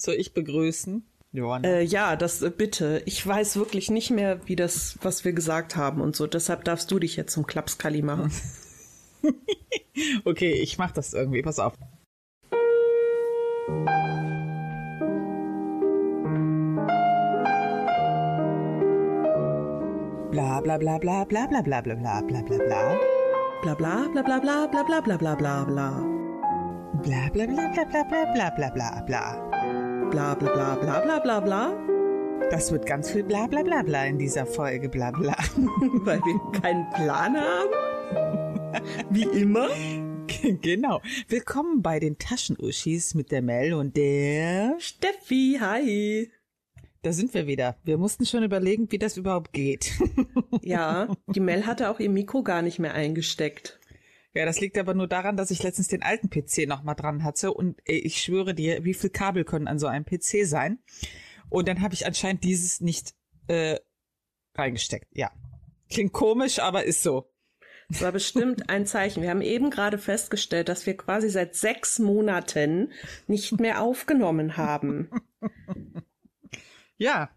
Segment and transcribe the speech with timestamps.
[0.00, 1.04] Soll ich begrüßen?
[1.32, 1.68] Johanna.
[1.68, 3.02] Äh, ja, das äh, bitte.
[3.04, 6.26] Ich weiß wirklich nicht mehr, wie das, was wir gesagt haben und so.
[6.26, 8.32] Deshalb darfst du dich jetzt zum Klapskalli machen.
[10.24, 11.42] okay, ich mach das irgendwie.
[11.42, 11.74] Pass auf.
[20.30, 23.00] Bla bla bla bla bla bla bla bla bla bla bla bla.
[23.62, 25.90] Bla bla bla bla bla bla bla bla bla bla bla.
[27.02, 29.49] Bla bla bla bla bla bla bla bla bla bla.
[30.10, 32.50] Bla bla bla bla bla bla bla.
[32.50, 35.36] Das wird ganz viel bla bla bla bla in dieser Folge, bla bla.
[36.04, 38.82] Weil wir keinen Plan haben.
[39.10, 39.68] Wie immer.
[40.62, 41.00] Genau.
[41.28, 45.58] Willkommen bei den Taschenuschis mit der Mel und der Steffi.
[45.60, 46.30] Hi.
[47.02, 47.76] Da sind wir wieder.
[47.84, 49.92] Wir mussten schon überlegen, wie das überhaupt geht.
[50.62, 53.79] Ja, die Mel hatte auch ihr Mikro gar nicht mehr eingesteckt.
[54.32, 57.24] Ja, das liegt aber nur daran, dass ich letztens den alten PC noch mal dran
[57.24, 60.78] hatte und ey, ich schwöre dir, wie viel Kabel können an so einem PC sein?
[61.48, 63.14] Und dann habe ich anscheinend dieses nicht
[63.48, 63.78] äh,
[64.54, 65.08] reingesteckt.
[65.12, 65.32] Ja,
[65.88, 67.28] klingt komisch, aber ist so.
[67.88, 69.20] Das war bestimmt ein Zeichen.
[69.20, 72.92] Wir haben eben gerade festgestellt, dass wir quasi seit sechs Monaten
[73.26, 75.10] nicht mehr aufgenommen haben.
[77.00, 77.30] Ja.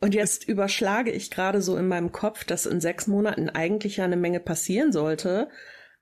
[0.00, 4.04] Und jetzt überschlage ich gerade so in meinem Kopf, dass in sechs Monaten eigentlich ja
[4.04, 5.48] eine Menge passieren sollte.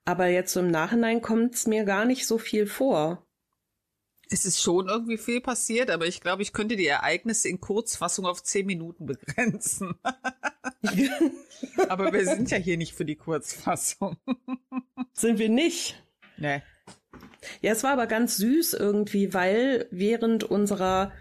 [0.09, 3.27] Aber jetzt so im Nachhinein kommt es mir gar nicht so viel vor.
[4.31, 8.25] Es ist schon irgendwie viel passiert, aber ich glaube, ich könnte die Ereignisse in Kurzfassung
[8.25, 9.99] auf zehn Minuten begrenzen.
[11.89, 14.17] aber wir sind ja hier nicht für die Kurzfassung.
[15.13, 16.03] Sind wir nicht?
[16.37, 16.63] Nee.
[17.61, 21.11] Ja, es war aber ganz süß irgendwie, weil während unserer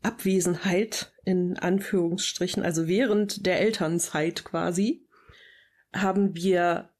[0.00, 5.06] Abwesenheit in Anführungsstrichen, also während der Elternzeit quasi,
[5.92, 6.91] haben wir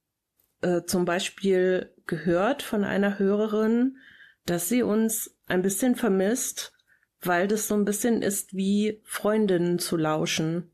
[0.63, 3.97] äh, zum Beispiel gehört von einer Hörerin,
[4.45, 6.73] dass sie uns ein bisschen vermisst,
[7.21, 10.71] weil das so ein bisschen ist wie Freundinnen zu lauschen.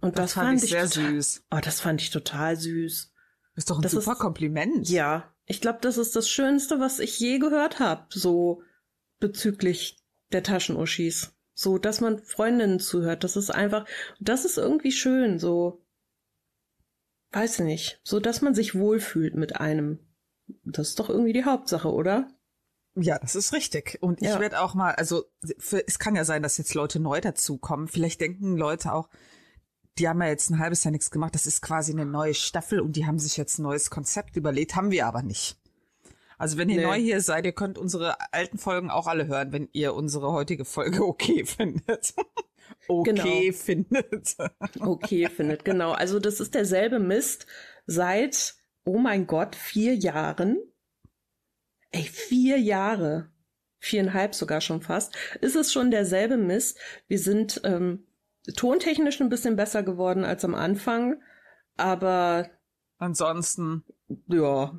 [0.00, 1.44] Und das, das fand, fand, ich sehr total, süß.
[1.50, 3.12] Oh, das fand ich total süß.
[3.56, 4.88] Ist doch ein das super ist, Kompliment.
[4.88, 8.62] Ja, ich glaube, das ist das Schönste, was ich je gehört habe, so
[9.20, 9.98] bezüglich
[10.32, 11.34] der Taschenuschis.
[11.54, 13.22] So, dass man Freundinnen zuhört.
[13.22, 13.86] Das ist einfach,
[14.18, 15.83] das ist irgendwie schön, so
[17.34, 19.98] weiß ich nicht, so dass man sich wohlfühlt mit einem.
[20.64, 22.28] Das ist doch irgendwie die Hauptsache, oder?
[22.96, 23.98] Ja, das ist richtig.
[24.02, 24.40] Und ich ja.
[24.40, 25.24] werde auch mal, also
[25.58, 27.88] für, es kann ja sein, dass jetzt Leute neu dazukommen.
[27.88, 29.08] Vielleicht denken Leute auch,
[29.98, 31.34] die haben ja jetzt ein halbes Jahr nichts gemacht.
[31.34, 34.76] Das ist quasi eine neue Staffel und die haben sich jetzt ein neues Konzept überlegt.
[34.76, 35.56] Haben wir aber nicht.
[36.38, 36.86] Also wenn ihr nee.
[36.86, 40.64] neu hier seid, ihr könnt unsere alten Folgen auch alle hören, wenn ihr unsere heutige
[40.64, 42.14] Folge okay findet
[42.88, 43.52] okay genau.
[43.52, 44.36] findet.
[44.80, 45.92] okay findet, genau.
[45.92, 47.46] Also das ist derselbe Mist
[47.86, 50.58] seit, oh mein Gott, vier Jahren.
[51.90, 53.30] Ey, vier Jahre.
[53.78, 55.14] Viereinhalb sogar schon fast.
[55.40, 56.78] Ist es schon derselbe Mist.
[57.06, 58.06] Wir sind ähm,
[58.56, 61.20] tontechnisch ein bisschen besser geworden als am Anfang,
[61.76, 62.50] aber
[62.98, 63.84] ansonsten,
[64.28, 64.78] ja,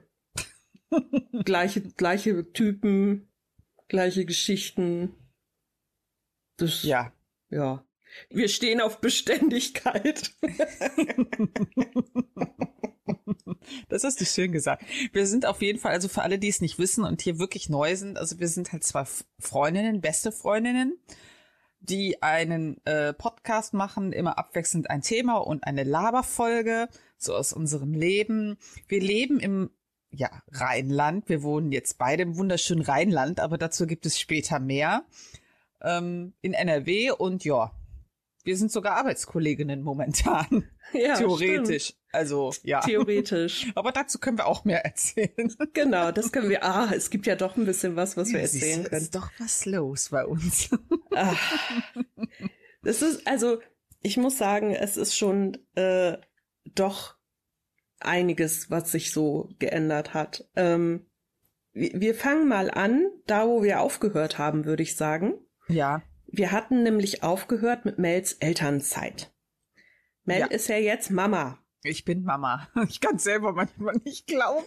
[1.43, 3.29] gleiche, gleiche Typen,
[3.87, 5.15] gleiche Geschichten.
[6.57, 7.11] Das, ja.
[7.49, 7.84] Ja.
[8.29, 10.31] Wir stehen auf Beständigkeit.
[13.89, 14.83] Das hast du schön gesagt.
[15.11, 17.69] Wir sind auf jeden Fall, also für alle, die es nicht wissen und hier wirklich
[17.69, 19.05] neu sind, also wir sind halt zwei
[19.39, 20.97] Freundinnen, beste Freundinnen,
[21.79, 27.93] die einen äh, Podcast machen, immer abwechselnd ein Thema und eine Laberfolge, so aus unserem
[27.93, 28.57] Leben.
[28.87, 29.69] Wir leben im
[30.11, 31.29] ja, Rheinland.
[31.29, 35.05] Wir wohnen jetzt beide im wunderschönen Rheinland, aber dazu gibt es später mehr
[35.81, 37.71] ähm, in NRW und ja,
[38.45, 40.69] wir sind sogar Arbeitskolleginnen momentan.
[40.93, 41.85] Ja, Theoretisch.
[41.85, 41.99] Stimmt.
[42.11, 42.79] Also, ja.
[42.79, 43.71] Theoretisch.
[43.75, 45.51] Aber dazu können wir auch mehr erzählen.
[45.73, 46.63] Genau, das können wir.
[46.63, 48.95] Ah, es gibt ja doch ein bisschen was, was wir erzählen können.
[48.95, 50.69] Es ist doch was los bei uns.
[51.15, 51.59] Ach,
[52.83, 53.59] das ist, also,
[54.01, 56.17] ich muss sagen, es ist schon äh,
[56.75, 57.15] doch
[57.99, 60.47] einiges, was sich so geändert hat.
[60.55, 61.07] Ähm,
[61.73, 65.33] wir fangen mal an, da wo wir aufgehört haben, würde ich sagen.
[65.67, 66.03] Ja.
[66.27, 69.33] Wir hatten nämlich aufgehört mit Mels Elternzeit.
[70.23, 70.47] Mel ja.
[70.47, 71.59] ist ja jetzt Mama.
[71.83, 72.67] Ich bin Mama.
[72.89, 74.65] Ich kann selber manchmal nicht glauben.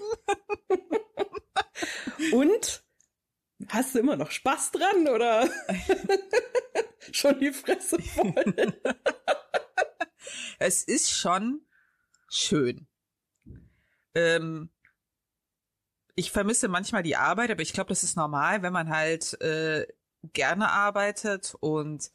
[2.33, 2.85] Und
[3.69, 5.49] hast du immer noch Spaß dran oder
[7.13, 8.81] schon die Fresse voll?
[10.59, 11.67] es ist schon
[12.29, 12.87] schön.
[14.15, 14.71] Ähm,
[16.15, 19.87] ich vermisse manchmal die Arbeit, aber ich glaube, das ist normal, wenn man halt äh,
[20.33, 22.11] gerne arbeitet und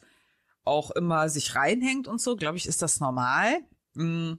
[0.63, 3.61] auch immer sich reinhängt und so, glaube ich, ist das normal.
[3.93, 4.33] Mm.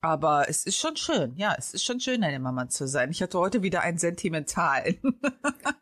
[0.00, 3.10] Aber es ist schon schön, ja, es ist schon schön, eine Mama zu sein.
[3.10, 4.96] Ich hatte heute wieder einen sentimentalen.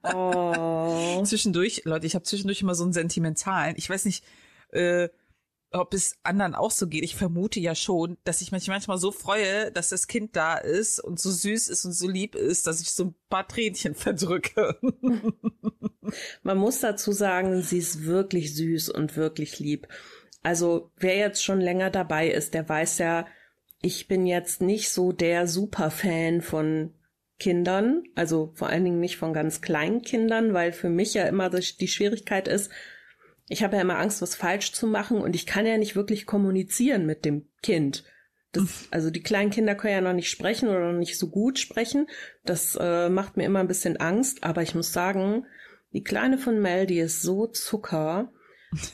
[0.02, 1.22] Oh.
[1.24, 3.74] zwischendurch, Leute, ich habe zwischendurch immer so einen sentimentalen.
[3.76, 4.24] Ich weiß nicht,
[4.70, 5.10] äh,
[5.72, 7.04] ob es anderen auch so geht.
[7.04, 11.00] Ich vermute ja schon, dass ich mich manchmal so freue, dass das Kind da ist
[11.00, 14.78] und so süß ist und so lieb ist, dass ich so ein paar Tränchen verdrücke.
[16.42, 19.88] Man muss dazu sagen, sie ist wirklich süß und wirklich lieb.
[20.42, 23.26] Also wer jetzt schon länger dabei ist, der weiß ja,
[23.82, 26.94] ich bin jetzt nicht so der Superfan von
[27.38, 31.50] Kindern, also vor allen Dingen nicht von ganz kleinen Kindern, weil für mich ja immer
[31.50, 32.70] die Schwierigkeit ist,
[33.48, 36.26] ich habe ja immer Angst, was falsch zu machen und ich kann ja nicht wirklich
[36.26, 38.04] kommunizieren mit dem Kind.
[38.52, 41.58] Das, also die kleinen Kinder können ja noch nicht sprechen oder noch nicht so gut
[41.58, 42.08] sprechen.
[42.44, 45.46] Das äh, macht mir immer ein bisschen Angst, aber ich muss sagen,
[45.92, 48.32] die Kleine von Mel, die ist so Zucker.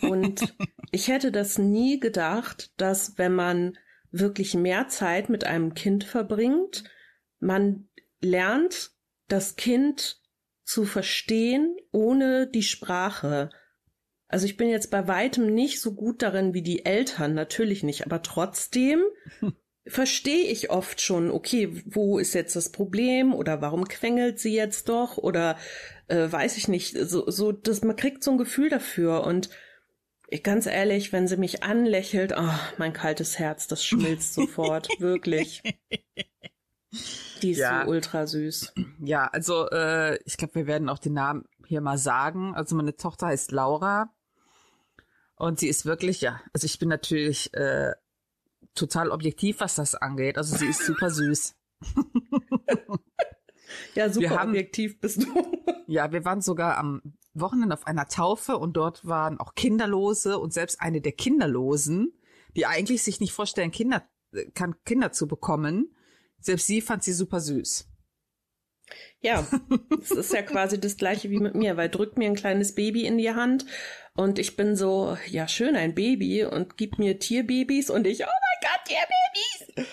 [0.01, 0.55] Und
[0.91, 3.79] ich hätte das nie gedacht, dass wenn man
[4.11, 6.85] wirklich mehr Zeit mit einem Kind verbringt,
[7.41, 7.89] man
[8.21, 8.91] lernt,
[9.29, 10.21] das Kind
[10.65, 13.51] zu verstehen ohne die Sprache.
[14.33, 18.07] Also ich bin jetzt bei weitem nicht so gut darin wie die Eltern, natürlich nicht,
[18.07, 19.03] aber trotzdem
[19.87, 24.89] verstehe ich oft schon, okay, wo ist jetzt das Problem oder warum quengelt sie jetzt
[24.89, 25.59] doch oder
[26.09, 29.51] äh, weiß ich nicht, so, so, dass man kriegt so ein Gefühl dafür und
[30.29, 35.63] ich, ganz ehrlich, wenn sie mich anlächelt, oh, mein kaltes Herz, das schmilzt sofort, wirklich.
[37.43, 37.85] Die ist ja.
[37.85, 38.73] so ultra süß.
[39.05, 42.55] Ja, also äh, ich glaube, wir werden auch den Namen hier mal sagen.
[42.55, 44.11] Also meine Tochter heißt Laura
[45.43, 47.95] und sie ist wirklich, ja, also ich bin natürlich äh,
[48.77, 50.39] total objektiv, was das angeht.
[50.39, 51.57] Also sie ist super süß.
[53.97, 55.35] ja, super haben, objektiv bist du.
[55.89, 57.03] ja, wir waren sogar am
[57.35, 62.13] Wochenende auf einer Taufe und dort waren auch Kinderlose und selbst eine der Kinderlosen,
[62.55, 64.09] die eigentlich sich nicht vorstellen, Kinder,
[64.55, 65.93] kann Kinder zu bekommen,
[66.39, 67.89] selbst sie fand sie super süß.
[69.21, 69.45] Ja,
[70.01, 73.07] es ist ja quasi das gleiche wie mit mir, weil drückt mir ein kleines Baby
[73.07, 73.67] in die Hand
[74.15, 78.27] und ich bin so, ja schön, ein Baby und gibt mir Tierbabys und ich, oh
[78.27, 79.89] mein Gott, Tierbabys!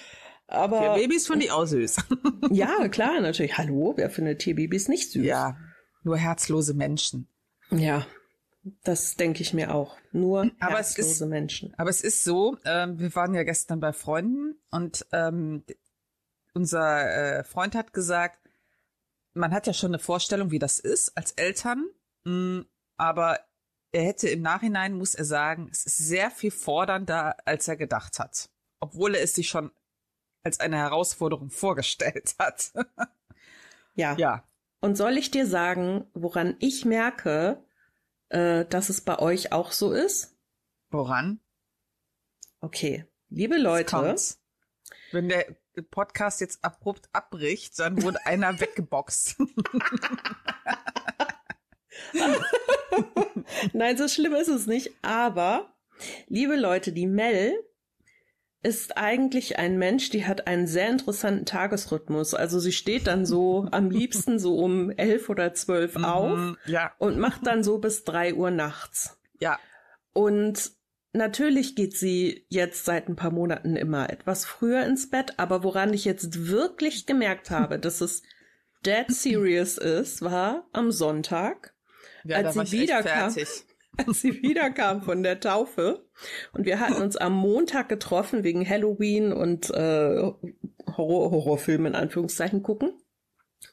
[0.47, 1.97] Aber Tierbabys finde ich auch süß.
[2.51, 3.57] ja, klar, natürlich.
[3.57, 5.23] Hallo, wer findet Tierbabys nicht süß?
[5.23, 5.57] Ja,
[6.03, 7.27] nur herzlose Menschen.
[7.71, 8.05] Ja,
[8.83, 9.97] das denke ich mir auch.
[10.11, 11.73] Nur aber herzlose es ist, Menschen.
[11.77, 15.63] Aber es ist so, ähm, wir waren ja gestern bei Freunden und ähm,
[16.53, 18.39] unser äh, Freund hat gesagt,
[19.33, 21.85] man hat ja schon eine Vorstellung, wie das ist als Eltern,
[22.25, 22.65] mh, mm,
[22.97, 23.39] aber
[23.91, 28.19] er hätte im Nachhinein, muss er sagen, es ist sehr viel fordernder, als er gedacht
[28.19, 28.49] hat.
[28.79, 29.71] Obwohl er es sich schon
[30.43, 32.71] als eine Herausforderung vorgestellt hat.
[33.95, 34.15] ja.
[34.17, 34.43] Ja.
[34.81, 37.61] Und soll ich dir sagen, woran ich merke,
[38.29, 40.37] äh, dass es bei euch auch so ist?
[40.89, 41.41] Woran?
[42.61, 43.05] Okay.
[43.29, 44.15] Liebe Leute.
[45.11, 45.45] Wenn der
[45.91, 49.37] Podcast jetzt abrupt abbricht, dann wurde einer weggeboxt.
[53.73, 54.91] Nein, so schlimm ist es nicht.
[55.01, 55.73] Aber,
[56.27, 57.53] liebe Leute, die Mel
[58.61, 62.33] ist eigentlich ein Mensch, die hat einen sehr interessanten Tagesrhythmus.
[62.33, 66.91] Also sie steht dann so am liebsten so um elf oder zwölf mhm, auf ja.
[66.97, 69.17] und macht dann so bis drei Uhr nachts.
[69.39, 69.59] Ja.
[70.11, 70.71] Und
[71.13, 75.93] natürlich geht sie jetzt seit ein paar Monaten immer etwas früher ins Bett, aber woran
[75.93, 78.23] ich jetzt wirklich gemerkt habe, dass es
[78.85, 81.73] dead serious ist, war am Sonntag,
[82.29, 83.35] ja, als sie wiederkam.
[83.97, 86.05] Als sie wiederkam von der Taufe
[86.53, 90.21] und wir hatten uns am Montag getroffen wegen Halloween und äh,
[90.95, 92.93] Horror Horrorfilm in Anführungszeichen gucken.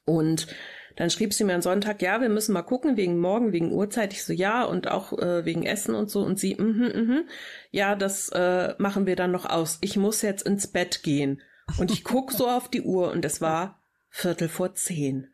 [0.04, 0.48] Und
[0.96, 4.14] dann schrieb sie mir am Sonntag, ja, wir müssen mal gucken, wegen morgen, wegen Uhrzeit.
[4.14, 6.22] Ich so, ja, und auch äh, wegen Essen und so.
[6.22, 7.28] Und sie, mhm, mhm,
[7.70, 9.78] ja, das äh, machen wir dann noch aus.
[9.82, 11.42] Ich muss jetzt ins Bett gehen.
[11.78, 15.28] Und ich guck so auf die Uhr und es war Viertel vor zehn.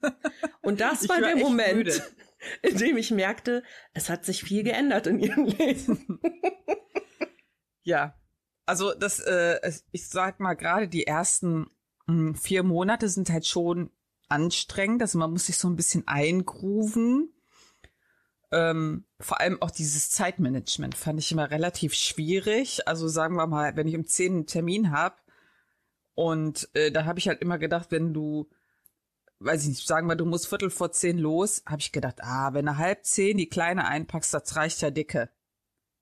[0.62, 2.02] Und das war, war der Moment, müde.
[2.62, 3.62] in dem ich merkte,
[3.94, 6.20] es hat sich viel geändert in ihrem Leben.
[7.82, 8.14] ja,
[8.66, 11.70] also das, äh, ich sag mal, gerade die ersten
[12.06, 13.90] mh, hm, vier Monate sind halt schon
[14.28, 15.02] anstrengend.
[15.02, 17.32] Also man muss sich so ein bisschen eingrooven.
[18.50, 22.86] Ähm, vor allem auch dieses Zeitmanagement fand ich immer relativ schwierig.
[22.86, 25.16] Also sagen wir mal, wenn ich um zehn einen Termin habe
[26.14, 28.50] und äh, da habe ich halt immer gedacht, wenn du
[29.40, 32.54] weiß ich nicht, sagen wir, du musst Viertel vor zehn los, habe ich gedacht, ah,
[32.54, 35.30] wenn du halb zehn die Kleine einpackst, das reicht ja dicke.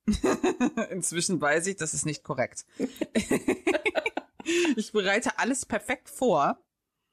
[0.91, 2.65] Inzwischen weiß ich, das ist nicht korrekt.
[4.77, 6.63] ich bereite alles perfekt vor.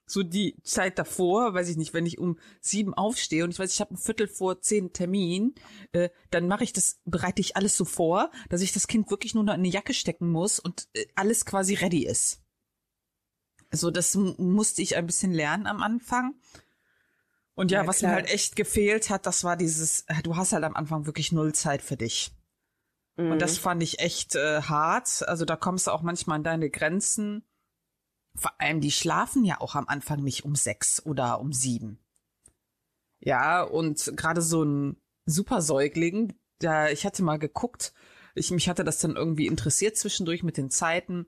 [0.06, 3.74] so die Zeit davor, weiß ich nicht, wenn ich um sieben aufstehe und ich weiß,
[3.74, 5.56] ich habe ein Viertel vor zehn Termin,
[5.94, 9.34] äh, dann mache ich das, bereite ich alles so vor, dass ich das Kind wirklich
[9.34, 12.42] nur noch in eine Jacke stecken muss und äh, alles quasi ready ist.
[13.74, 16.36] So, das musste ich ein bisschen lernen am Anfang.
[17.56, 18.12] Und ja, ja was klar.
[18.12, 21.32] mir halt echt gefehlt hat, das war dieses, äh, du hast halt am Anfang wirklich
[21.32, 22.32] null Zeit für dich.
[23.15, 23.32] Mhm.
[23.32, 23.62] Und das mhm.
[23.62, 25.27] fand ich echt äh, hart.
[25.27, 27.44] Also da kommst du auch manchmal an deine Grenzen.
[28.36, 32.00] Vor allem, die schlafen ja auch am Anfang nicht um sechs oder um sieben.
[33.20, 37.94] Ja, und gerade so ein Supersäugling, da, ich hatte mal geguckt,
[38.36, 41.27] ich, mich hatte das dann irgendwie interessiert zwischendurch mit den Zeiten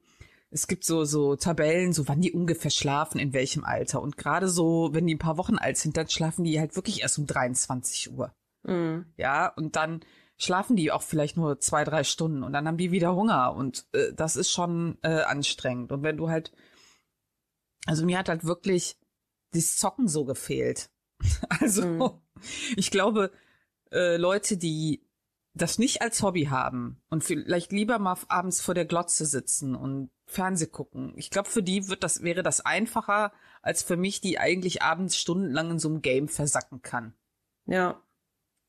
[0.56, 4.02] es gibt so, so Tabellen, so wann die ungefähr schlafen, in welchem Alter.
[4.02, 7.02] Und gerade so, wenn die ein paar Wochen alt sind, dann schlafen die halt wirklich
[7.02, 8.34] erst um 23 Uhr.
[8.64, 9.06] Mhm.
[9.18, 10.00] Ja, und dann
[10.38, 13.86] schlafen die auch vielleicht nur zwei, drei Stunden und dann haben die wieder Hunger und
[13.92, 15.92] äh, das ist schon äh, anstrengend.
[15.92, 16.54] Und wenn du halt,
[17.86, 18.98] also mir hat halt wirklich
[19.52, 20.90] das Zocken so gefehlt.
[21.50, 22.12] also mhm.
[22.78, 23.30] ich glaube,
[23.92, 25.05] äh, Leute, die
[25.56, 30.12] das nicht als Hobby haben und vielleicht lieber mal abends vor der Glotze sitzen und
[30.26, 31.14] Fernseh gucken.
[31.16, 33.32] Ich glaube, für die wird das, wäre das einfacher,
[33.62, 37.14] als für mich, die eigentlich abends stundenlang in so einem Game versacken kann.
[37.66, 38.02] Ja.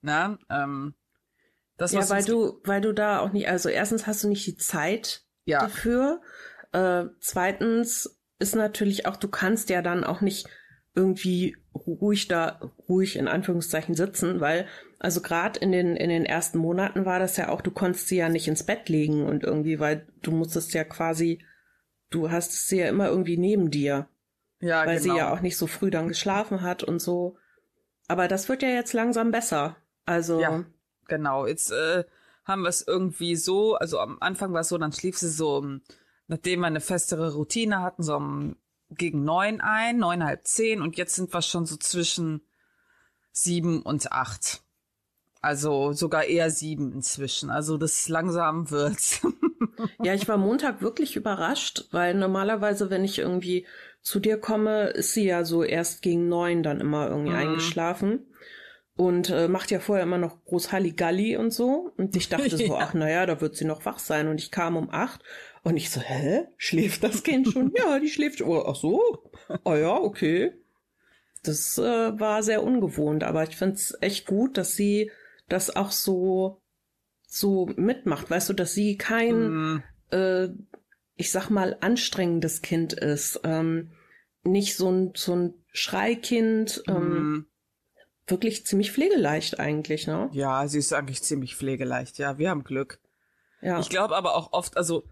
[0.00, 0.94] Na, ähm,
[1.76, 4.56] das Ja, weil du, weil du da auch nicht, also erstens hast du nicht die
[4.56, 5.60] Zeit ja.
[5.60, 6.22] dafür.
[6.72, 10.46] Äh, zweitens ist natürlich auch, du kannst ja dann auch nicht
[10.94, 14.66] irgendwie ruhig da, ruhig in Anführungszeichen sitzen, weil,
[14.98, 18.16] also gerade in den, in den ersten Monaten war das ja auch, du konntest sie
[18.16, 21.44] ja nicht ins Bett legen und irgendwie, weil du musstest ja quasi,
[22.10, 24.08] du hast sie ja immer irgendwie neben dir.
[24.60, 25.14] Ja, weil genau.
[25.14, 27.36] sie ja auch nicht so früh dann geschlafen hat und so.
[28.08, 29.76] Aber das wird ja jetzt langsam besser.
[30.06, 30.40] Also.
[30.40, 30.64] Ja,
[31.08, 31.46] genau.
[31.46, 32.04] Jetzt äh,
[32.44, 35.64] haben wir es irgendwie so, also am Anfang war es so, dann schlief sie so,
[36.28, 38.56] nachdem wir eine festere Routine hatten, so um
[38.90, 42.42] gegen neun ein, neun, halb zehn und jetzt sind wir schon so zwischen
[43.32, 44.62] sieben und acht.
[45.42, 47.50] Also sogar eher sieben inzwischen.
[47.50, 49.20] Also das langsam wird's.
[50.02, 53.66] ja, ich war Montag wirklich überrascht, weil normalerweise, wenn ich irgendwie
[54.02, 57.36] zu dir komme, ist sie ja so erst gegen neun dann immer irgendwie mhm.
[57.36, 58.26] eingeschlafen
[58.96, 61.92] und äh, macht ja vorher immer noch groß Halligalli und so.
[61.96, 62.78] Und ich dachte so, ja.
[62.78, 64.26] ach naja, da wird sie noch wach sein.
[64.28, 65.22] Und ich kam um acht
[65.66, 66.46] und ich so, hä?
[66.58, 67.72] Schläft das Kind schon?
[67.76, 68.62] ja, die schläft schon.
[68.64, 69.02] Ach so?
[69.64, 70.52] Ah ja, okay.
[71.42, 75.10] Das äh, war sehr ungewohnt, aber ich find's echt gut, dass sie
[75.48, 76.62] das auch so
[77.26, 78.30] so mitmacht.
[78.30, 79.82] Weißt du, dass sie kein, mm.
[80.12, 80.48] äh,
[81.16, 83.40] ich sag mal, anstrengendes Kind ist.
[83.42, 83.90] Ähm,
[84.44, 86.84] nicht so ein, so ein Schreikind.
[86.86, 87.46] Ähm, mm.
[88.28, 90.30] Wirklich ziemlich pflegeleicht eigentlich, ne?
[90.32, 92.18] Ja, sie ist eigentlich ziemlich pflegeleicht.
[92.18, 93.00] Ja, wir haben Glück.
[93.62, 93.80] Ja.
[93.80, 95.02] Ich glaube aber auch oft, also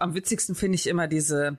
[0.00, 1.58] am witzigsten finde ich immer diese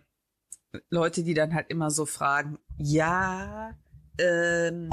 [0.90, 3.78] Leute, die dann halt immer so fragen, ja,
[4.18, 4.90] ähm,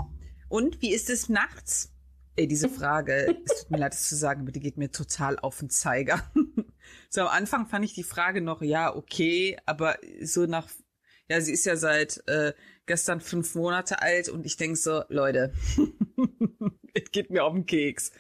[0.48, 1.92] und wie ist es nachts?
[2.36, 5.38] Ey, diese Frage, es tut mir leid, das zu sagen, aber die geht mir total
[5.38, 6.30] auf den Zeiger.
[7.10, 10.68] so am Anfang fand ich die Frage noch, ja, okay, aber so nach,
[11.28, 12.52] ja, sie ist ja seit äh,
[12.86, 15.54] gestern fünf Monate alt und ich denke so, Leute,
[16.94, 18.12] es geht mir auf den Keks.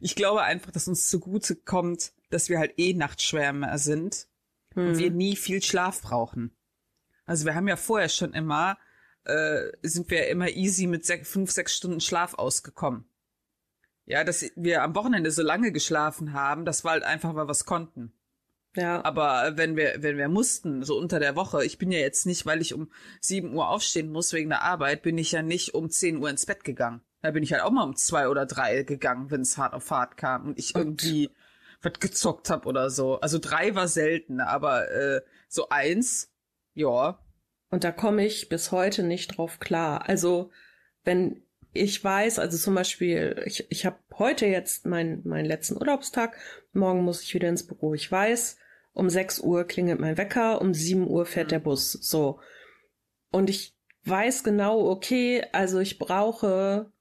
[0.00, 4.26] Ich glaube einfach, dass uns zugute kommt, dass wir halt eh Nachtschwärmer sind
[4.74, 4.88] hm.
[4.88, 5.16] und wir mhm.
[5.16, 6.56] nie viel Schlaf brauchen.
[7.24, 8.78] Also wir haben ja vorher schon immer,
[9.24, 13.04] äh, sind wir immer easy mit sech, fünf, sechs Stunden Schlaf ausgekommen.
[14.04, 17.52] Ja, dass wir am Wochenende so lange geschlafen haben, das war halt einfach, weil wir
[17.52, 18.12] es konnten.
[18.74, 19.04] Ja.
[19.04, 22.46] Aber wenn wir, wenn wir mussten, so unter der Woche, ich bin ja jetzt nicht,
[22.46, 25.90] weil ich um sieben Uhr aufstehen muss wegen der Arbeit, bin ich ja nicht um
[25.90, 27.02] zehn Uhr ins Bett gegangen.
[27.20, 29.90] Da bin ich halt auch mal um zwei oder drei gegangen, wenn es hart auf
[29.90, 31.30] hart kam und ich irgendwie
[31.82, 33.20] was gezockt hab oder so.
[33.20, 36.32] Also drei war selten, aber äh, so eins,
[36.74, 37.18] ja.
[37.70, 40.08] Und da komme ich bis heute nicht drauf klar.
[40.08, 40.50] Also
[41.04, 46.36] wenn ich weiß, also zum Beispiel, ich, ich habe heute jetzt meinen meinen letzten Urlaubstag,
[46.72, 47.94] morgen muss ich wieder ins Büro.
[47.94, 48.58] Ich weiß,
[48.92, 51.92] um 6 Uhr klingelt mein Wecker, um 7 Uhr fährt der Bus.
[51.92, 52.40] So.
[53.30, 53.74] Und ich
[54.04, 56.91] weiß genau, okay, also ich brauche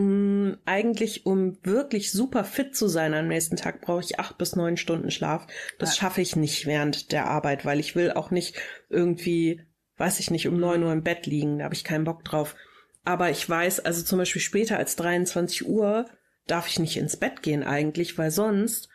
[0.00, 4.56] mh, eigentlich, um wirklich super fit zu sein am nächsten Tag, brauche ich acht bis
[4.56, 5.46] neun Stunden Schlaf.
[5.78, 6.02] Das ja.
[6.02, 8.56] schaffe ich nicht während der Arbeit, weil ich will auch nicht
[8.88, 9.62] irgendwie,
[9.96, 11.58] weiß ich nicht, um neun Uhr im Bett liegen.
[11.58, 12.56] Da habe ich keinen Bock drauf.
[13.04, 16.06] Aber ich weiß, also zum Beispiel später als 23 Uhr
[16.46, 18.88] darf ich nicht ins Bett gehen eigentlich, weil sonst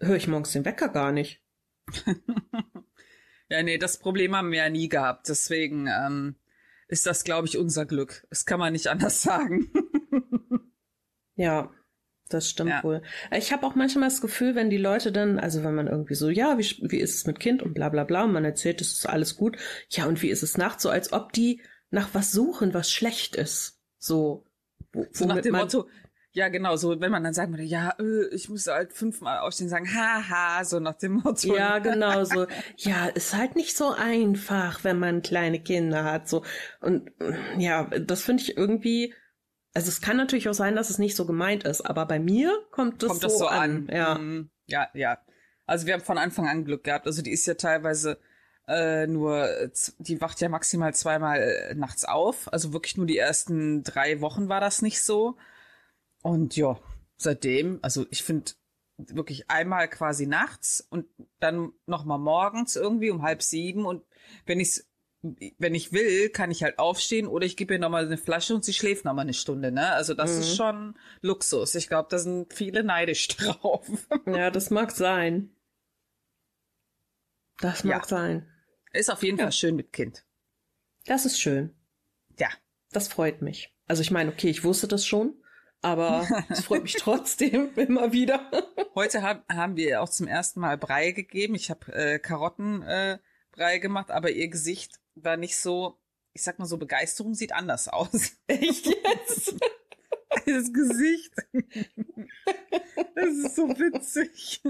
[0.00, 1.42] höre ich morgens den Wecker gar nicht.
[3.48, 5.28] ja, nee, das Problem haben wir ja nie gehabt.
[5.28, 6.36] Deswegen ähm,
[6.88, 8.26] ist das, glaube ich, unser Glück.
[8.28, 9.70] Das kann man nicht anders sagen.
[11.36, 11.70] Ja.
[12.28, 12.82] Das stimmt ja.
[12.82, 13.02] wohl.
[13.30, 16.28] Ich habe auch manchmal das Gefühl, wenn die Leute dann, also wenn man irgendwie so,
[16.28, 18.94] ja, wie, wie ist es mit Kind und bla bla bla, und man erzählt, es
[18.94, 19.56] ist alles gut,
[19.90, 23.36] ja, und wie ist es nachts, so als ob die nach was suchen, was schlecht
[23.36, 23.80] ist.
[23.98, 24.44] So,
[24.92, 25.86] wo, so nach dem Motto,
[26.36, 29.68] ja, genau, so, wenn man dann sagen würde, ja, äh, ich muss halt fünfmal aufstehen
[29.68, 31.56] und sagen, haha, so nach dem Motto.
[31.56, 36.44] Ja, genau, so, ja, ist halt nicht so einfach, wenn man kleine Kinder hat, so.
[36.82, 37.10] Und
[37.56, 39.14] ja, das finde ich irgendwie,
[39.76, 42.50] also es kann natürlich auch sein, dass es nicht so gemeint ist, aber bei mir
[42.70, 43.88] kommt das, kommt so, das so an.
[43.88, 43.94] an.
[43.94, 44.14] Ja.
[44.16, 44.50] Mhm.
[44.64, 45.18] ja, ja.
[45.66, 47.06] Also wir haben von Anfang an Glück gehabt.
[47.06, 48.18] Also die ist ja teilweise
[48.66, 49.46] äh, nur,
[49.98, 52.50] die wacht ja maximal zweimal äh, nachts auf.
[52.54, 55.36] Also wirklich nur die ersten drei Wochen war das nicht so.
[56.22, 56.80] Und ja,
[57.18, 58.52] seitdem, also ich finde
[58.96, 61.04] wirklich einmal quasi nachts und
[61.38, 64.02] dann nochmal morgens irgendwie um halb sieben und
[64.46, 64.85] wenn ich's
[65.58, 68.64] wenn ich will, kann ich halt aufstehen oder ich gebe ihr nochmal eine Flasche und
[68.64, 69.92] sie schläft nochmal eine Stunde, ne?
[69.92, 70.40] Also das mhm.
[70.40, 71.74] ist schon Luxus.
[71.74, 73.86] Ich glaube, da sind viele neidisch drauf.
[74.26, 75.50] Ja, das mag sein.
[77.58, 78.08] Das mag ja.
[78.08, 78.48] sein.
[78.92, 79.44] Ist auf jeden ja.
[79.44, 80.24] Fall schön mit Kind.
[81.06, 81.74] Das ist schön.
[82.38, 82.48] Ja.
[82.92, 83.74] Das freut mich.
[83.86, 85.34] Also ich meine, okay, ich wusste das schon,
[85.82, 88.50] aber es freut mich trotzdem immer wieder.
[88.94, 91.54] Heute hab, haben wir auch zum ersten Mal Brei gegeben.
[91.54, 93.18] Ich habe äh, Karottenbrei
[93.56, 95.98] äh, gemacht, aber ihr Gesicht war nicht so,
[96.32, 98.32] ich sag mal so, Begeisterung sieht anders aus.
[98.46, 99.54] Echt jetzt?
[100.44, 101.32] Das Gesicht.
[103.14, 104.60] Das ist so witzig.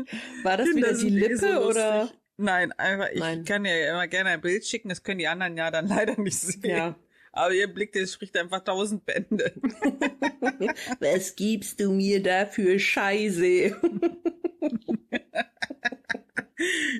[0.42, 2.10] War das Kinder wieder die Lippe so oder?
[2.38, 3.44] Nein, einfach, ich Nein.
[3.44, 6.38] kann ja immer gerne ein Bild schicken, das können die anderen ja dann leider nicht
[6.38, 6.70] sehen.
[6.70, 6.98] Ja.
[7.32, 9.52] Aber ihr Blick, der spricht einfach tausend Bände.
[11.00, 13.78] Was gibst du mir da für Scheiße?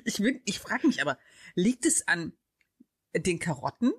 [0.05, 1.17] ich ich frage mich aber,
[1.55, 2.33] liegt es an
[3.19, 3.93] den Karotten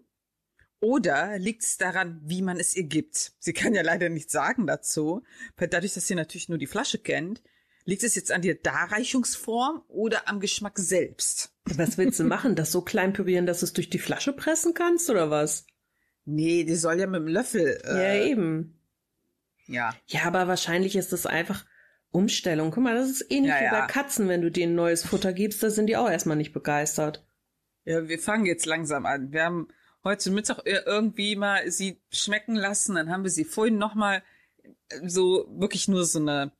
[0.80, 3.32] oder liegt es daran, wie man es ihr gibt?
[3.38, 5.22] Sie kann ja leider nichts sagen dazu.
[5.56, 7.42] Dadurch, dass sie natürlich nur die Flasche kennt,
[7.84, 11.52] liegt es jetzt an der Darreichungsform oder am Geschmack selbst?
[11.64, 12.54] Was willst du machen?
[12.54, 15.66] Das so klein pürieren, dass du es durch die Flasche pressen kannst oder was?
[16.24, 17.80] Nee, die soll ja mit dem Löffel.
[17.84, 18.78] Äh, ja, eben.
[19.66, 19.94] Ja.
[20.06, 21.64] Ja, aber wahrscheinlich ist das einfach
[22.10, 22.70] Umstellung.
[22.70, 25.62] Guck mal, das ist ähnlich ja, wie bei Katzen, wenn du denen neues Futter gibst,
[25.62, 27.27] da sind die auch erstmal nicht begeistert.
[27.88, 29.32] Ja, wir fangen jetzt langsam an.
[29.32, 29.68] Wir haben
[30.04, 34.22] heute Mittag irgendwie mal sie schmecken lassen, dann haben wir sie vorhin nochmal
[35.06, 36.52] so wirklich nur so eine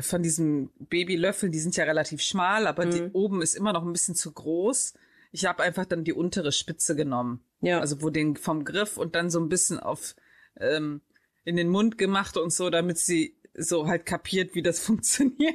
[0.00, 2.90] von diesem Babylöffel, die sind ja relativ schmal, aber mhm.
[2.90, 4.94] die oben ist immer noch ein bisschen zu groß.
[5.30, 7.44] Ich habe einfach dann die untere Spitze genommen.
[7.60, 7.78] Ja.
[7.78, 10.16] Also wo den vom Griff und dann so ein bisschen auf
[10.56, 11.00] ähm,
[11.44, 15.54] in den Mund gemacht und so, damit sie so halt kapiert, wie das funktioniert.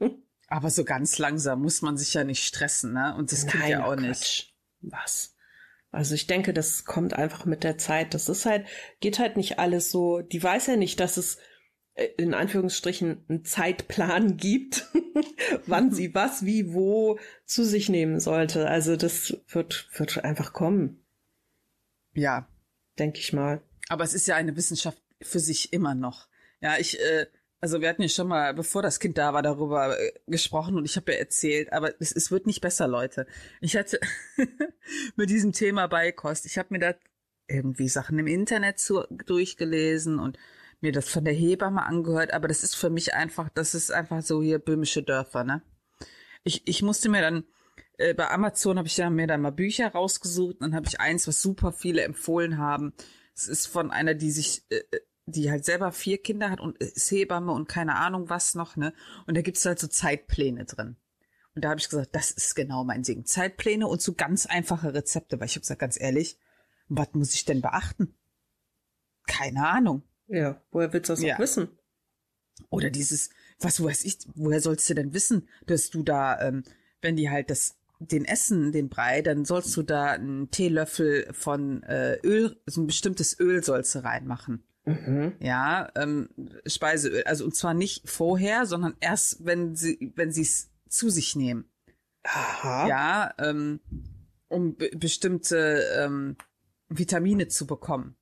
[0.50, 3.14] Aber so ganz langsam muss man sich ja nicht stressen, ne?
[3.16, 4.02] Und das Kind ja auch Quatsch.
[4.02, 4.54] nicht.
[4.80, 5.36] Was?
[5.92, 8.14] Also ich denke, das kommt einfach mit der Zeit.
[8.14, 8.66] Das ist halt,
[8.98, 10.20] geht halt nicht alles so.
[10.20, 11.38] Die weiß ja nicht, dass es
[11.94, 14.88] äh, in Anführungsstrichen einen Zeitplan gibt,
[15.66, 18.68] wann sie was, wie, wo zu sich nehmen sollte.
[18.68, 21.04] Also das wird, wird einfach kommen.
[22.12, 22.48] Ja.
[22.98, 23.62] Denke ich mal.
[23.88, 26.26] Aber es ist ja eine Wissenschaft für sich immer noch.
[26.60, 27.26] Ja, ich, äh,
[27.60, 30.84] also wir hatten ja schon mal, bevor das Kind da war, darüber äh, gesprochen und
[30.84, 33.26] ich habe ja erzählt, aber es, es wird nicht besser, Leute.
[33.60, 34.00] Ich hatte
[35.16, 36.94] mit diesem Thema Beikost, ich habe mir da
[37.48, 40.38] irgendwie Sachen im Internet zu, durchgelesen und
[40.80, 44.22] mir das von der Hebamme angehört, aber das ist für mich einfach, das ist einfach
[44.22, 45.62] so hier böhmische Dörfer, ne?
[46.42, 47.44] Ich, ich musste mir dann,
[47.98, 51.00] äh, bei Amazon habe ich ja mir dann mal Bücher rausgesucht und dann habe ich
[51.00, 52.94] eins, was super viele empfohlen haben.
[53.34, 56.78] Es ist von einer, die sich äh, äh die halt selber vier Kinder hat und
[56.78, 58.92] ist Hebamme und keine Ahnung was noch, ne?
[59.26, 60.96] Und da gibt's halt so Zeitpläne drin.
[61.54, 63.24] Und da habe ich gesagt, das ist genau mein Ding.
[63.24, 66.38] Zeitpläne und so ganz einfache Rezepte, weil ich habe gesagt, ganz ehrlich,
[66.88, 68.14] was muss ich denn beachten?
[69.26, 70.02] Keine Ahnung.
[70.26, 71.38] Ja, woher willst du das ja.
[71.38, 71.68] wissen?
[72.68, 76.62] Oder dieses, was weiß ich, woher sollst du denn wissen, dass du da, ähm,
[77.00, 81.82] wenn die halt das den Essen, den Brei, dann sollst du da einen Teelöffel von
[81.82, 84.64] äh, Öl, so ein bestimmtes Öl sollst du reinmachen.
[84.84, 85.34] Mhm.
[85.40, 86.30] Ja, ähm,
[86.66, 87.22] Speiseöl.
[87.24, 91.70] Also und zwar nicht vorher, sondern erst, wenn sie, wenn sie es zu sich nehmen.
[92.24, 92.88] Aha.
[92.88, 93.80] Ja, ähm,
[94.48, 96.36] um bestimmte ähm,
[96.88, 98.16] Vitamine zu bekommen.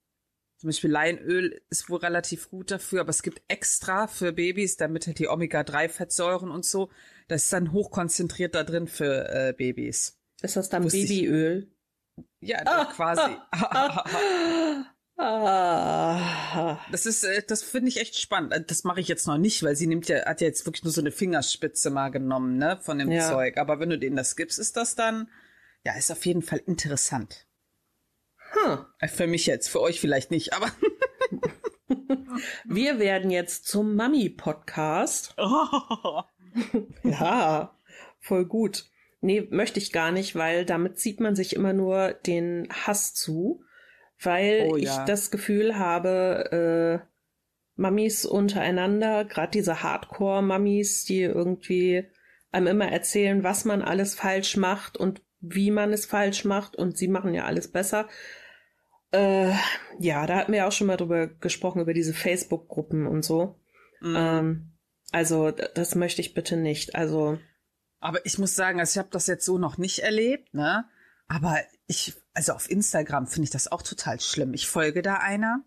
[0.59, 5.07] Zum Beispiel Leinöl ist wohl relativ gut dafür, aber es gibt extra für Babys, damit
[5.07, 6.91] halt die Omega-3-Fettsäuren und so,
[7.29, 10.19] das ist dann hochkonzentriert da drin für äh, Babys.
[10.43, 11.71] Ist das dann Wusste Babyöl?
[12.41, 13.37] Ich, ja, ah, quasi.
[13.53, 14.85] Ah, ah,
[15.21, 16.79] Ah.
[16.93, 18.53] Das ist, äh, das finde ich echt spannend.
[18.53, 20.85] Äh, das mache ich jetzt noch nicht, weil sie nimmt ja, hat ja jetzt wirklich
[20.85, 23.29] nur so eine Fingerspitze mal genommen, ne, von dem ja.
[23.29, 23.59] Zeug.
[23.59, 25.29] Aber wenn du denen das gibst, ist das dann,
[25.85, 27.47] ja, ist auf jeden Fall interessant.
[28.53, 28.87] Hm.
[29.09, 30.71] Für mich jetzt, für euch vielleicht nicht, aber.
[32.65, 35.35] Wir werden jetzt zum Mami-Podcast.
[35.41, 36.23] Oh.
[37.05, 37.79] Ja,
[38.19, 38.87] voll gut.
[39.21, 43.63] Nee, möchte ich gar nicht, weil damit zieht man sich immer nur den Hass zu,
[44.21, 45.05] weil Oh ich ja.
[45.05, 47.09] das Gefühl habe, äh,
[47.77, 52.05] Mamis untereinander, gerade diese Hardcore-Mamis, die irgendwie
[52.51, 56.97] einem immer erzählen, was man alles falsch macht und wie man es falsch macht und
[56.97, 58.09] sie machen ja alles besser.
[59.13, 59.53] Äh,
[59.99, 63.61] ja, da hatten wir auch schon mal drüber gesprochen, über diese Facebook-Gruppen und so.
[64.01, 64.15] Mhm.
[64.17, 64.73] Ähm,
[65.13, 66.95] also, das möchte ich bitte nicht.
[66.95, 67.39] Also,
[68.01, 70.85] Aber ich muss sagen, also ich habe das jetzt so noch nicht erlebt, ne?
[71.29, 74.55] Aber ich, also auf Instagram finde ich das auch total schlimm.
[74.55, 75.65] Ich folge da einer,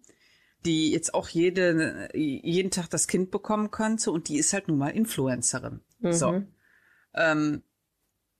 [0.63, 4.77] die jetzt auch jede, jeden Tag das Kind bekommen könnte und die ist halt nun
[4.77, 5.81] mal Influencerin.
[5.99, 6.31] So.
[6.31, 6.47] mhm.
[7.13, 7.63] Ähm,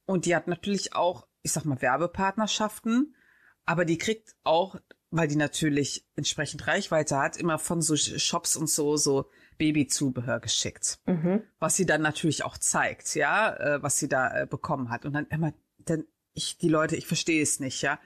[0.06, 3.18] und die hat natürlich auch, ich sag mal, Werbepartnerschaften,
[3.66, 4.78] aber die kriegt auch,
[5.10, 11.00] weil die natürlich entsprechend Reichweite hat, immer von so Shops und so, so Babyzubehör geschickt
[11.06, 11.44] Mhm.
[11.60, 15.04] was sie dann natürlich auch zeigt, ja, äh, was sie da äh, bekommen hat.
[15.04, 18.00] Und dann immer, dann ich, die Leute, ich verstehe es nicht, ja.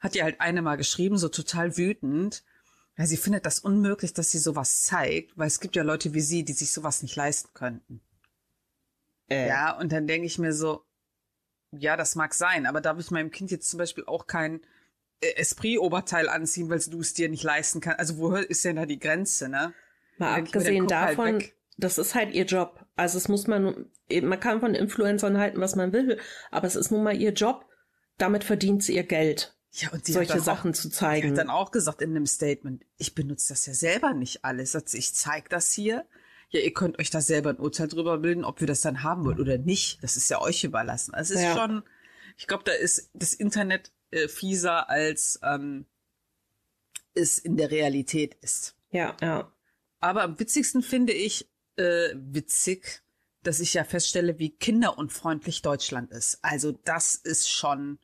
[0.00, 2.44] Hat ihr halt eine mal geschrieben, so total wütend.
[2.96, 6.20] Ja, sie findet das unmöglich, dass sie sowas zeigt, weil es gibt ja Leute wie
[6.20, 8.02] sie, die sich sowas nicht leisten könnten.
[9.28, 10.84] Äh, Ja, und dann denke ich mir so,
[11.72, 14.60] ja, das mag sein, aber darf ich meinem Kind jetzt zum Beispiel auch kein
[15.20, 17.98] äh, Esprit-Oberteil anziehen, weil du es dir nicht leisten kannst?
[17.98, 19.72] Also wo ist denn da die Grenze, ne?
[20.18, 21.56] Mal abgesehen halt davon, weg.
[21.78, 22.84] das ist halt ihr Job.
[22.94, 23.90] Also es muss man,
[24.22, 27.64] man kann von Influencern halten, was man will, aber es ist nun mal ihr Job.
[28.18, 31.30] Damit verdient sie ihr Geld, Ja, und sie solche Sachen auch, zu Sie zeigen.
[31.30, 34.72] hat dann auch gesagt in einem Statement, ich benutze das ja selber nicht alles.
[34.72, 36.06] Sie, Ich zeige das hier.
[36.50, 39.24] Ja, ihr könnt euch da selber ein Urteil drüber bilden, ob wir das dann haben
[39.24, 40.02] wollen oder nicht.
[40.02, 41.14] Das ist ja euch überlassen.
[41.14, 41.54] Also es ist Ja.
[41.54, 41.82] schon,
[42.36, 45.86] ich glaube, da ist das Internet äh, fieser, als ähm,
[47.14, 48.76] es in der Realität ist.
[48.90, 49.50] ja, ja.
[50.00, 53.02] Aber am witzigsten finde ich äh, witzig,
[53.42, 56.38] dass ich ja feststelle, wie kinderunfreundlich Deutschland ist.
[56.42, 57.98] Also das ist schon,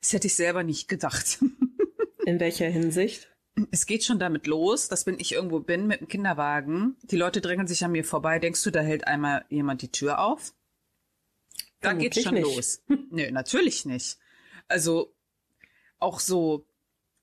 [0.00, 1.38] das hätte ich selber nicht gedacht.
[2.26, 3.28] In welcher Hinsicht?
[3.70, 7.40] Es geht schon damit los, dass wenn ich irgendwo bin mit dem Kinderwagen, die Leute
[7.40, 8.38] drängen sich an mir vorbei.
[8.38, 10.54] Denkst du, da hält einmal jemand die Tür auf?
[11.80, 12.44] Da geht's schon nicht.
[12.44, 12.82] los.
[13.10, 14.18] Nö, natürlich nicht.
[14.68, 15.14] Also
[15.98, 16.67] auch so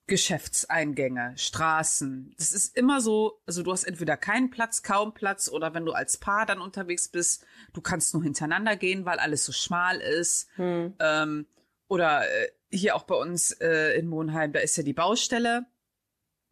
[0.06, 2.34] Geschäftseingänge, Straßen.
[2.38, 5.92] Das ist immer so, also du hast entweder keinen Platz, kaum Platz, oder wenn du
[5.92, 10.48] als Paar dann unterwegs bist, du kannst nur hintereinander gehen, weil alles so schmal ist.
[10.56, 10.94] Hm.
[11.00, 11.46] Ähm,
[11.88, 15.66] oder äh, hier auch bei uns äh, in Monheim, da ist ja die Baustelle.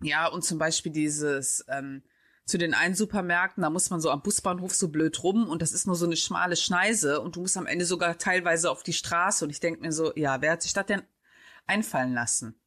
[0.02, 2.02] Ja, und zum Beispiel dieses ähm,
[2.46, 5.72] zu den einen Supermärkten, da muss man so am Busbahnhof so blöd rum und das
[5.72, 8.92] ist nur so eine schmale Schneise und du musst am Ende sogar teilweise auf die
[8.92, 11.02] Straße und ich denke mir so, ja, wer hat sich das denn
[11.66, 12.60] einfallen lassen?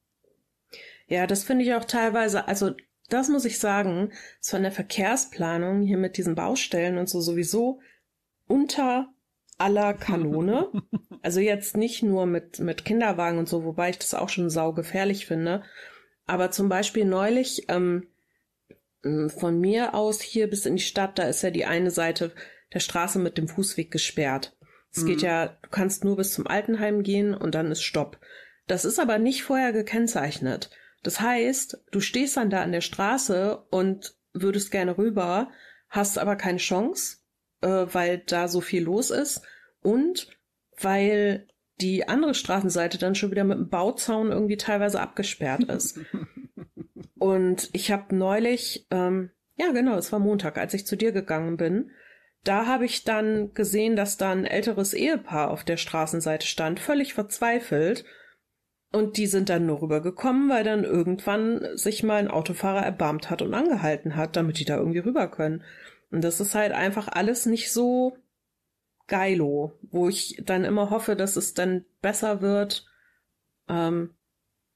[1.08, 2.72] Ja, das finde ich auch teilweise, also
[3.10, 7.80] das muss ich sagen, ist von der Verkehrsplanung hier mit diesen Baustellen und so sowieso
[8.48, 9.10] unter
[9.58, 10.70] aller Kanone.
[11.22, 15.26] also jetzt nicht nur mit, mit Kinderwagen und so, wobei ich das auch schon saugefährlich
[15.26, 15.64] finde.
[16.26, 18.08] Aber zum Beispiel neulich ähm,
[19.02, 22.34] von mir aus hier bis in die Stadt, da ist ja die eine Seite
[22.74, 24.58] der Straße mit dem Fußweg gesperrt.
[24.92, 25.26] Es geht Mhm.
[25.26, 28.20] ja, du kannst nur bis zum Altenheim gehen und dann ist Stopp.
[28.68, 30.70] Das ist aber nicht vorher gekennzeichnet.
[31.04, 35.50] Das heißt, du stehst dann da an der Straße und würdest gerne rüber,
[35.90, 37.18] hast aber keine Chance,
[37.62, 39.42] äh, weil da so viel los ist
[39.82, 40.28] und
[40.80, 41.48] weil
[41.80, 46.00] die andere Straßenseite dann schon wieder mit einem Bauzaun irgendwie teilweise abgesperrt ist.
[47.20, 51.58] und ich habe neulich, ähm, ja genau, es war Montag, als ich zu dir gegangen
[51.58, 51.92] bin,
[52.44, 57.14] da habe ich dann gesehen, dass da ein älteres Ehepaar auf der Straßenseite stand, völlig
[57.14, 58.06] verzweifelt.
[58.98, 63.44] Und die sind dann nur rübergekommen, weil dann irgendwann sich mal ein Autofahrer erbarmt hat
[63.44, 65.64] und angehalten hat, damit die da irgendwie rüber können.
[66.10, 68.18] Und das ist halt einfach alles nicht so
[69.06, 72.88] geilo, wo ich dann immer hoffe, dass es dann besser wird,
[73.70, 74.16] ähm,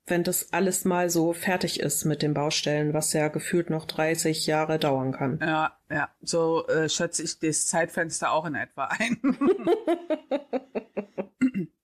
[0.05, 4.45] wenn das alles mal so fertig ist mit den Baustellen, was ja gefühlt noch 30
[4.45, 5.39] Jahre dauern kann.
[5.41, 9.19] Ja, ja, so äh, schätze ich das Zeitfenster auch in etwa ein.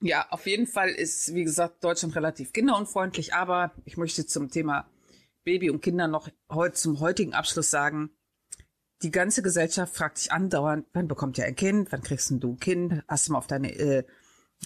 [0.00, 4.88] ja, auf jeden Fall ist, wie gesagt, Deutschland relativ kinderunfreundlich, aber ich möchte zum Thema
[5.44, 8.10] Baby und Kinder noch heute zum heutigen Abschluss sagen,
[9.02, 12.60] die ganze Gesellschaft fragt sich andauernd, wann bekommt ihr ein Kind, wann kriegst du ein
[12.60, 14.04] Kind, hast du mal auf deine, äh,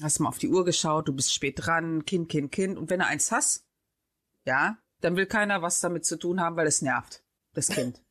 [0.02, 2.90] hast du mal auf die Uhr geschaut, du bist spät dran, Kind, Kind, Kind, und
[2.90, 3.64] wenn du eins hast,
[4.44, 8.00] ja, dann will keiner was damit zu tun haben, weil es nervt, das Kind.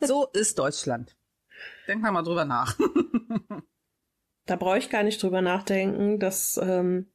[0.00, 1.16] So ist Deutschland.
[1.86, 2.76] Denk mal mal drüber nach.
[4.46, 6.18] Da brauche ich gar nicht drüber nachdenken.
[6.18, 7.06] dass ähm,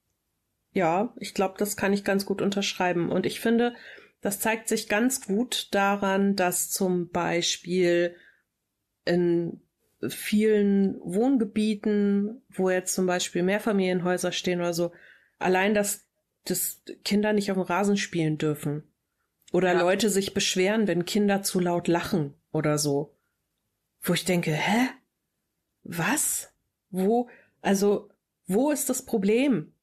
[0.72, 3.10] ja, ich glaube, das kann ich ganz gut unterschreiben.
[3.10, 3.76] Und ich finde,
[4.22, 8.16] Das zeigt sich ganz gut daran, dass zum Beispiel
[9.06, 9.62] in
[10.08, 14.92] vielen Wohngebieten, wo jetzt zum Beispiel Mehrfamilienhäuser stehen oder so,
[15.40, 16.08] allein, dass,
[16.46, 18.84] dass Kinder nicht auf dem Rasen spielen dürfen.
[19.52, 19.80] Oder ja.
[19.80, 23.18] Leute sich beschweren, wenn Kinder zu laut lachen oder so.
[24.02, 24.90] Wo ich denke, hä?
[25.84, 26.54] Was?
[26.92, 27.30] Wo?
[27.62, 28.10] Also,
[28.48, 29.74] wo ist das Problem?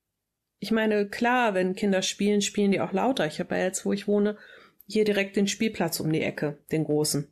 [0.59, 3.27] Ich meine, klar, wenn Kinder spielen, spielen die auch lauter.
[3.27, 4.37] Ich habe ja jetzt, wo ich wohne,
[4.87, 7.29] hier direkt den Spielplatz um die Ecke, den großen.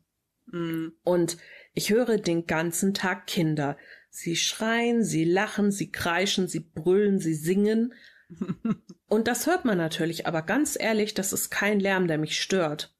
[0.47, 0.87] Mm.
[1.03, 1.37] Und
[1.73, 3.77] ich höre den ganzen Tag Kinder.
[4.09, 7.93] Sie schreien, sie lachen, sie kreischen, sie brüllen, sie singen.
[9.07, 12.95] Und das hört man natürlich, aber ganz ehrlich, das ist kein Lärm, der mich stört.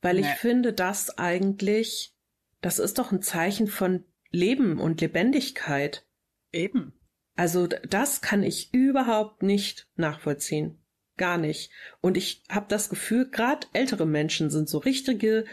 [0.00, 0.22] Weil nee.
[0.22, 2.14] ich finde, das eigentlich,
[2.62, 6.05] das ist doch ein Zeichen von Leben und Lebendigkeit.
[6.56, 6.92] Eben.
[7.34, 10.82] Also das kann ich überhaupt nicht nachvollziehen.
[11.18, 11.70] Gar nicht.
[12.00, 15.44] Und ich habe das Gefühl, gerade ältere Menschen sind so richtige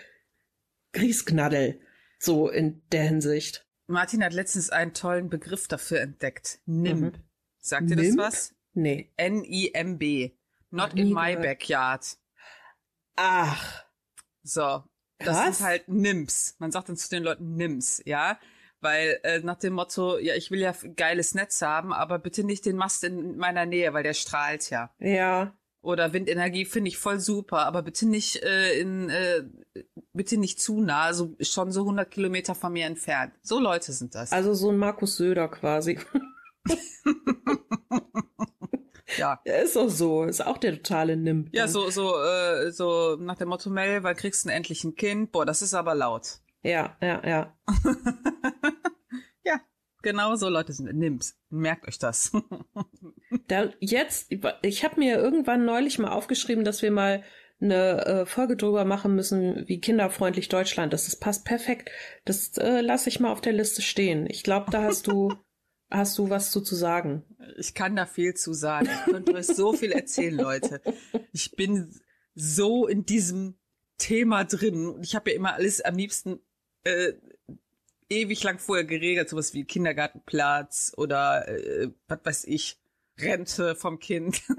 [0.93, 1.81] Griesknaddel,
[2.19, 3.67] so in der Hinsicht.
[3.87, 6.59] Martin hat letztens einen tollen Begriff dafür entdeckt.
[6.65, 7.01] NIMB.
[7.01, 7.23] Mhm.
[7.59, 8.55] Sagt dir das was?
[8.73, 9.11] Nee.
[9.17, 10.31] N-I-M-B.
[10.71, 12.17] Not in my backyard.
[13.15, 13.83] Ach.
[14.41, 14.83] So.
[15.19, 15.57] Das Krass.
[15.57, 16.55] sind halt NIMS.
[16.59, 18.39] Man sagt dann zu den Leuten NIMS, ja.
[18.84, 22.65] Weil äh, nach dem Motto, ja, ich will ja geiles Netz haben, aber bitte nicht
[22.65, 24.91] den Mast in meiner Nähe, weil der strahlt ja.
[25.00, 25.56] Ja.
[25.82, 29.43] Oder Windenergie finde ich voll super, aber bitte nicht äh, in, äh,
[30.13, 33.34] bitte nicht zu nah, also schon so 100 Kilometer von mir entfernt.
[33.41, 34.32] So Leute sind das.
[34.32, 36.00] Also so ein Markus Söder quasi.
[39.17, 39.39] ja.
[39.46, 39.56] ja.
[39.56, 40.24] Ist auch so.
[40.24, 41.54] Ist auch der totale Nimmt.
[41.54, 45.32] Ja, so, so, äh, so nach dem Motto, Mel, weil kriegst du endlich ein Kind?
[45.32, 46.39] Boah, das ist aber laut.
[46.63, 47.58] Ja, ja, ja.
[49.43, 49.62] ja,
[50.02, 50.93] genau so Leute sind.
[50.93, 51.38] Nimm's.
[51.49, 52.32] Merkt euch das.
[53.47, 57.23] da, jetzt, ich habe mir irgendwann neulich mal aufgeschrieben, dass wir mal
[57.62, 61.08] eine äh, Folge drüber machen müssen, wie kinderfreundlich Deutschland ist.
[61.08, 61.89] Das passt perfekt.
[62.26, 64.26] Das äh, lasse ich mal auf der Liste stehen.
[64.30, 65.34] Ich glaube, da hast du
[65.89, 67.23] hast du was zu, zu sagen.
[67.58, 68.89] Ich kann da viel zu sagen.
[68.89, 70.82] Ich könnte euch so viel erzählen, Leute.
[71.32, 71.93] Ich bin
[72.36, 73.58] so in diesem
[73.97, 74.99] Thema drin.
[75.02, 76.39] Ich habe ja immer alles am liebsten
[76.84, 77.13] äh,
[78.10, 82.78] ewig lang vorher geregelt, sowas wie Kindergartenplatz oder äh, was weiß ich,
[83.19, 84.41] Rente vom Kind.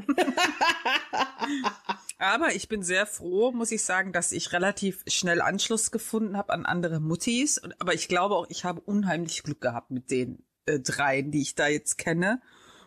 [2.19, 6.53] Aber ich bin sehr froh, muss ich sagen, dass ich relativ schnell Anschluss gefunden habe
[6.53, 7.61] an andere Muttis.
[7.79, 11.55] Aber ich glaube auch, ich habe unheimlich Glück gehabt mit den äh, dreien, die ich
[11.55, 12.41] da jetzt kenne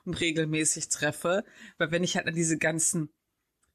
[0.06, 1.44] und regelmäßig treffe.
[1.78, 3.10] Weil wenn ich halt an diese ganzen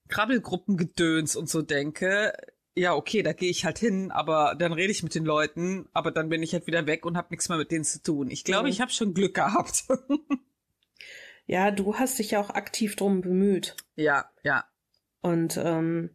[0.08, 2.32] Krabbelgruppengedöns und so denke,
[2.74, 6.10] ja, okay, da gehe ich halt hin, aber dann rede ich mit den Leuten, aber
[6.10, 8.30] dann bin ich halt wieder weg und habe nichts mehr mit denen zu tun.
[8.30, 8.72] Ich glaube, mhm.
[8.72, 9.84] ich habe schon Glück gehabt.
[11.46, 13.76] ja, du hast dich ja auch aktiv drum bemüht.
[13.94, 14.64] Ja, ja.
[15.20, 16.10] Und ähm,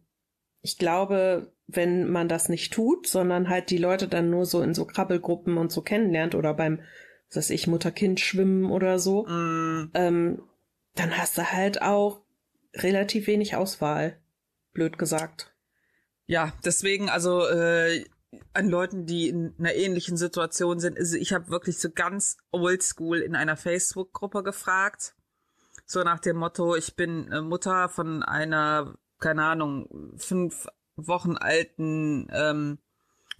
[0.62, 4.74] ich glaube, wenn man das nicht tut, sondern halt die Leute dann nur so in
[4.74, 6.80] so Krabbelgruppen und so kennenlernt oder beim,
[7.28, 9.90] was weiß ich, Mutter-Kind schwimmen oder so, mm.
[9.94, 10.42] ähm,
[10.94, 12.22] dann hast du halt auch
[12.74, 14.18] relativ wenig Auswahl,
[14.72, 15.52] blöd gesagt.
[16.28, 18.04] Ja, deswegen, also äh,
[18.52, 23.20] an Leuten, die in einer ähnlichen Situation sind, also ich habe wirklich so ganz oldschool
[23.20, 25.14] in einer Facebook-Gruppe gefragt.
[25.86, 32.28] So nach dem Motto, ich bin äh, Mutter von einer, keine Ahnung, fünf Wochen alten,
[32.30, 32.78] ähm,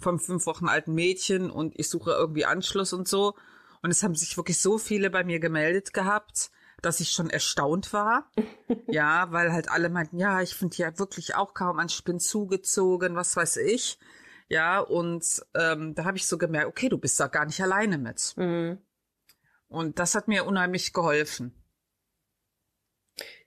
[0.01, 3.35] vom fünf Wochen alten Mädchen und ich suche irgendwie Anschluss und so.
[3.83, 6.51] Und es haben sich wirklich so viele bei mir gemeldet gehabt
[6.82, 8.30] dass ich schon erstaunt war.
[8.86, 13.16] ja, weil halt alle meinten, ja, ich finde ja wirklich auch kaum an Spinn zugezogen,
[13.16, 13.98] was weiß ich.
[14.48, 17.98] Ja, und ähm, da habe ich so gemerkt, okay, du bist da gar nicht alleine
[17.98, 18.34] mit.
[18.36, 18.78] Mhm.
[19.68, 21.54] Und das hat mir unheimlich geholfen.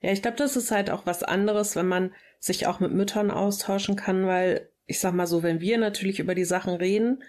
[0.00, 3.30] Ja, ich glaube, das ist halt auch was anderes, wenn man sich auch mit Müttern
[3.30, 7.22] austauschen kann, weil ich sag mal so, wenn wir natürlich über die Sachen reden,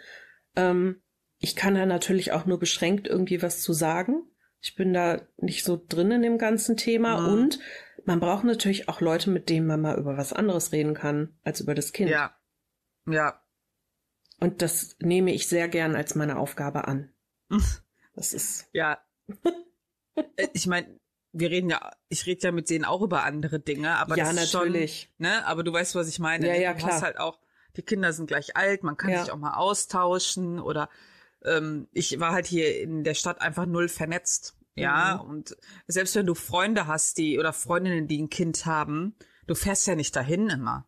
[0.56, 1.02] ähm,
[1.40, 4.24] ich kann da natürlich auch nur beschränkt irgendwie was zu sagen.
[4.64, 7.34] Ich bin da nicht so drin in dem ganzen Thema mhm.
[7.34, 7.60] und
[8.06, 11.60] man braucht natürlich auch Leute, mit denen man mal über was anderes reden kann als
[11.60, 12.10] über das Kind.
[12.10, 12.34] Ja.
[13.06, 13.44] Ja.
[14.40, 17.14] Und das nehme ich sehr gern als meine Aufgabe an.
[18.16, 18.70] Das ist.
[18.74, 19.00] Ja.
[20.54, 21.00] Ich meine,
[21.32, 24.36] wir reden ja, ich rede ja mit denen auch über andere Dinge, aber ja, das
[24.36, 25.10] ist natürlich.
[25.18, 26.46] Schon, ne, aber du weißt, was ich meine.
[26.46, 26.62] Ja, ne?
[26.62, 26.92] ja, du klar.
[26.92, 27.40] hast halt auch,
[27.76, 29.24] die Kinder sind gleich alt, man kann ja.
[29.24, 30.90] sich auch mal austauschen oder
[31.46, 34.58] ähm, ich war halt hier in der Stadt einfach null vernetzt.
[34.76, 35.30] Ja, mhm.
[35.30, 39.86] und selbst wenn du Freunde hast, die oder Freundinnen, die ein Kind haben, du fährst
[39.88, 40.88] ja nicht dahin immer.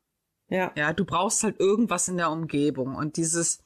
[0.49, 0.71] Ja.
[0.75, 3.63] Ja, du brauchst halt irgendwas in der Umgebung und dieses,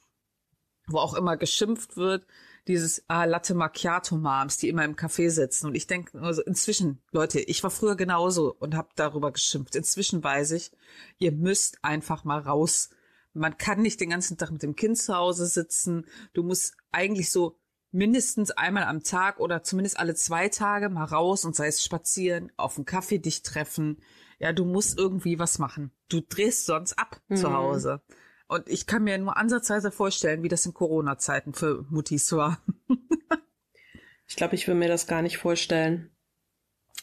[0.88, 2.25] wo auch immer geschimpft wird,
[2.67, 5.67] dieses ah, Latte Macchiato Moms, die immer im Café sitzen.
[5.67, 9.75] Und ich denke, also inzwischen, Leute, ich war früher genauso und habe darüber geschimpft.
[9.75, 10.71] Inzwischen weiß ich,
[11.17, 12.89] ihr müsst einfach mal raus.
[13.34, 16.06] Man kann nicht den ganzen Tag mit dem Kind zu Hause sitzen.
[16.34, 17.60] Du musst eigentlich so
[17.92, 22.52] mindestens einmal am Tag oder zumindest alle zwei Tage mal raus und sei es spazieren,
[22.58, 24.02] auf einen Kaffee dich treffen.
[24.39, 25.92] Ja, du musst irgendwie was machen.
[26.08, 27.36] Du drehst sonst ab mhm.
[27.36, 28.02] zu Hause.
[28.48, 32.63] Und ich kann mir nur ansatzweise vorstellen, wie das in Corona-Zeiten für Muttis war.
[34.28, 36.12] ich glaube, ich will mir das gar nicht vorstellen.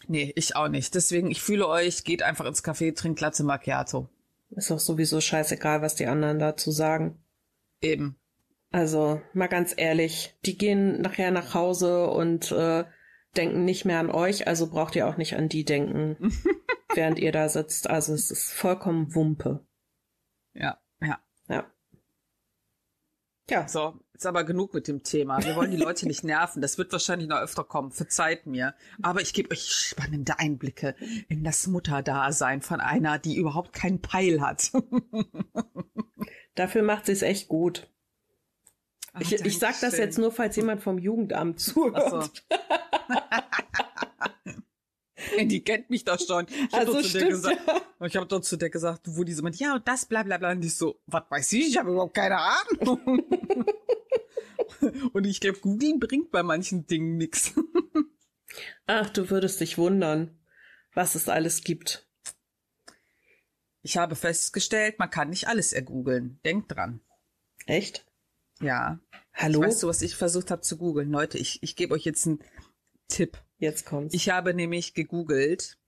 [0.09, 0.95] Nee, ich auch nicht.
[0.95, 4.09] Deswegen, ich fühle euch, geht einfach ins Café, trinkt Latte Macchiato.
[4.51, 7.23] Ist doch sowieso scheißegal, was die anderen dazu sagen.
[7.81, 8.17] Eben.
[8.71, 12.85] Also, mal ganz ehrlich, die gehen nachher nach Hause und äh,
[13.37, 16.33] denken nicht mehr an euch, also braucht ihr auch nicht an die denken,
[16.95, 17.89] während ihr da sitzt.
[17.89, 19.65] Also es ist vollkommen Wumpe.
[20.55, 21.19] Ja, ja.
[21.49, 21.71] Ja.
[23.49, 23.69] Ja.
[23.69, 25.45] So, ist aber genug mit dem Thema.
[25.45, 26.63] Wir wollen die Leute nicht nerven.
[26.63, 27.91] Das wird wahrscheinlich noch öfter kommen.
[27.91, 28.75] Verzeiht mir.
[29.03, 30.95] Aber ich gebe euch spannende Einblicke
[31.29, 34.73] in das Mutterdasein von einer, die überhaupt keinen Peil hat.
[36.55, 37.91] Dafür macht sie es echt gut.
[39.13, 42.45] Ach, ich, ich sag das jetzt nur, falls jemand vom Jugendamt zuhört.
[45.45, 46.47] Die kennt mich doch schon.
[46.49, 48.07] Ich habe also, zu gesagt, ja.
[48.07, 50.39] ich habe doch zu der gesagt, wo die so meint, ja und das, bla bla
[50.39, 50.53] bla.
[50.53, 53.25] Und ich so, was weiß ich, ich habe überhaupt keine Ahnung.
[55.13, 57.55] und ich glaube, googeln bringt bei manchen Dingen nichts.
[58.87, 60.39] Ach, du würdest dich wundern,
[60.95, 62.07] was es alles gibt.
[63.83, 66.41] Ich habe festgestellt, man kann nicht alles ergoogeln.
[66.45, 67.01] Denk dran.
[67.67, 68.07] Echt?
[68.61, 69.01] Ja.
[69.35, 69.61] Hallo?
[69.61, 71.11] Weißt du, was ich versucht habe zu googeln?
[71.11, 72.43] Leute, ich, ich gebe euch jetzt einen
[73.09, 73.39] Tipp.
[73.59, 74.15] Jetzt kommt's.
[74.15, 75.79] Ich habe nämlich gegoogelt,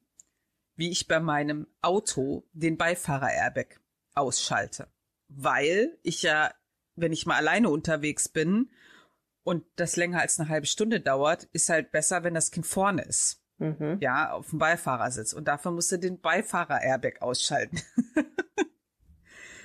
[0.76, 3.80] wie ich bei meinem Auto den Beifahrer-Airbag
[4.14, 4.88] ausschalte.
[5.28, 6.52] Weil ich ja,
[6.96, 8.70] wenn ich mal alleine unterwegs bin
[9.42, 13.02] und das länger als eine halbe Stunde dauert, ist halt besser, wenn das Kind vorne
[13.02, 13.42] ist.
[13.58, 13.98] Mhm.
[14.00, 15.32] Ja, auf dem Beifahrersitz.
[15.32, 17.80] Und dafür musst du den Beifahrer-Airbag ausschalten.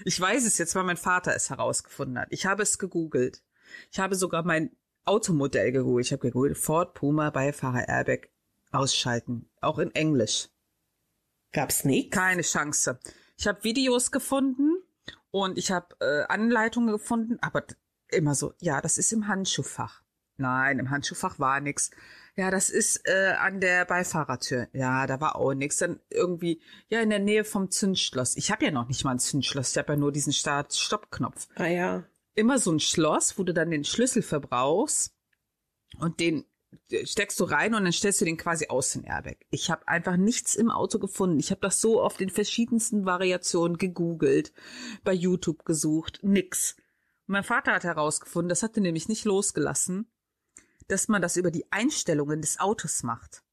[0.06, 2.28] ich weiß es jetzt, weil mein Vater es herausgefunden hat.
[2.32, 3.44] Ich habe es gegoogelt.
[3.92, 6.06] Ich habe sogar mein Automodell gegoogelt.
[6.06, 8.30] Ich habe gegoogelt, Ford Puma Beifahrer Airbag
[8.72, 9.50] ausschalten.
[9.62, 10.50] Auch in Englisch.
[11.52, 12.12] Gab's nicht?
[12.12, 13.00] Keine Chance.
[13.38, 14.78] Ich habe Videos gefunden
[15.32, 17.64] und ich habe äh, Anleitungen gefunden, aber
[18.10, 20.02] immer so, ja, das ist im Handschuhfach.
[20.38, 21.92] Nein, im Handschuhfach war nix.
[22.36, 24.68] Ja, das ist äh, an der Beifahrertür.
[24.74, 25.78] Ja, da war auch nix.
[25.78, 28.36] Dann irgendwie, ja, in der Nähe vom Zündschloss.
[28.36, 29.72] Ich habe ja noch nicht mal ein Zündschloss.
[29.72, 31.48] Ich habe ja nur diesen Start-Stopp-Knopf.
[31.56, 32.04] Ah ja
[32.36, 35.14] immer so ein Schloss, wo du dann den Schlüssel verbrauchst
[36.00, 36.46] und den
[37.06, 39.38] steckst du rein und dann stellst du den quasi aus den Airbag.
[39.52, 41.40] Ich habe einfach nichts im Auto gefunden.
[41.40, 44.54] Ich habe das so auf den verschiedensten Variationen gegoogelt,
[45.04, 46.76] bei YouTube gesucht, nix.
[47.26, 50.12] Mein Vater hat herausgefunden, das hatte nämlich nicht losgelassen,
[50.88, 53.44] dass man das über die Einstellungen des Autos macht.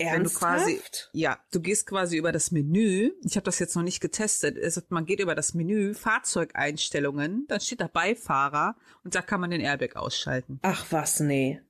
[0.00, 0.66] Ernsthaft?
[0.66, 3.12] Wenn du quasi, ja, du gehst quasi über das Menü.
[3.22, 4.56] Ich habe das jetzt noch nicht getestet.
[4.62, 9.50] Also man geht über das Menü Fahrzeugeinstellungen, dann steht da Beifahrer und da kann man
[9.50, 10.58] den Airbag ausschalten.
[10.62, 11.60] Ach was, nee.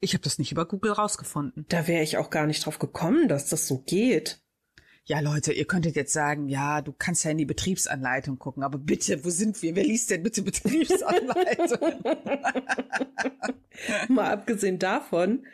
[0.00, 1.66] Ich habe das nicht über Google rausgefunden.
[1.68, 4.40] Da wäre ich auch gar nicht drauf gekommen, dass das so geht.
[5.04, 8.78] Ja, Leute, ihr könntet jetzt sagen, ja, du kannst ja in die Betriebsanleitung gucken, aber
[8.78, 9.74] bitte, wo sind wir?
[9.74, 12.04] Wer liest denn bitte Betriebsanleitung?
[14.08, 15.44] Mal abgesehen davon,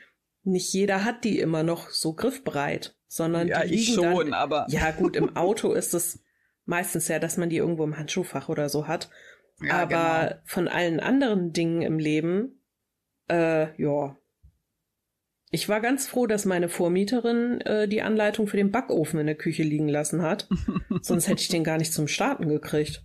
[0.47, 4.35] nicht jeder hat die immer noch so griffbereit, sondern ja, die liegen ich schon, dann,
[4.35, 6.23] aber ja gut, im Auto ist es
[6.65, 9.11] meistens ja, dass man die irgendwo im Handschuhfach oder so hat.
[9.61, 10.41] Ja, aber genau.
[10.45, 12.63] von allen anderen Dingen im Leben,
[13.29, 14.17] äh, ja.
[15.51, 19.37] Ich war ganz froh, dass meine Vormieterin äh, die Anleitung für den Backofen in der
[19.37, 20.49] Küche liegen lassen hat.
[21.01, 23.05] Sonst hätte ich den gar nicht zum Starten gekriegt.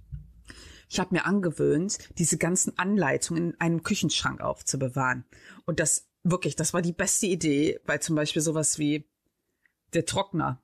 [0.90, 5.24] Ich habe mir angewöhnt, diese ganzen Anleitungen in einem Küchenschrank aufzubewahren.
[5.66, 9.06] Und das wirklich, das war die beste Idee, weil zum Beispiel sowas wie
[9.94, 10.62] der Trockner.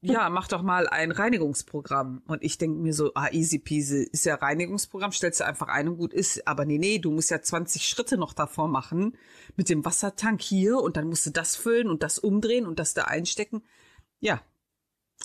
[0.00, 2.22] Ja, mach doch mal ein Reinigungsprogramm.
[2.26, 5.88] Und ich denke mir so, ah, easy peasy, ist ja Reinigungsprogramm, stellst du einfach ein
[5.88, 6.46] und gut ist.
[6.46, 9.16] Aber nee, nee, du musst ja 20 Schritte noch davor machen
[9.56, 12.94] mit dem Wassertank hier und dann musst du das füllen und das umdrehen und das
[12.94, 13.62] da einstecken.
[14.20, 14.40] Ja,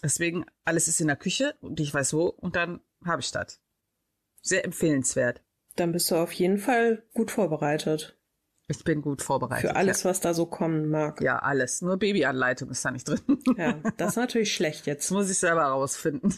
[0.02, 3.62] deswegen, alles ist in der Küche und ich weiß wo und dann habe ich das.
[4.42, 5.44] Sehr empfehlenswert.
[5.76, 8.18] Dann bist du auf jeden Fall gut vorbereitet.
[8.68, 9.72] Ich bin gut vorbereitet.
[9.72, 10.10] Für alles, ja.
[10.10, 11.20] was da so kommen mag.
[11.22, 11.82] Ja, alles.
[11.82, 13.20] Nur Babyanleitung ist da nicht drin.
[13.58, 15.06] Ja, das ist natürlich schlecht jetzt.
[15.06, 16.34] Das muss ich selber rausfinden.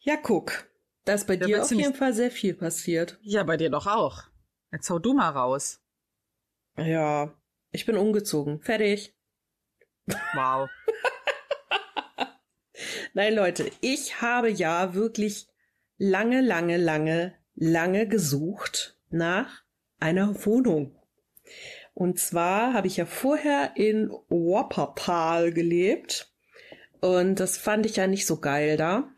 [0.00, 0.68] ja, guck.
[1.04, 3.18] Da ist bei da dir auf jeden Fall sehr viel passiert.
[3.22, 4.24] Ja, bei dir doch auch.
[4.72, 5.80] Jetzt hau du mal raus.
[6.76, 7.32] Ja,
[7.70, 8.60] ich bin umgezogen.
[8.60, 9.16] Fertig.
[10.34, 10.68] Wow.
[13.14, 15.48] Nein, Leute, ich habe ja wirklich
[15.96, 19.62] lange, lange, lange lange gesucht nach
[19.98, 20.94] einer Wohnung.
[21.94, 26.32] Und zwar habe ich ja vorher in Wuppertal gelebt
[27.00, 29.10] und das fand ich ja nicht so geil da.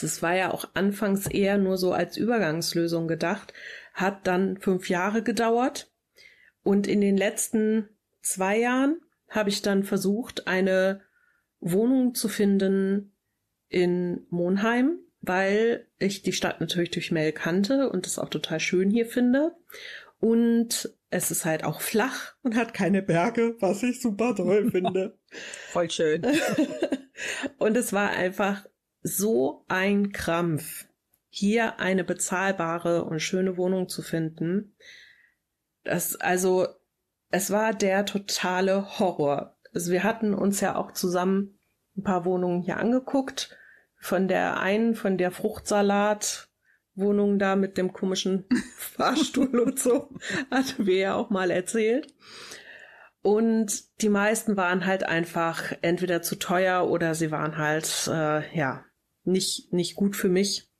[0.00, 3.52] Das war ja auch anfangs eher nur so als Übergangslösung gedacht,
[3.92, 5.90] hat dann fünf Jahre gedauert
[6.62, 7.88] und in den letzten
[8.22, 11.00] zwei Jahren habe ich dann versucht, eine
[11.60, 13.12] Wohnung zu finden
[13.68, 18.90] in Monheim, weil ich die Stadt natürlich durch Mail kannte und es auch total schön
[18.90, 19.54] hier finde.
[20.18, 25.18] Und es ist halt auch flach und hat keine Berge, was ich super toll finde.
[25.70, 26.22] Voll schön.
[27.58, 28.66] und es war einfach
[29.02, 30.86] so ein Krampf,
[31.28, 34.74] hier eine bezahlbare und schöne Wohnung zu finden.
[35.84, 36.66] Das, also,
[37.30, 39.56] es war der totale Horror.
[39.72, 41.58] Also wir hatten uns ja auch zusammen
[41.96, 43.56] ein paar Wohnungen hier angeguckt.
[44.00, 46.48] Von der einen, von der Fruchtsalat
[46.94, 48.46] Wohnung da mit dem komischen
[48.76, 50.10] Fahrstuhl und so,
[50.50, 52.12] hatten wir ja auch mal erzählt.
[53.22, 58.84] Und die meisten waren halt einfach entweder zu teuer oder sie waren halt, äh, ja,
[59.24, 60.70] nicht, nicht gut für mich.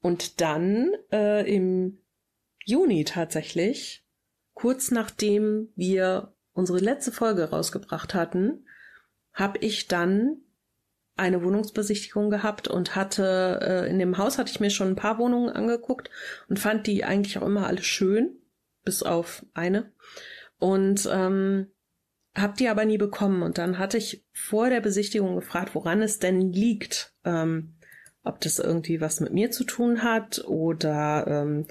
[0.00, 1.98] Und dann äh, im
[2.64, 4.06] Juni tatsächlich,
[4.54, 8.66] kurz nachdem wir unsere letzte Folge rausgebracht hatten,
[9.32, 10.42] habe ich dann
[11.16, 15.18] eine Wohnungsbesichtigung gehabt und hatte äh, in dem Haus hatte ich mir schon ein paar
[15.18, 16.10] Wohnungen angeguckt
[16.48, 18.36] und fand die eigentlich auch immer alle schön,
[18.84, 19.92] bis auf eine.
[20.58, 21.68] Und ähm,
[22.34, 23.42] hab die aber nie bekommen.
[23.42, 27.14] Und dann hatte ich vor der Besichtigung gefragt, woran es denn liegt.
[27.24, 27.76] Ähm,
[28.26, 31.66] ob das irgendwie was mit mir zu tun hat oder ähm,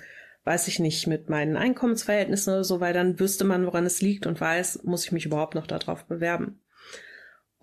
[0.46, 4.26] weiß ich nicht, mit meinen Einkommensverhältnissen oder so, weil dann wüsste man, woran es liegt
[4.26, 6.62] und weiß, muss ich mich überhaupt noch darauf bewerben.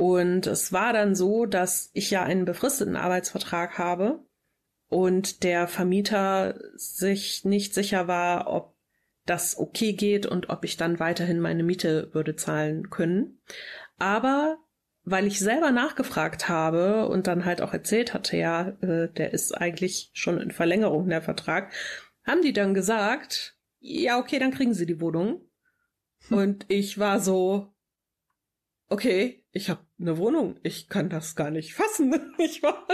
[0.02, 4.26] Und es war dann so, dass ich ja einen befristeten Arbeitsvertrag habe
[4.88, 8.74] und der Vermieter sich nicht sicher war, ob
[9.26, 13.38] das okay geht und ob ich dann weiterhin meine Miete würde zahlen können.
[13.96, 14.58] Aber
[15.04, 19.52] weil ich selber nachgefragt habe und dann halt auch erzählt hatte, ja, äh, der ist
[19.52, 21.72] eigentlich schon in Verlängerung der Vertrag,
[22.24, 25.42] haben die dann gesagt, ja, okay, dann kriegen sie die Wohnung.
[26.26, 26.38] Hm.
[26.38, 27.72] Und ich war so,
[28.88, 32.14] okay, ich habe eine Wohnung, ich kann das gar nicht fassen.
[32.38, 32.86] Ich war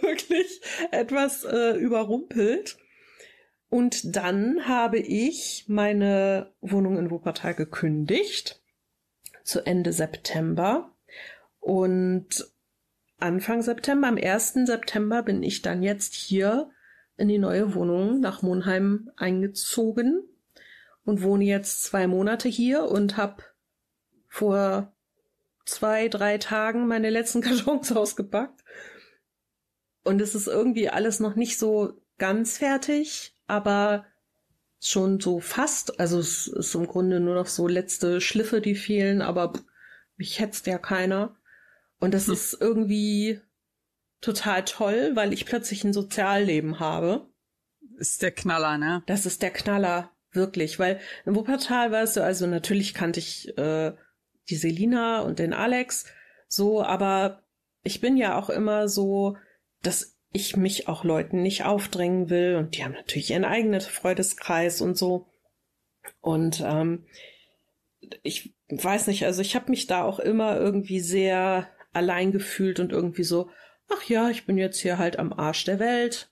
[0.00, 2.78] wirklich etwas äh, überrumpelt.
[3.68, 8.62] Und dann habe ich meine Wohnung in Wuppertal gekündigt
[9.44, 10.92] zu Ende September.
[11.60, 12.50] Und
[13.18, 14.66] Anfang September, am 1.
[14.66, 16.70] September bin ich dann jetzt hier
[17.16, 20.22] in die neue Wohnung nach Monheim eingezogen
[21.04, 23.42] und wohne jetzt zwei Monate hier und habe
[24.28, 24.92] vor
[25.66, 28.64] zwei, drei Tagen meine letzten Kartons ausgepackt.
[30.04, 34.06] Und es ist irgendwie alles noch nicht so ganz fertig, aber
[34.80, 35.98] schon so fast.
[35.98, 39.52] Also es ist im Grunde nur noch so letzte Schliffe, die fehlen, aber
[40.16, 41.36] mich hetzt ja keiner.
[41.98, 42.34] Und das hm.
[42.34, 43.40] ist irgendwie
[44.20, 47.28] total toll, weil ich plötzlich ein Sozialleben habe.
[47.96, 49.02] Ist der Knaller, ne?
[49.06, 50.78] Das ist der Knaller, wirklich.
[50.78, 53.92] Weil in Wuppertal weißt du, also natürlich kannte ich äh,
[54.48, 56.06] die Selina und den Alex
[56.48, 57.42] so, aber
[57.82, 59.36] ich bin ja auch immer so,
[59.82, 64.80] dass ich mich auch Leuten nicht aufdrängen will und die haben natürlich ihren eigenen Freudeskreis
[64.80, 65.28] und so.
[66.20, 67.06] Und ähm,
[68.22, 72.92] ich weiß nicht, also ich habe mich da auch immer irgendwie sehr allein gefühlt und
[72.92, 73.50] irgendwie so,
[73.88, 76.30] ach ja, ich bin jetzt hier halt am Arsch der Welt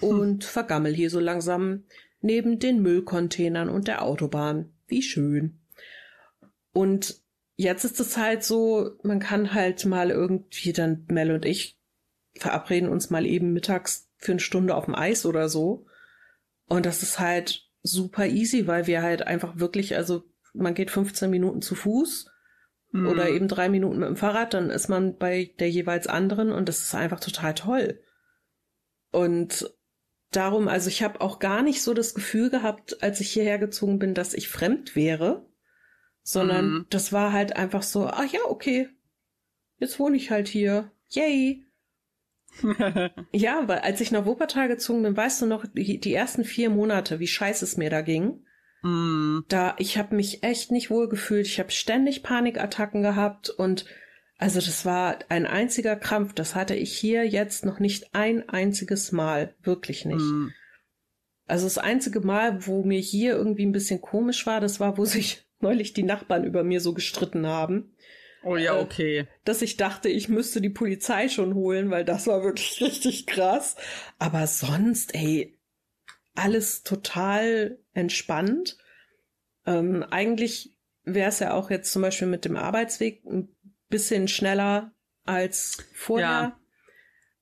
[0.00, 1.84] und vergammel hier so langsam
[2.20, 4.72] neben den Müllcontainern und der Autobahn.
[4.86, 5.60] Wie schön.
[6.74, 7.22] Und
[7.56, 11.78] jetzt ist es halt so, man kann halt mal irgendwie dann Mel und ich
[12.36, 15.86] verabreden uns mal eben mittags für eine Stunde auf dem Eis oder so.
[16.66, 21.30] Und das ist halt super easy, weil wir halt einfach wirklich, also man geht 15
[21.30, 22.28] Minuten zu Fuß
[22.90, 23.06] mhm.
[23.06, 26.68] oder eben drei Minuten mit dem Fahrrad, dann ist man bei der jeweils anderen und
[26.68, 28.00] das ist einfach total toll.
[29.12, 29.72] Und
[30.32, 34.00] darum, also ich habe auch gar nicht so das Gefühl gehabt, als ich hierher gezogen
[34.00, 35.46] bin, dass ich fremd wäre
[36.24, 36.86] sondern mhm.
[36.90, 38.88] das war halt einfach so, ach ja, okay,
[39.78, 41.62] jetzt wohne ich halt hier, yay.
[43.32, 46.70] ja, weil als ich nach Wuppertal gezogen bin, weißt du noch, die, die ersten vier
[46.70, 48.44] Monate, wie scheiße es mir da ging.
[48.82, 49.40] Mm.
[49.48, 51.46] Da, ich habe mich echt nicht wohl gefühlt.
[51.46, 53.84] Ich habe ständig Panikattacken gehabt und
[54.38, 56.32] also das war ein einziger Krampf.
[56.32, 60.24] Das hatte ich hier jetzt noch nicht ein einziges Mal, wirklich nicht.
[60.24, 60.48] Mm.
[61.46, 65.04] Also das einzige Mal, wo mir hier irgendwie ein bisschen komisch war, das war, wo
[65.04, 67.94] sich neulich die Nachbarn über mir so gestritten haben.
[68.44, 69.18] Oh ja, okay.
[69.18, 73.26] Äh, dass ich dachte, ich müsste die Polizei schon holen, weil das war wirklich richtig
[73.26, 73.76] krass.
[74.18, 75.58] Aber sonst, ey,
[76.34, 78.76] alles total entspannt.
[79.66, 83.48] Ähm, eigentlich wäre es ja auch jetzt zum Beispiel mit dem Arbeitsweg ein
[83.88, 84.92] bisschen schneller
[85.24, 86.26] als vorher.
[86.26, 86.60] Ja.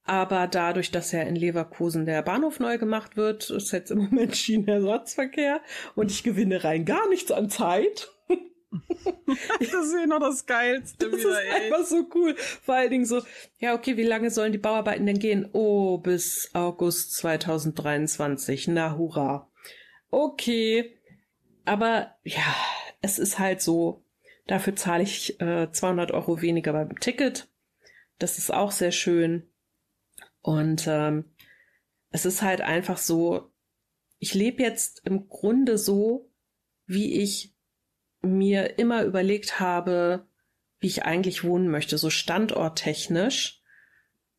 [0.05, 4.37] Aber dadurch, dass ja in Leverkusen der Bahnhof neu gemacht wird, ist jetzt im Moment
[4.37, 5.61] Schienenersatzverkehr
[5.95, 8.11] und ich gewinne rein gar nichts an Zeit.
[9.61, 11.73] das ist ja noch das Geilste das wieder, ist ey.
[11.73, 12.35] einfach so cool.
[12.37, 13.23] Vor allen Dingen so,
[13.59, 15.49] ja, okay, wie lange sollen die Bauarbeiten denn gehen?
[15.53, 18.69] Oh, bis August 2023.
[18.69, 19.51] Na, hurra.
[20.11, 20.97] Okay.
[21.65, 22.55] Aber ja,
[23.03, 24.05] es ist halt so,
[24.47, 27.49] dafür zahle ich äh, 200 Euro weniger beim Ticket.
[28.19, 29.52] Das ist auch sehr schön.
[30.43, 31.25] Und ähm,
[32.11, 33.51] es ist halt einfach so,
[34.19, 36.31] ich lebe jetzt im Grunde so,
[36.87, 37.55] wie ich
[38.21, 40.27] mir immer überlegt habe,
[40.79, 43.63] wie ich eigentlich wohnen möchte, so standorttechnisch.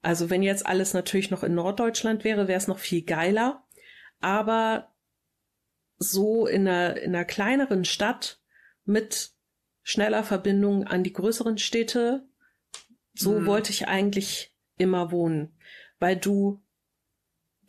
[0.01, 3.65] Also wenn jetzt alles natürlich noch in Norddeutschland wäre, wäre es noch viel geiler.
[4.19, 4.93] Aber
[5.97, 8.41] so in einer, in einer kleineren Stadt
[8.85, 9.31] mit
[9.81, 12.27] schneller Verbindung an die größeren Städte,
[13.13, 13.45] so hm.
[13.45, 15.57] wollte ich eigentlich immer wohnen
[16.03, 16.61] weil du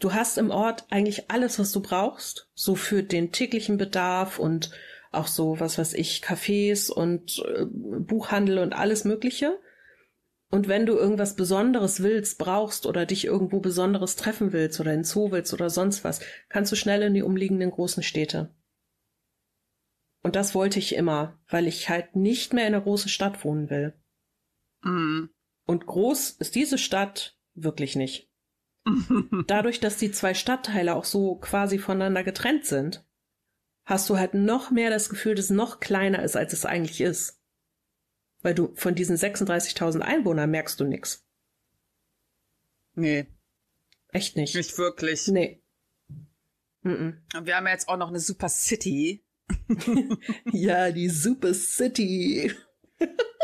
[0.00, 4.72] du hast im Ort eigentlich alles, was du brauchst, so für den täglichen Bedarf und
[5.12, 9.56] auch so, was weiß ich, Cafés und äh, Buchhandel und alles Mögliche.
[10.50, 15.04] Und wenn du irgendwas Besonderes willst, brauchst oder dich irgendwo Besonderes treffen willst oder in
[15.04, 16.18] Zoo willst oder sonst was,
[16.48, 18.52] kannst du schnell in die umliegenden großen Städte.
[20.24, 23.70] Und das wollte ich immer, weil ich halt nicht mehr in einer großen Stadt wohnen
[23.70, 23.94] will.
[24.82, 25.30] Mhm.
[25.66, 28.30] Und groß ist diese Stadt wirklich nicht.
[29.46, 33.04] Dadurch, dass die zwei Stadtteile auch so quasi voneinander getrennt sind,
[33.84, 37.00] hast du halt noch mehr das Gefühl, dass es noch kleiner ist, als es eigentlich
[37.00, 37.40] ist.
[38.42, 41.26] Weil du von diesen 36.000 Einwohnern merkst du nichts.
[42.94, 43.26] Nee.
[44.08, 44.54] Echt nicht.
[44.54, 45.28] Nicht wirklich.
[45.28, 45.62] Nee.
[46.82, 47.44] Mm -mm.
[47.46, 49.24] Wir haben ja jetzt auch noch eine Super City.
[50.52, 52.52] ja, die Super City.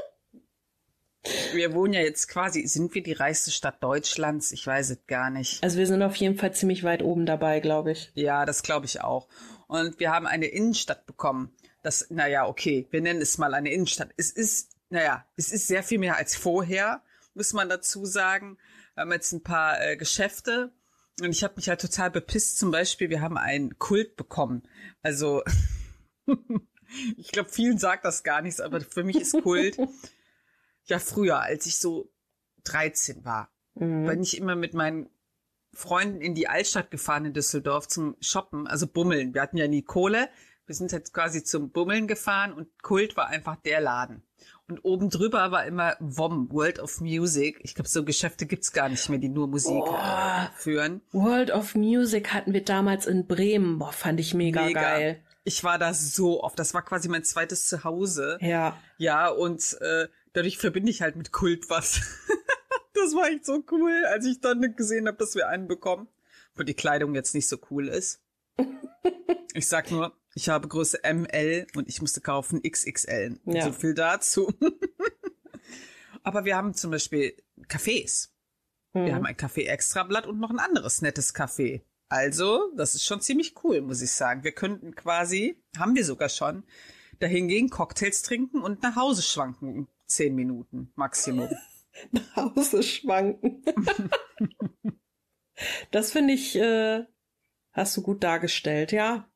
[1.52, 4.52] Wir wohnen ja jetzt quasi, sind wir die reichste Stadt Deutschlands?
[4.52, 5.62] Ich weiß es gar nicht.
[5.62, 8.10] Also wir sind auf jeden Fall ziemlich weit oben dabei, glaube ich.
[8.14, 9.28] Ja, das glaube ich auch.
[9.66, 11.52] Und wir haben eine Innenstadt bekommen.
[11.82, 14.10] Das, naja, okay, wir nennen es mal eine Innenstadt.
[14.16, 17.02] Es ist, naja, es ist sehr viel mehr als vorher,
[17.34, 18.58] muss man dazu sagen.
[18.94, 20.72] Wir haben jetzt ein paar äh, Geschäfte
[21.20, 22.58] und ich habe mich halt total bepisst.
[22.58, 24.62] Zum Beispiel, wir haben einen Kult bekommen.
[25.02, 25.42] Also,
[27.16, 29.78] ich glaube, vielen sagt das gar nichts, aber für mich ist Kult
[30.90, 32.12] ja früher, als ich so
[32.64, 34.06] 13 war, mhm.
[34.06, 35.08] bin ich immer mit meinen
[35.72, 39.34] Freunden in die Altstadt gefahren in Düsseldorf zum Shoppen, also Bummeln.
[39.34, 40.28] Wir hatten ja nie Kohle.
[40.66, 44.22] Wir sind jetzt quasi zum Bummeln gefahren und Kult war einfach der Laden.
[44.68, 47.58] Und oben drüber war immer WOM, World of Music.
[47.62, 49.98] Ich glaube, so Geschäfte gibt's gar nicht mehr, die nur Musik oh,
[50.54, 51.00] führen.
[51.10, 53.78] World of Music hatten wir damals in Bremen.
[53.78, 54.80] Boah, fand ich mega, mega.
[54.80, 55.24] geil.
[55.42, 56.58] Ich war da so oft.
[56.58, 58.38] Das war quasi mein zweites Zuhause.
[58.40, 58.78] Ja.
[58.98, 62.00] Ja, und äh, dadurch verbinde ich halt mit Kult was.
[62.94, 66.08] das war echt so cool, als ich dann gesehen habe, dass wir einen bekommen.
[66.56, 68.22] Wo die Kleidung jetzt nicht so cool ist.
[69.52, 73.40] Ich sag nur, ich habe Größe ML und ich musste kaufen XXL.
[73.46, 73.64] Ja.
[73.64, 74.54] So viel dazu.
[76.22, 77.34] Aber wir haben zum Beispiel
[77.68, 78.28] Cafés.
[78.92, 79.06] Mhm.
[79.06, 81.82] Wir haben ein Café Extrablatt und noch ein anderes nettes Café.
[82.08, 84.44] Also, das ist schon ziemlich cool, muss ich sagen.
[84.44, 86.62] Wir könnten quasi, haben wir sogar schon,
[87.18, 91.48] dahin gehen, Cocktails trinken und nach Hause schwanken zehn Minuten Maximum.
[92.12, 93.64] Nach Hause schwanken.
[95.90, 97.04] das finde ich, äh,
[97.72, 99.28] hast du gut dargestellt, ja.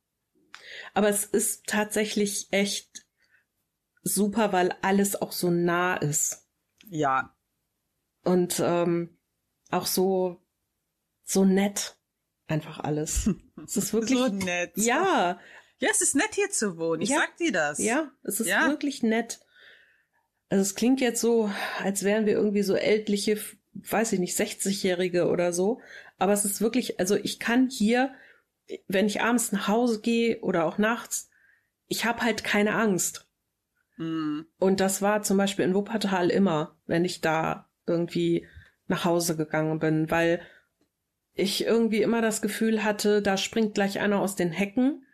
[0.94, 3.06] Aber es ist tatsächlich echt
[4.02, 6.48] super, weil alles auch so nah ist.
[6.86, 7.36] Ja.
[8.24, 9.18] Und ähm,
[9.70, 10.40] auch so
[11.24, 11.98] so nett
[12.46, 13.30] einfach alles.
[13.64, 14.72] Es ist wirklich so nett.
[14.76, 15.40] Ja.
[15.78, 17.02] Ja, es ist nett hier zu wohnen.
[17.02, 17.18] Ich ja.
[17.18, 17.78] sag dir das.
[17.78, 18.68] Ja, es ist ja.
[18.68, 19.40] wirklich nett.
[20.54, 21.50] Also es klingt jetzt so,
[21.82, 23.38] als wären wir irgendwie so ältliche,
[23.72, 25.80] weiß ich nicht, 60-Jährige oder so.
[26.16, 28.14] Aber es ist wirklich, also ich kann hier,
[28.86, 31.28] wenn ich abends nach Hause gehe oder auch nachts,
[31.88, 33.28] ich habe halt keine Angst.
[33.96, 34.46] Mhm.
[34.60, 38.46] Und das war zum Beispiel in Wuppertal immer, wenn ich da irgendwie
[38.86, 40.40] nach Hause gegangen bin, weil
[41.32, 45.04] ich irgendwie immer das Gefühl hatte, da springt gleich einer aus den Hecken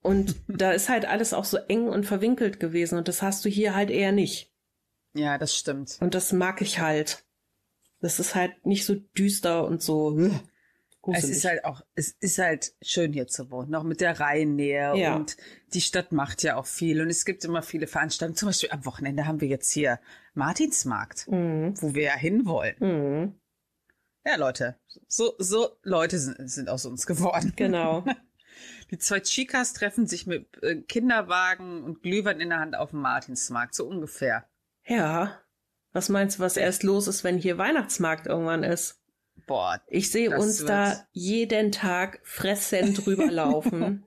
[0.00, 3.50] und da ist halt alles auch so eng und verwinkelt gewesen und das hast du
[3.50, 4.55] hier halt eher nicht.
[5.16, 5.98] Ja, das stimmt.
[6.00, 7.24] Und das mag ich halt.
[8.00, 10.30] Das ist halt nicht so düster und so.
[11.06, 11.24] Gruselig.
[11.24, 14.96] Es ist halt auch, es ist halt schön hier zu wohnen, noch mit der Rheinnähe
[14.96, 15.14] ja.
[15.14, 15.36] und
[15.72, 18.36] die Stadt macht ja auch viel und es gibt immer viele Veranstaltungen.
[18.36, 20.00] Zum Beispiel am Wochenende haben wir jetzt hier
[20.34, 21.74] Martinsmarkt, mhm.
[21.80, 22.76] wo wir ja hinwollen.
[22.80, 23.40] Mhm.
[24.24, 27.52] Ja, Leute, so, so Leute sind, sind aus uns geworden.
[27.54, 28.04] Genau.
[28.90, 33.00] Die zwei Chicas treffen sich mit äh, Kinderwagen und Glühwein in der Hand auf dem
[33.00, 34.48] Martinsmarkt, so ungefähr.
[34.86, 35.40] Ja.
[35.92, 39.00] Was meinst du, was erst los ist, wenn hier Weihnachtsmarkt irgendwann ist?
[39.46, 39.80] Boah.
[39.88, 44.04] Ich sehe uns da jeden Tag fressend rüberlaufen.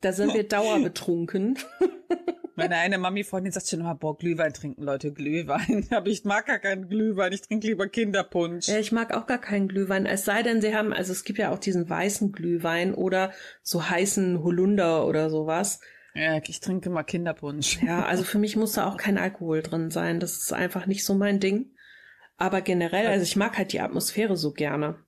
[0.00, 1.58] da sind wir dauerbetrunken.
[2.56, 5.88] Meine eine Mami-Freundin sagt schon immer, boah, Glühwein trinken, Leute, Glühwein.
[5.90, 8.68] Aber ich mag gar keinen Glühwein, ich trinke lieber Kinderpunsch.
[8.68, 10.06] Ja, ich mag auch gar keinen Glühwein.
[10.06, 13.32] Es sei denn, sie haben, also es gibt ja auch diesen weißen Glühwein oder
[13.62, 15.80] so heißen Holunder oder sowas.
[16.14, 17.82] Ja, ich trinke mal Kinderpunsch.
[17.82, 20.20] Ja, also für mich muss da auch kein Alkohol drin sein.
[20.20, 21.74] Das ist einfach nicht so mein Ding.
[22.36, 24.98] Aber generell, also ich mag halt die Atmosphäre so gerne.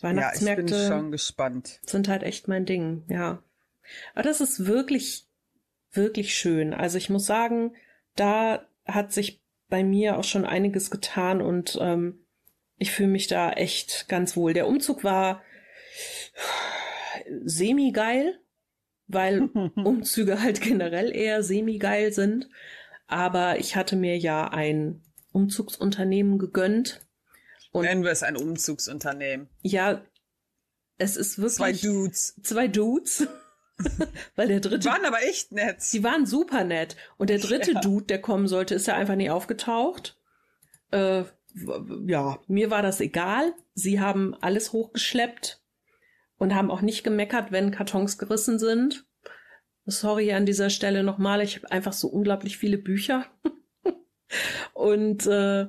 [0.00, 1.80] Weihnachtsmärkte ja, ich bin schon gespannt.
[1.86, 3.42] sind halt echt mein Ding, ja.
[4.14, 5.26] Aber das ist wirklich,
[5.92, 6.74] wirklich schön.
[6.74, 7.74] Also ich muss sagen,
[8.16, 12.26] da hat sich bei mir auch schon einiges getan und ähm,
[12.78, 14.54] ich fühle mich da echt ganz wohl.
[14.54, 15.42] Der Umzug war
[17.44, 18.38] semi-geil,
[19.12, 19.42] weil
[19.76, 22.48] Umzüge halt generell eher semi-geil sind.
[23.06, 25.02] Aber ich hatte mir ja ein
[25.32, 27.00] Umzugsunternehmen gegönnt.
[27.72, 29.48] Und Nennen wir es ein Umzugsunternehmen.
[29.62, 30.02] Ja,
[30.98, 31.56] es ist wirklich.
[31.56, 32.40] Zwei Dudes.
[32.42, 33.26] Zwei Dudes.
[34.36, 34.80] Weil der dritte.
[34.80, 35.78] Die waren aber echt nett.
[35.92, 36.96] Die waren super nett.
[37.16, 37.80] Und der dritte ja.
[37.80, 40.18] Dude, der kommen sollte, ist ja einfach nie aufgetaucht.
[40.90, 41.24] Äh,
[42.06, 43.54] ja, mir war das egal.
[43.74, 45.61] Sie haben alles hochgeschleppt
[46.42, 49.06] und haben auch nicht gemeckert, wenn Kartons gerissen sind.
[49.84, 51.40] Sorry an dieser Stelle nochmal.
[51.40, 53.26] Ich habe einfach so unglaublich viele Bücher.
[54.74, 55.66] Und äh,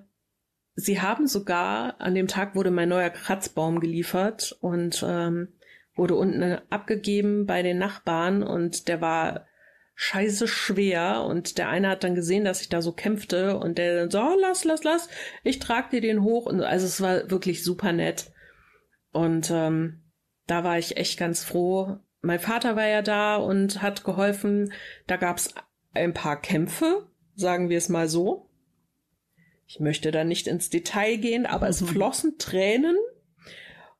[0.73, 5.49] sie haben sogar, an dem Tag wurde mein neuer Kratzbaum geliefert und ähm,
[5.93, 9.45] wurde unten abgegeben bei den Nachbarn und der war
[9.93, 13.95] scheiße schwer und der eine hat dann gesehen, dass ich da so kämpfte und der
[13.95, 15.09] dann so, oh, lass, lass, lass,
[15.43, 18.31] ich trag dir den hoch und also es war wirklich super nett
[19.11, 20.02] und ähm,
[20.47, 21.97] da war ich echt ganz froh.
[22.21, 24.73] Mein Vater war ja da und hat geholfen.
[25.07, 25.53] Da gab's
[25.93, 28.49] ein paar Kämpfe, sagen wir es mal so.
[29.67, 32.95] Ich möchte da nicht ins Detail gehen, aber es flossen Tränen.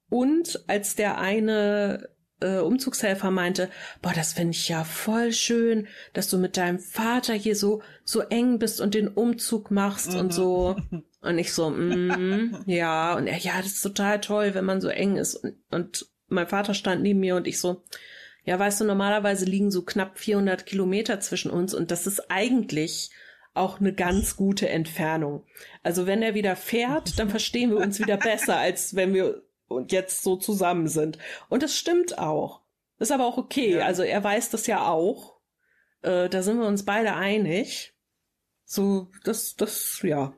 [0.09, 2.09] Und als der eine
[2.43, 3.69] äh, Umzugshelfer meinte,
[4.01, 8.21] boah, das finde ich ja voll schön, dass du mit deinem Vater hier so so
[8.21, 10.19] eng bist und den Umzug machst mhm.
[10.19, 10.75] und so.
[11.23, 14.89] Und ich so, mm, ja, und er, ja, das ist total toll, wenn man so
[14.89, 15.35] eng ist.
[15.35, 17.81] Und, und mein Vater stand neben mir und ich so,
[18.45, 23.11] ja, weißt du, normalerweise liegen so knapp 400 Kilometer zwischen uns und das ist eigentlich
[23.53, 25.45] auch eine ganz gute Entfernung.
[25.83, 29.43] Also wenn er wieder fährt, dann verstehen wir uns wieder besser, als wenn wir
[29.89, 31.17] jetzt so zusammen sind.
[31.49, 32.61] Und das stimmt auch.
[32.99, 33.77] ist aber auch okay.
[33.77, 33.85] Ja.
[33.85, 35.39] Also er weiß das ja auch.
[36.01, 37.93] Äh, da sind wir uns beide einig.
[38.65, 40.33] So, das, das, ja.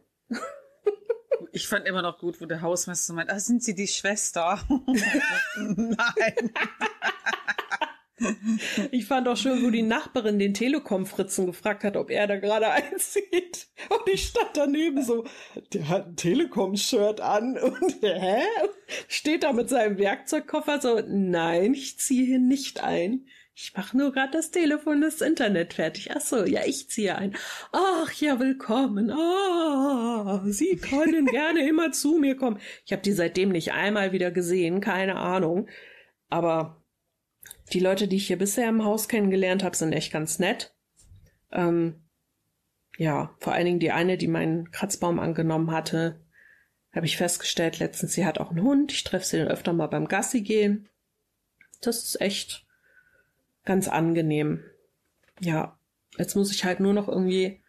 [1.56, 4.60] Ich fand immer noch gut, wo der Hausmeister meint, ah, sind Sie die Schwester?
[5.56, 6.52] Nein.
[8.92, 12.70] Ich fand auch schön, wo die Nachbarin den Telekom-Fritzen gefragt hat, ob er da gerade
[12.72, 13.68] einzieht.
[13.90, 15.24] Und ich stand daneben so,
[15.72, 18.42] der hat ein Telekom-Shirt an und hä?
[19.08, 23.28] Steht da mit seinem Werkzeugkoffer so, nein, ich ziehe hier nicht ein.
[23.58, 26.12] Ich mache nur gerade das Telefon, das Internet fertig.
[26.14, 27.34] Ach so, ja, ich ziehe ein.
[27.72, 29.10] Ach ja, willkommen.
[29.10, 32.60] Ah, Sie können gerne immer zu mir kommen.
[32.86, 35.70] Ich habe die seitdem nicht einmal wieder gesehen, keine Ahnung.
[36.30, 36.84] Aber
[37.72, 40.76] die Leute, die ich hier bisher im Haus kennengelernt habe, sind echt ganz nett.
[41.54, 42.04] Ähm,
[42.98, 46.20] ja, vor allen Dingen die eine, die meinen Kratzbaum angenommen hatte,
[46.92, 48.92] habe ich festgestellt letztens, sie hat auch einen Hund.
[48.92, 50.90] Ich treffe sie dann öfter mal beim Gassi gehen.
[51.80, 52.65] Das ist echt
[53.66, 54.64] ganz angenehm.
[55.40, 55.78] Ja,
[56.18, 57.62] jetzt muss ich halt nur noch irgendwie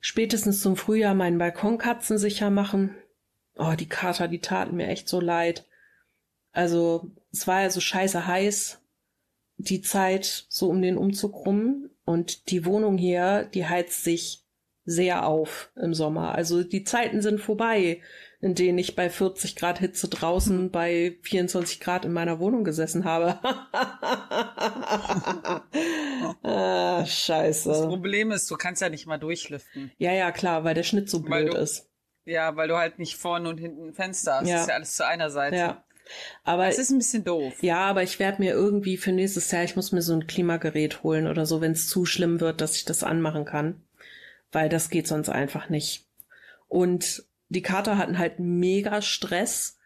[0.00, 2.94] spätestens zum Frühjahr meinen Balkonkatzen sicher machen.
[3.56, 5.66] Oh, die Kater, die taten mir echt so leid.
[6.52, 8.80] Also, es war ja so scheiße heiß
[9.58, 14.44] die Zeit so um den Umzug rum und die Wohnung hier, die heizt sich
[14.84, 16.34] sehr auf im Sommer.
[16.34, 18.00] Also die Zeiten sind vorbei,
[18.40, 23.04] in denen ich bei 40 Grad Hitze draußen bei 24 Grad in meiner Wohnung gesessen
[23.04, 23.38] habe.
[26.42, 27.68] ah, scheiße.
[27.68, 29.90] Das Problem ist, du kannst ja nicht mal durchlüften.
[29.98, 31.88] Ja, ja, klar, weil der Schnitt so blöd du, ist.
[32.24, 34.48] Ja, weil du halt nicht vorne und hinten ein Fenster hast.
[34.48, 34.54] Ja.
[34.54, 35.56] Das ist ja alles zu einer Seite.
[35.56, 35.84] Ja.
[36.44, 37.62] Aber es ist ein bisschen doof.
[37.62, 41.02] Ja, aber ich werde mir irgendwie für nächstes Jahr, ich muss mir so ein Klimagerät
[41.02, 43.82] holen oder so, wenn es zu schlimm wird, dass ich das anmachen kann,
[44.52, 46.06] weil das geht sonst einfach nicht.
[46.68, 49.78] Und die Kater hatten halt mega Stress,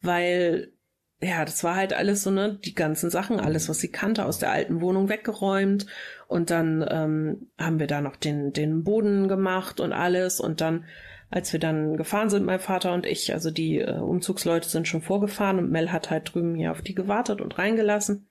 [0.00, 0.72] weil
[1.20, 4.38] ja, das war halt alles so, ne, die ganzen Sachen, alles, was sie kannte, aus
[4.38, 5.86] der alten Wohnung weggeräumt.
[6.28, 10.40] Und dann ähm, haben wir da noch den, den Boden gemacht und alles.
[10.40, 10.84] Und dann,
[11.30, 15.00] als wir dann gefahren sind, mein Vater und ich, also die äh, Umzugsleute sind schon
[15.00, 18.28] vorgefahren und Mel hat halt drüben hier auf die gewartet und reingelassen.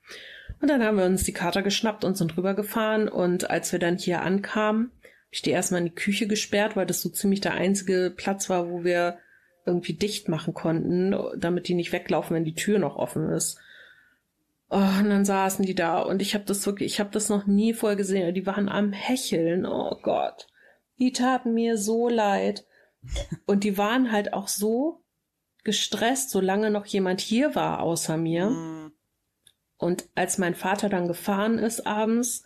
[0.62, 3.10] Und dann haben wir uns die Kater geschnappt und sind rübergefahren.
[3.10, 4.92] Und als wir dann hier ankamen,
[5.36, 8.70] ich die erstmal in die Küche gesperrt, weil das so ziemlich der einzige Platz war,
[8.70, 9.18] wo wir
[9.66, 13.58] irgendwie dicht machen konnten, damit die nicht weglaufen, wenn die Tür noch offen ist.
[14.70, 17.46] Oh, und dann saßen die da und ich habe das wirklich, ich habe das noch
[17.46, 18.34] nie vorher gesehen.
[18.34, 19.66] Die waren am Hecheln.
[19.66, 20.48] Oh Gott.
[21.00, 22.66] Die taten mir so leid.
[23.46, 25.04] Und die waren halt auch so
[25.66, 28.50] gestresst, solange noch jemand hier war außer mir.
[28.50, 28.94] Mhm.
[29.78, 32.45] Und als mein Vater dann gefahren ist abends,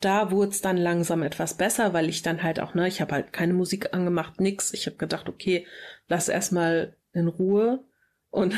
[0.00, 3.14] da wurde es dann langsam etwas besser, weil ich dann halt auch, ne, ich habe
[3.14, 4.72] halt keine Musik angemacht, nix.
[4.72, 5.66] Ich habe gedacht, okay,
[6.06, 7.84] lass erstmal in Ruhe.
[8.30, 8.54] Und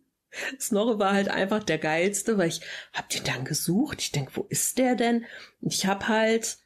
[0.60, 2.60] Snorre war halt einfach der geilste, weil ich
[2.92, 4.00] hab den dann gesucht.
[4.00, 5.24] Ich denk, wo ist der denn?
[5.60, 6.58] Ich habe halt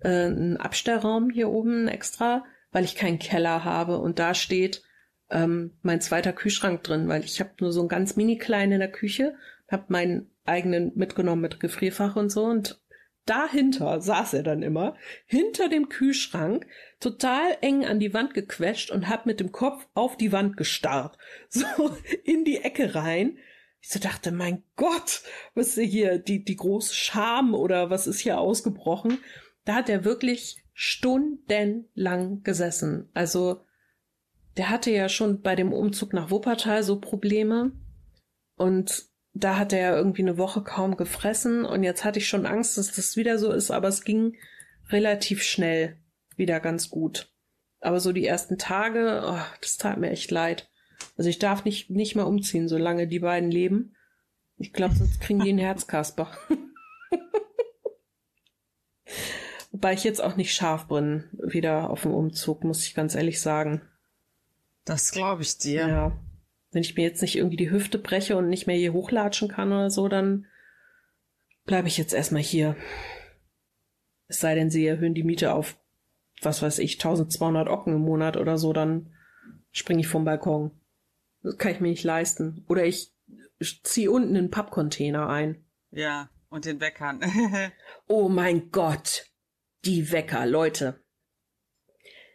[0.00, 4.82] äh, einen Abstellraum hier oben extra, weil ich keinen Keller habe und da steht
[5.30, 8.78] ähm, mein zweiter Kühlschrank drin, weil ich habe nur so einen ganz mini kleinen in
[8.80, 9.34] der Küche,
[9.70, 12.80] habe meinen eigenen mitgenommen mit Gefrierfach und so und
[13.28, 16.66] dahinter saß er dann immer, hinter dem Kühlschrank,
[17.00, 21.18] total eng an die Wand gequetscht und hat mit dem Kopf auf die Wand gestarrt.
[21.48, 21.66] So
[22.24, 23.38] in die Ecke rein.
[23.80, 25.22] Ich so dachte, mein Gott,
[25.54, 29.18] was ist hier, die, die große Scham oder was ist hier ausgebrochen?
[29.64, 33.08] Da hat er wirklich stundenlang gesessen.
[33.14, 33.64] Also,
[34.56, 37.72] der hatte ja schon bei dem Umzug nach Wuppertal so Probleme.
[38.56, 39.07] Und
[39.38, 42.92] da hat er irgendwie eine Woche kaum gefressen und jetzt hatte ich schon Angst, dass
[42.92, 44.36] das wieder so ist, aber es ging
[44.90, 45.98] relativ schnell
[46.36, 47.32] wieder ganz gut.
[47.80, 50.68] Aber so die ersten Tage, oh, das tat mir echt leid.
[51.16, 53.94] Also ich darf nicht, nicht mehr umziehen, solange die beiden leben.
[54.56, 56.30] Ich glaube, sonst kriegen die einen Herzkasper.
[59.70, 63.40] Wobei ich jetzt auch nicht scharf bin, wieder auf dem Umzug, muss ich ganz ehrlich
[63.40, 63.82] sagen.
[64.84, 65.86] Das glaube ich dir.
[65.86, 66.18] Ja.
[66.70, 69.72] Wenn ich mir jetzt nicht irgendwie die Hüfte breche und nicht mehr hier hochlatschen kann
[69.72, 70.46] oder so, dann
[71.64, 72.76] bleibe ich jetzt erstmal hier.
[74.26, 75.76] Es sei denn, sie erhöhen die Miete auf,
[76.42, 79.14] was weiß ich, 1200 Ocken im Monat oder so, dann
[79.72, 80.72] springe ich vom Balkon.
[81.42, 82.64] Das kann ich mir nicht leisten.
[82.68, 83.12] Oder ich
[83.82, 85.64] ziehe unten einen Pappcontainer ein.
[85.90, 87.22] Ja, und den Weckern.
[88.06, 89.26] oh mein Gott.
[89.84, 91.00] Die Wecker, Leute.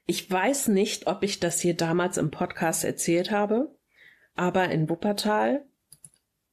[0.06, 3.76] Ich weiß nicht, ob ich das hier damals im Podcast erzählt habe.
[4.36, 5.66] Aber in Wuppertal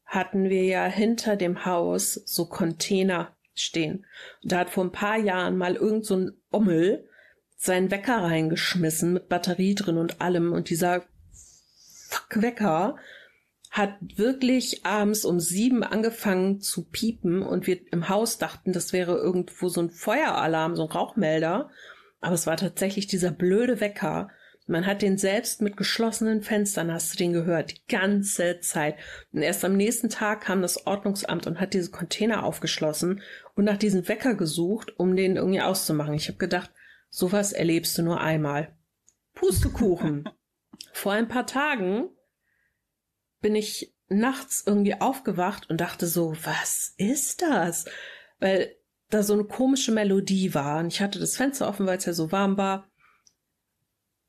[0.05, 4.07] hatten wir ja hinter dem Haus so Container stehen.
[4.43, 7.09] Und da hat vor ein paar Jahren mal irgend so ein Ommel
[7.57, 10.53] seinen Wecker reingeschmissen mit Batterie drin und allem.
[10.53, 11.05] Und dieser
[12.09, 12.97] Fuck Wecker
[13.71, 19.17] hat wirklich abends um sieben angefangen zu piepen und wir im Haus dachten, das wäre
[19.17, 21.71] irgendwo so ein Feueralarm, so ein Rauchmelder.
[22.21, 24.31] Aber es war tatsächlich dieser blöde Wecker.
[24.71, 28.95] Man hat den selbst mit geschlossenen Fenstern, hast du den gehört, die ganze Zeit.
[29.33, 33.21] Und erst am nächsten Tag kam das Ordnungsamt und hat diese Container aufgeschlossen
[33.57, 36.15] und nach diesem Wecker gesucht, um den irgendwie auszumachen.
[36.15, 36.71] Ich habe gedacht,
[37.09, 38.73] sowas erlebst du nur einmal.
[39.35, 40.29] Pustekuchen.
[40.93, 42.09] Vor ein paar Tagen
[43.41, 47.87] bin ich nachts irgendwie aufgewacht und dachte so, was ist das?
[48.39, 48.77] Weil
[49.09, 50.79] da so eine komische Melodie war.
[50.79, 52.90] Und ich hatte das Fenster offen, weil es ja so warm war.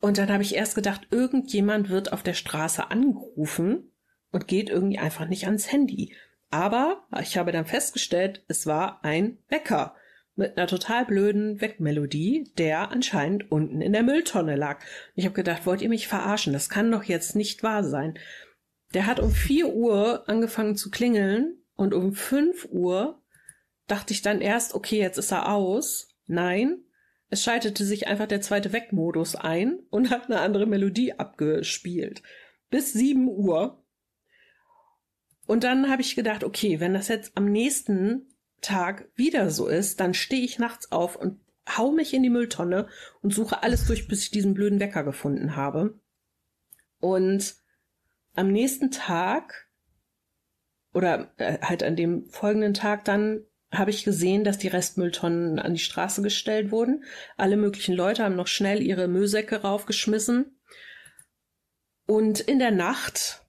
[0.01, 3.91] Und dann habe ich erst gedacht, irgendjemand wird auf der Straße angerufen
[4.31, 6.15] und geht irgendwie einfach nicht ans Handy.
[6.49, 9.95] Aber ich habe dann festgestellt, es war ein Wecker
[10.35, 14.83] mit einer total blöden Weckmelodie, der anscheinend unten in der Mülltonne lag.
[15.13, 16.51] Ich habe gedacht, wollt ihr mich verarschen?
[16.51, 18.17] Das kann doch jetzt nicht wahr sein.
[18.93, 23.21] Der hat um vier Uhr angefangen zu klingeln und um fünf Uhr
[23.87, 26.09] dachte ich dann erst, okay, jetzt ist er aus.
[26.25, 26.85] Nein,
[27.31, 32.21] es schaltete sich einfach der zweite Weckmodus ein und hat eine andere Melodie abgespielt.
[32.69, 33.81] Bis sieben Uhr.
[35.47, 38.27] Und dann habe ich gedacht, okay, wenn das jetzt am nächsten
[38.59, 41.39] Tag wieder so ist, dann stehe ich nachts auf und
[41.77, 42.87] hau mich in die Mülltonne
[43.21, 45.97] und suche alles durch, bis ich diesen blöden Wecker gefunden habe.
[46.99, 47.55] Und
[48.35, 49.69] am nächsten Tag
[50.93, 55.73] oder äh, halt an dem folgenden Tag dann habe ich gesehen, dass die Restmülltonnen an
[55.73, 57.03] die Straße gestellt wurden.
[57.37, 60.59] Alle möglichen Leute haben noch schnell ihre Müllsäcke raufgeschmissen.
[62.05, 63.45] Und in der Nacht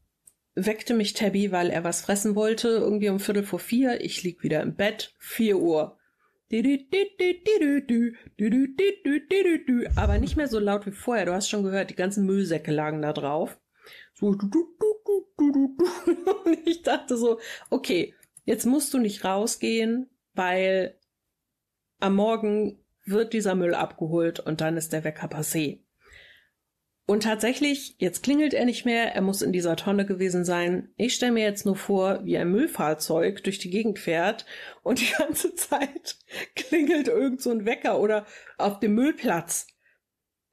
[0.55, 4.01] weckte mich Tabby, weil er was fressen wollte, irgendwie um Viertel vor vier.
[4.01, 5.99] Ich lieg wieder im Bett, vier Uhr.
[9.97, 11.25] Aber nicht mehr so laut wie vorher.
[11.25, 13.59] Du hast schon gehört, die ganzen Müllsäcke lagen da drauf.
[14.14, 14.37] So,
[16.45, 18.14] Und ich dachte so, okay,
[18.45, 20.99] jetzt musst du nicht rausgehen, weil
[22.01, 25.80] am Morgen wird dieser Müll abgeholt und dann ist der Wecker passé.
[27.05, 30.89] Und tatsächlich, jetzt klingelt er nicht mehr, er muss in dieser Tonne gewesen sein.
[30.97, 34.47] Ich stelle mir jetzt nur vor, wie ein Müllfahrzeug durch die Gegend fährt
[34.83, 36.16] und die ganze Zeit
[36.55, 38.24] klingelt irgend so ein Wecker oder
[38.57, 39.66] auf dem Müllplatz.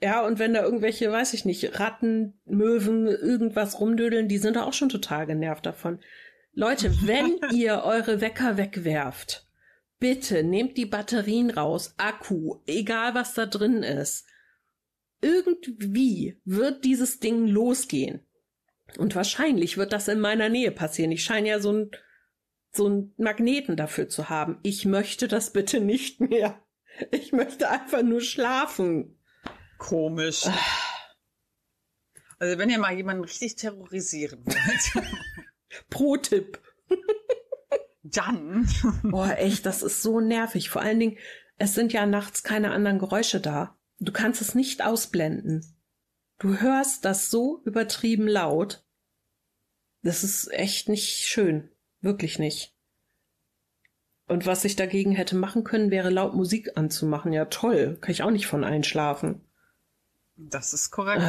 [0.02, 4.64] Ja, und wenn da irgendwelche, weiß ich nicht, Ratten, Möwen, irgendwas rumdödeln, die sind da
[4.64, 6.00] auch schon total genervt davon.
[6.54, 9.49] Leute, wenn ihr eure Wecker wegwerft,
[10.00, 14.26] bitte nehmt die Batterien raus, Akku, egal was da drin ist
[15.22, 18.26] irgendwie wird dieses Ding losgehen.
[18.98, 21.12] Und wahrscheinlich wird das in meiner Nähe passieren.
[21.12, 21.92] Ich scheine ja so ein
[22.72, 24.60] so ein Magneten dafür zu haben.
[24.62, 26.62] Ich möchte das bitte nicht mehr.
[27.12, 29.20] Ich möchte einfach nur schlafen.
[29.80, 30.46] Komisch.
[32.38, 35.08] Also wenn ihr mal jemanden richtig terrorisieren wollt.
[35.90, 36.60] Pro-Tipp.
[38.12, 38.68] Dann.
[39.04, 40.70] Boah, echt, das ist so nervig.
[40.70, 41.18] Vor allen Dingen,
[41.58, 43.78] es sind ja nachts keine anderen Geräusche da.
[44.00, 45.76] Du kannst es nicht ausblenden.
[46.38, 48.86] Du hörst das so übertrieben laut.
[50.02, 51.70] Das ist echt nicht schön.
[52.00, 52.76] Wirklich nicht.
[54.28, 57.34] Und was ich dagegen hätte machen können, wäre laut Musik anzumachen.
[57.34, 57.98] Ja, toll.
[58.00, 59.42] Kann ich auch nicht von einschlafen.
[60.38, 61.24] Das ist korrekt.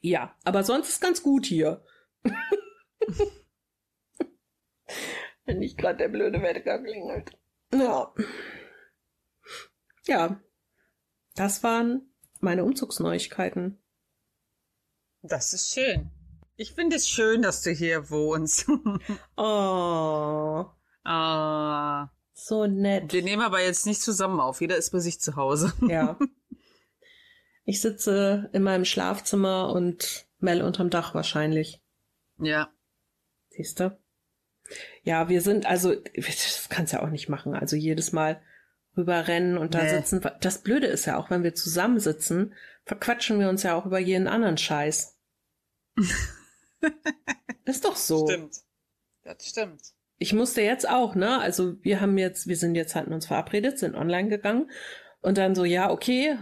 [0.00, 1.84] Ja, aber sonst ist ganz gut hier.
[5.44, 7.36] Wenn nicht gerade der blöde Wetter klingelt.
[7.72, 8.12] Ja.
[10.06, 10.40] Ja,
[11.34, 13.82] das waren meine Umzugsneuigkeiten.
[15.22, 16.10] Das ist schön.
[16.56, 18.68] Ich finde es schön, dass du hier wohnst.
[19.36, 20.66] oh.
[21.04, 22.08] Ah.
[22.34, 23.12] So nett.
[23.12, 24.60] Wir nehmen aber jetzt nicht zusammen auf.
[24.60, 25.72] Jeder ist bei sich zu Hause.
[25.88, 26.18] ja.
[27.64, 31.80] Ich sitze in meinem Schlafzimmer und Mel unterm Dach wahrscheinlich.
[32.38, 32.72] Ja.
[33.50, 33.96] Siehst du?
[35.02, 37.54] Ja, wir sind, also, das kannst ja auch nicht machen.
[37.54, 38.40] Also jedes Mal,
[38.96, 39.88] rüberrennen und da nee.
[39.90, 40.20] sitzen.
[40.40, 42.54] Das Blöde ist ja auch, wenn wir zusammensitzen,
[42.84, 45.16] verquatschen wir uns ja auch über jeden anderen Scheiß.
[47.64, 48.26] ist doch so.
[48.28, 48.56] Stimmt.
[49.24, 49.82] Das stimmt.
[50.18, 51.40] Ich musste jetzt auch, ne?
[51.40, 54.70] Also wir haben jetzt, wir sind jetzt hatten uns verabredet, sind online gegangen
[55.20, 56.36] und dann so, ja, okay,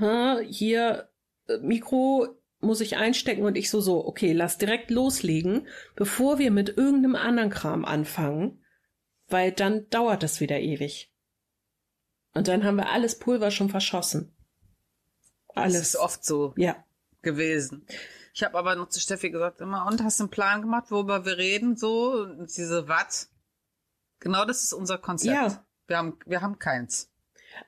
[0.47, 1.09] hier
[1.47, 6.51] äh, Mikro muss ich einstecken und ich so, so, okay, lass direkt loslegen, bevor wir
[6.51, 8.63] mit irgendeinem anderen Kram anfangen,
[9.29, 11.13] weil dann dauert das wieder ewig.
[12.35, 14.35] Und dann haben wir alles Pulver schon verschossen.
[15.55, 15.75] Alles.
[15.75, 16.77] Das ist oft so ja.
[17.23, 17.87] gewesen.
[18.35, 21.25] Ich habe aber noch zu Steffi gesagt, immer, und hast du einen Plan gemacht, worüber
[21.25, 23.29] wir reden, so, und diese Watt.
[24.21, 25.35] Genau das ist unser Konzept.
[25.35, 25.65] Ja.
[25.87, 27.10] Wir haben, wir haben keins.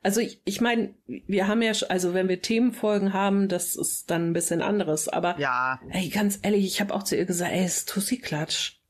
[0.03, 4.30] Also ich, ich meine, wir haben ja, also wenn wir Themenfolgen haben, das ist dann
[4.30, 5.09] ein bisschen anderes.
[5.09, 5.80] Aber ja.
[5.90, 8.80] ey, ganz ehrlich, ich habe auch zu ihr gesagt, ey, ist Tussi Klatsch.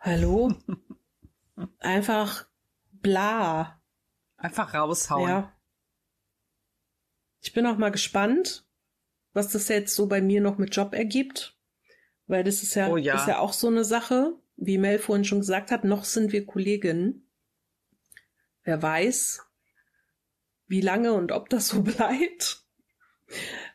[0.00, 0.54] Hallo?
[1.78, 2.46] Einfach
[2.92, 3.80] bla.
[4.36, 5.28] Einfach raushauen.
[5.28, 5.52] Ja.
[7.40, 8.66] Ich bin auch mal gespannt,
[9.32, 11.56] was das jetzt so bei mir noch mit Job ergibt.
[12.26, 13.14] Weil das ist ja, oh ja.
[13.14, 16.44] ist ja auch so eine Sache, wie Mel vorhin schon gesagt hat, noch sind wir
[16.44, 17.30] Kolleginnen.
[18.64, 19.46] Wer weiß,
[20.68, 22.64] wie lange und ob das so bleibt.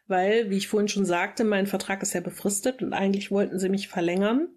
[0.08, 3.70] Weil, wie ich vorhin schon sagte, mein Vertrag ist ja befristet und eigentlich wollten sie
[3.70, 4.50] mich verlängern,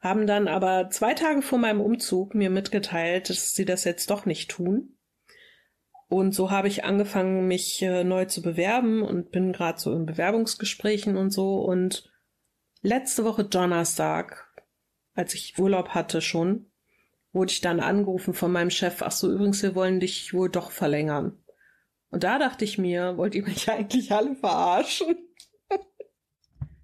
[0.00, 4.26] haben dann aber zwei Tage vor meinem Umzug mir mitgeteilt, dass sie das jetzt doch
[4.26, 4.96] nicht tun.
[6.08, 10.04] Und so habe ich angefangen, mich äh, neu zu bewerben und bin gerade so in
[10.04, 11.60] Bewerbungsgesprächen und so.
[11.60, 12.12] Und
[12.82, 14.52] letzte Woche Donnerstag,
[15.14, 16.70] als ich Urlaub hatte schon,
[17.32, 20.70] wurde ich dann angerufen von meinem Chef, ach so, übrigens, wir wollen dich wohl doch
[20.70, 21.41] verlängern.
[22.12, 25.16] Und da dachte ich mir, wollt ihr mich eigentlich alle verarschen?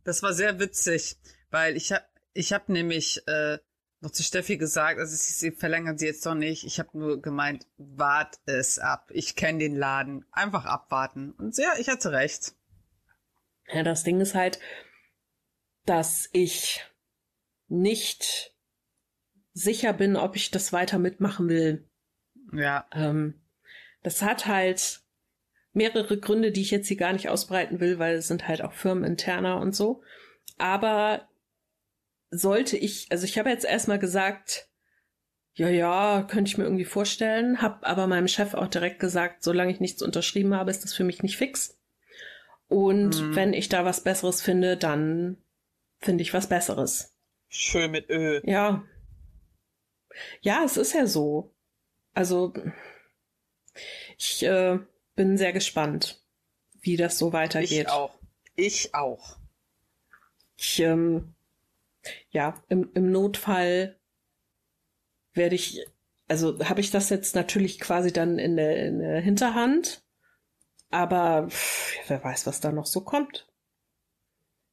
[0.02, 1.16] Das war sehr witzig,
[1.50, 3.58] weil ich habe ich hab nämlich äh,
[4.00, 6.64] noch zu Steffi gesagt, also sie, verlängern sie jetzt doch nicht.
[6.64, 9.10] Ich habe nur gemeint, wart es ab.
[9.12, 10.24] Ich kenne den Laden.
[10.30, 11.32] Einfach abwarten.
[11.32, 12.54] Und ja, ich hatte recht.
[13.66, 14.60] Ja, das Ding ist halt,
[15.84, 16.86] dass ich
[17.66, 18.54] nicht
[19.52, 21.86] sicher bin, ob ich das weiter mitmachen will.
[22.52, 22.86] Ja.
[22.92, 23.42] Ähm,
[24.02, 25.02] das hat halt
[25.72, 28.72] mehrere Gründe, die ich jetzt hier gar nicht ausbreiten will, weil es sind halt auch
[28.72, 30.02] firmeninterner und so.
[30.56, 31.28] Aber
[32.30, 34.68] sollte ich, also ich habe jetzt erstmal gesagt,
[35.54, 39.72] ja, ja, könnte ich mir irgendwie vorstellen, habe aber meinem Chef auch direkt gesagt, solange
[39.72, 41.78] ich nichts unterschrieben habe, ist das für mich nicht fix.
[42.68, 43.34] Und mhm.
[43.34, 45.38] wenn ich da was Besseres finde, dann
[45.98, 47.14] finde ich was Besseres.
[47.48, 48.42] Schön mit Öl.
[48.44, 48.84] Ja.
[50.40, 51.54] Ja, es ist ja so.
[52.12, 52.52] Also,
[54.18, 54.78] ich äh,
[55.18, 56.24] bin sehr gespannt,
[56.80, 57.86] wie das so weitergeht.
[57.86, 58.14] Ich auch.
[58.54, 59.36] Ich auch.
[60.56, 61.34] Ich ähm,
[62.30, 63.98] Ja, im, im Notfall
[65.34, 65.84] werde ich,
[66.28, 70.04] also habe ich das jetzt natürlich quasi dann in der, in der Hinterhand,
[70.90, 73.48] aber pff, wer weiß, was da noch so kommt.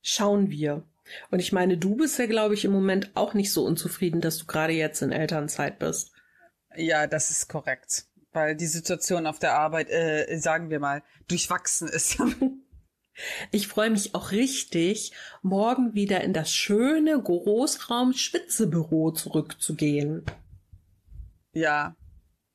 [0.04, 0.84] Schauen wir.
[1.32, 4.38] Und ich meine, du bist ja, glaube ich, im Moment auch nicht so unzufrieden, dass
[4.38, 6.12] du gerade jetzt in Elternzeit bist.
[6.76, 8.06] Ja, das ist korrekt.
[8.36, 12.22] Weil die Situation auf der Arbeit, äh, sagen wir mal, durchwachsen ist.
[13.50, 20.26] Ich freue mich auch richtig, morgen wieder in das schöne Großraum-Schwitzebüro zurückzugehen.
[21.54, 21.96] Ja,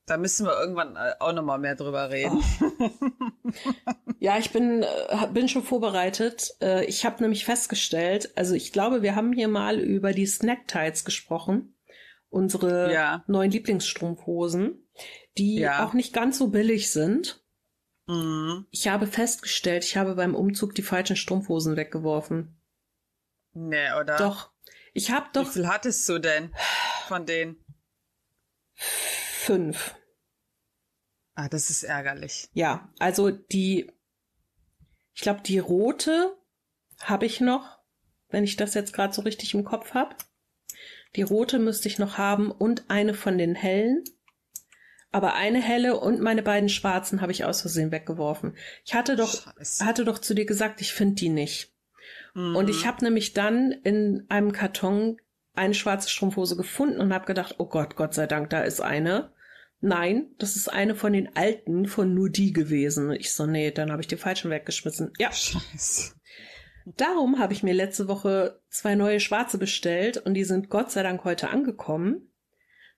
[0.05, 2.43] da müssen wir irgendwann äh, auch noch mal mehr drüber reden.
[2.61, 2.91] Oh.
[4.18, 6.57] ja, ich bin, äh, bin schon vorbereitet.
[6.61, 10.68] Äh, ich habe nämlich festgestellt, also ich glaube, wir haben hier mal über die Snack
[10.68, 11.74] Tights gesprochen.
[12.31, 13.24] Unsere ja.
[13.26, 14.87] neuen Lieblingsstrumpfhosen,
[15.37, 15.85] die ja.
[15.85, 17.45] auch nicht ganz so billig sind.
[18.07, 18.66] Mhm.
[18.70, 22.57] Ich habe festgestellt, ich habe beim Umzug die falschen Strumpfhosen weggeworfen.
[23.53, 24.16] Nee, oder?
[24.16, 24.53] Doch.
[24.93, 25.47] Ich habe doch.
[25.47, 26.55] Wie viel hattest du denn
[27.09, 27.64] von denen?
[28.74, 29.97] Fünf.
[31.35, 32.49] Ah, das ist ärgerlich.
[32.53, 33.91] Ja, also die,
[35.14, 36.37] ich glaube, die rote
[37.01, 37.78] habe ich noch,
[38.28, 40.14] wenn ich das jetzt gerade so richtig im Kopf habe.
[41.16, 44.04] Die rote müsste ich noch haben und eine von den hellen.
[45.12, 48.56] Aber eine helle und meine beiden schwarzen habe ich aus Versehen weggeworfen.
[48.84, 49.84] Ich hatte doch, Scheiße.
[49.84, 51.74] hatte doch zu dir gesagt, ich finde die nicht.
[52.34, 52.54] Mhm.
[52.54, 55.16] Und ich habe nämlich dann in einem Karton
[55.54, 59.32] eine schwarze Strumpfhose gefunden und habe gedacht, oh Gott, Gott sei Dank, da ist eine.
[59.80, 63.11] Nein, das ist eine von den alten von nur die gewesen.
[63.12, 65.12] Ich so, nee, dann habe ich die falschen weggeschmissen.
[65.18, 65.32] Ja.
[65.32, 66.14] Scheiße.
[66.87, 71.03] Darum habe ich mir letzte Woche zwei neue schwarze bestellt und die sind Gott sei
[71.03, 72.33] Dank heute angekommen.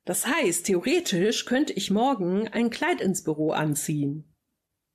[0.05, 4.35] Das heißt, theoretisch könnte ich morgen ein Kleid ins Büro anziehen.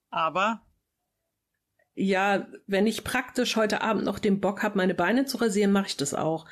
[0.10, 0.62] Aber?
[1.96, 5.88] Ja, wenn ich praktisch heute Abend noch den Bock habe, meine Beine zu rasieren, mache
[5.88, 6.46] ich das auch.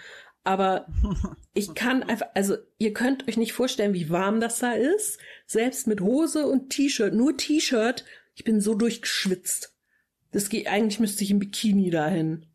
[0.43, 0.87] Aber
[1.53, 5.19] ich kann einfach, also ihr könnt euch nicht vorstellen, wie warm das da ist.
[5.45, 8.05] Selbst mit Hose und T-Shirt, nur T-Shirt,
[8.35, 9.74] ich bin so durchgeschwitzt.
[10.35, 12.45] Das geht, eigentlich müsste ich im Bikini dahin.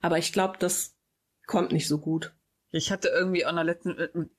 [0.00, 0.96] Aber ich glaube, das
[1.46, 2.34] kommt nicht so gut.
[2.70, 4.30] Ich hatte irgendwie auch noch letzten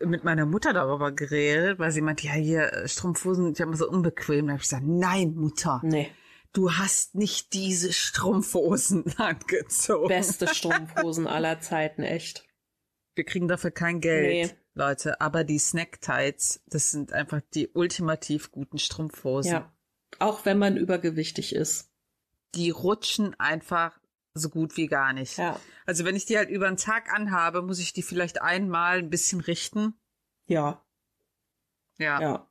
[0.00, 4.46] mit, meiner Mutter darüber geredet, weil sie meinte, ja, hier Strumpfhosen, die haben so unbequem.
[4.46, 5.80] Da habe ich gesagt, nein, Mutter.
[5.82, 6.10] Nee
[6.52, 10.08] du hast nicht diese Strumpfhosen angezogen.
[10.08, 12.44] Beste Strumpfhosen aller Zeiten, echt.
[13.14, 14.58] Wir kriegen dafür kein Geld, nee.
[14.74, 15.20] Leute.
[15.20, 19.52] Aber die Snack Tights, das sind einfach die ultimativ guten Strumpfhosen.
[19.52, 19.71] Ja.
[20.18, 21.90] Auch wenn man übergewichtig ist.
[22.54, 23.98] Die rutschen einfach
[24.34, 25.38] so gut wie gar nicht.
[25.38, 25.58] Ja.
[25.86, 29.10] Also wenn ich die halt über den Tag anhabe, muss ich die vielleicht einmal ein
[29.10, 29.94] bisschen richten.
[30.46, 30.82] Ja.
[31.98, 32.20] Ja.
[32.20, 32.48] Ja.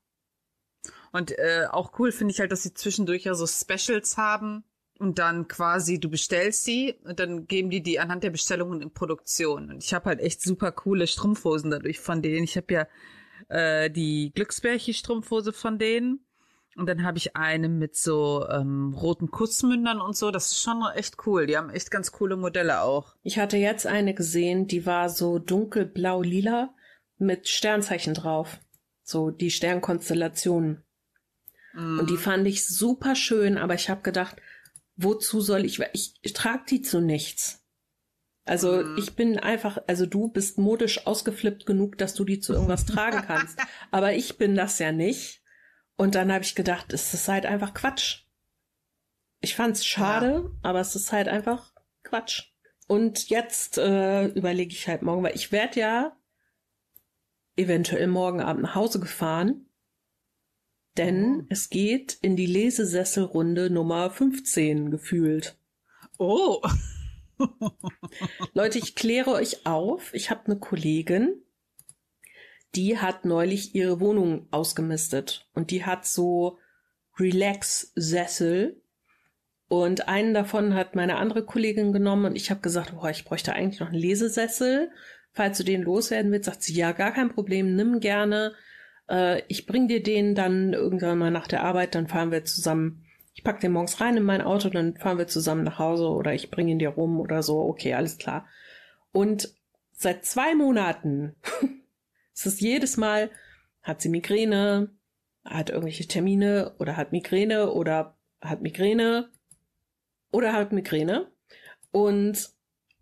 [1.12, 4.64] Und äh, auch cool finde ich halt, dass sie zwischendurch ja so Specials haben
[5.00, 8.94] und dann quasi du bestellst sie und dann geben die die anhand der Bestellungen in
[8.94, 9.70] Produktion.
[9.70, 12.44] Und ich habe halt echt super coole Strumpfhosen dadurch von denen.
[12.44, 12.88] Ich habe ja
[13.50, 16.26] äh, die Glücksbärchi-Strumpfhose von denen.
[16.78, 20.32] Und dann habe ich eine mit so ähm, roten Kussmündern und so.
[20.32, 21.46] Das ist schon echt cool.
[21.46, 23.16] Die haben echt ganz coole Modelle auch.
[23.24, 26.74] Ich hatte jetzt eine gesehen, die war so dunkelblau-lila
[27.18, 28.60] mit Sternzeichen drauf.
[29.04, 30.84] So die Sternkonstellationen.
[31.74, 32.00] Mm.
[32.00, 34.38] Und die fand ich super schön, aber ich habe gedacht,
[34.96, 37.66] wozu soll ich, ich, ich trage die zu nichts.
[38.46, 38.98] Also mm.
[38.98, 43.24] ich bin einfach, also du bist modisch ausgeflippt genug, dass du die zu irgendwas tragen
[43.28, 43.60] kannst.
[43.92, 45.41] Aber ich bin das ja nicht.
[46.02, 48.24] Und dann habe ich gedacht, es ist halt einfach Quatsch.
[49.40, 50.52] Ich fand's schade, ja.
[50.64, 51.74] aber es ist halt einfach
[52.04, 52.52] Quatsch.
[52.88, 56.18] Und jetzt äh, überlege ich halt morgen, weil ich werde ja
[57.56, 59.68] eventuell morgen Abend nach Hause gefahren
[60.98, 61.46] denn oh.
[61.50, 65.58] es geht in die Lesesesselrunde Nummer 15 gefühlt.
[66.18, 66.62] Oh.
[68.54, 70.14] Leute, ich kläre euch auf.
[70.14, 71.42] Ich habe eine Kollegin,
[72.76, 76.58] die hat neulich ihre Wohnung ausgemistet und die hat so
[77.20, 78.82] Relax-Sessel
[79.68, 83.54] und einen davon hat meine andere Kollegin genommen und ich habe gesagt, boah, ich bräuchte
[83.54, 84.92] eigentlich noch einen Lesesessel.
[85.34, 88.54] Falls du den loswerden willst, sagt sie, ja, gar kein Problem, nimm gerne
[89.12, 93.06] äh, ich bring dir den dann irgendwann mal nach der Arbeit, dann fahren wir zusammen.
[93.34, 96.34] Ich pack den morgens rein in mein Auto, dann fahren wir zusammen nach Hause oder
[96.34, 97.60] ich bringe ihn dir rum oder so.
[97.60, 98.48] Okay, alles klar.
[99.12, 99.54] Und
[99.92, 101.36] seit zwei Monaten
[102.34, 103.30] ist es jedes Mal,
[103.82, 104.90] hat sie Migräne,
[105.44, 109.30] hat irgendwelche Termine oder hat Migräne oder hat Migräne
[110.32, 111.32] oder hat Migräne.
[111.92, 112.50] Und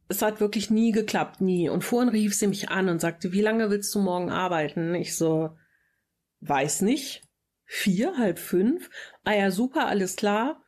[0.07, 1.69] es hat wirklich nie geklappt, nie.
[1.69, 4.95] Und vorhin rief sie mich an und sagte, wie lange willst du morgen arbeiten?
[4.95, 5.55] Ich so,
[6.41, 7.21] weiß nicht,
[7.65, 8.89] vier, halb fünf.
[9.23, 10.63] Ah ja, super, alles klar.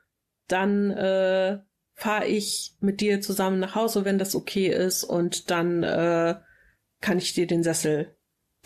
[0.48, 1.60] Dann äh,
[1.94, 6.36] fahre ich mit dir zusammen nach Hause, wenn das okay ist, und dann äh,
[7.00, 8.16] kann ich dir den Sessel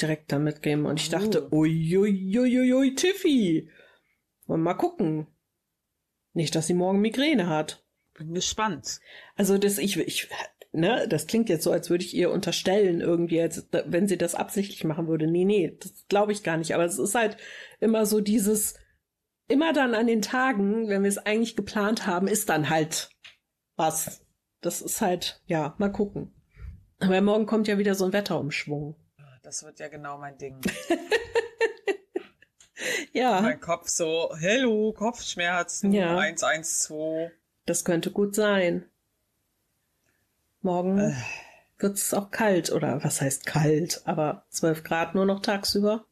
[0.02, 0.86] direkt da mitgeben.
[0.86, 1.58] Und ich dachte, Oh.
[1.60, 3.70] uiuiuiui, Tiffy.
[4.48, 5.28] Und mal gucken.
[6.34, 7.84] Nicht, dass sie morgen Migräne hat.
[8.14, 9.00] Bin gespannt.
[9.36, 10.30] Also das, ich, ich,
[10.72, 14.36] ne, das klingt jetzt so, als würde ich ihr unterstellen, irgendwie, als wenn sie das
[14.36, 15.28] absichtlich machen würde.
[15.28, 16.74] Nee, nee, das glaube ich gar nicht.
[16.76, 17.38] Aber es ist halt
[17.80, 18.76] immer so dieses,
[19.48, 23.10] immer dann an den Tagen, wenn wir es eigentlich geplant haben, ist dann halt
[23.76, 24.26] was.
[24.62, 26.34] Das ist halt, ja, mal gucken.
[27.00, 28.96] Aber morgen kommt ja wieder so ein Wetterumschwung.
[29.46, 30.60] Das wird ja genau mein Ding.
[33.14, 36.18] Ja, Mein Kopf so, hello, Kopfschmerzen, Ja.
[36.18, 37.32] 112.
[37.66, 38.90] das könnte gut sein.
[40.62, 41.14] Morgen Äh.
[41.78, 46.06] wird's auch kalt, oder was heißt kalt, aber 12 Grad nur noch tagsüber.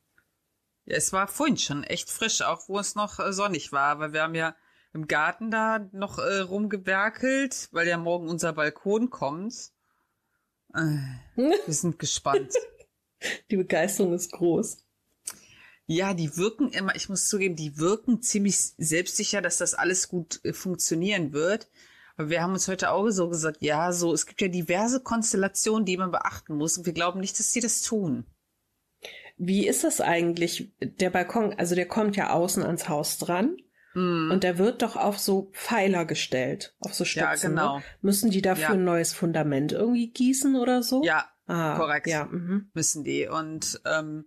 [0.86, 4.14] Ja, es war vorhin schon echt frisch, auch wo es noch äh, sonnig war, weil
[4.14, 4.56] wir haben ja
[4.94, 9.72] im Garten da noch äh, rumgewerkelt, weil ja morgen unser Balkon kommt.
[10.74, 10.80] Äh,
[11.36, 12.54] wir sind gespannt.
[13.52, 14.78] Die Begeisterung ist groß.
[15.86, 20.40] Ja, die wirken immer, ich muss zugeben, die wirken ziemlich selbstsicher, dass das alles gut
[20.44, 21.68] äh, funktionieren wird.
[22.16, 25.86] Aber wir haben uns heute auch so gesagt, ja, so, es gibt ja diverse Konstellationen,
[25.86, 26.78] die man beachten muss.
[26.78, 28.26] Und wir glauben nicht, dass sie das tun.
[29.38, 30.72] Wie ist das eigentlich?
[30.80, 33.58] Der Balkon, also der kommt ja außen ans Haus dran
[33.94, 34.30] Hm.
[34.32, 37.26] und der wird doch auf so Pfeiler gestellt, auf so Stützen.
[37.26, 37.78] Ja, genau.
[37.78, 37.84] Ne?
[38.02, 38.72] Müssen die dafür Ja.
[38.72, 41.04] ein neues Fundament irgendwie gießen oder so?
[41.04, 42.08] Ja, ah, korrekt.
[42.08, 42.70] Ja, mhm.
[42.74, 43.28] müssen die.
[43.28, 44.26] Und ähm,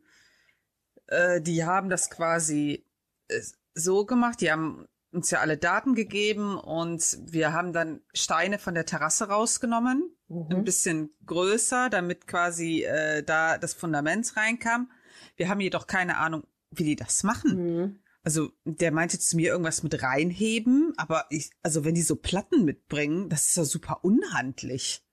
[1.07, 2.87] äh, die haben das quasi
[3.29, 3.41] äh,
[3.75, 4.41] so gemacht.
[4.41, 9.29] Die haben uns ja alle Daten gegeben und wir haben dann Steine von der Terrasse
[9.29, 10.65] rausgenommen, ein Mhm.
[10.65, 14.91] bisschen größer, damit quasi äh, da das Fundament reinkam.
[15.37, 17.77] Wir haben jedoch keine Ahnung, wie die das machen.
[17.77, 18.01] Mhm.
[18.23, 22.65] Also der meinte zu mir irgendwas mit reinheben, aber ich, also wenn die so Platten
[22.65, 25.06] mitbringen, das ist ja super unhandlich.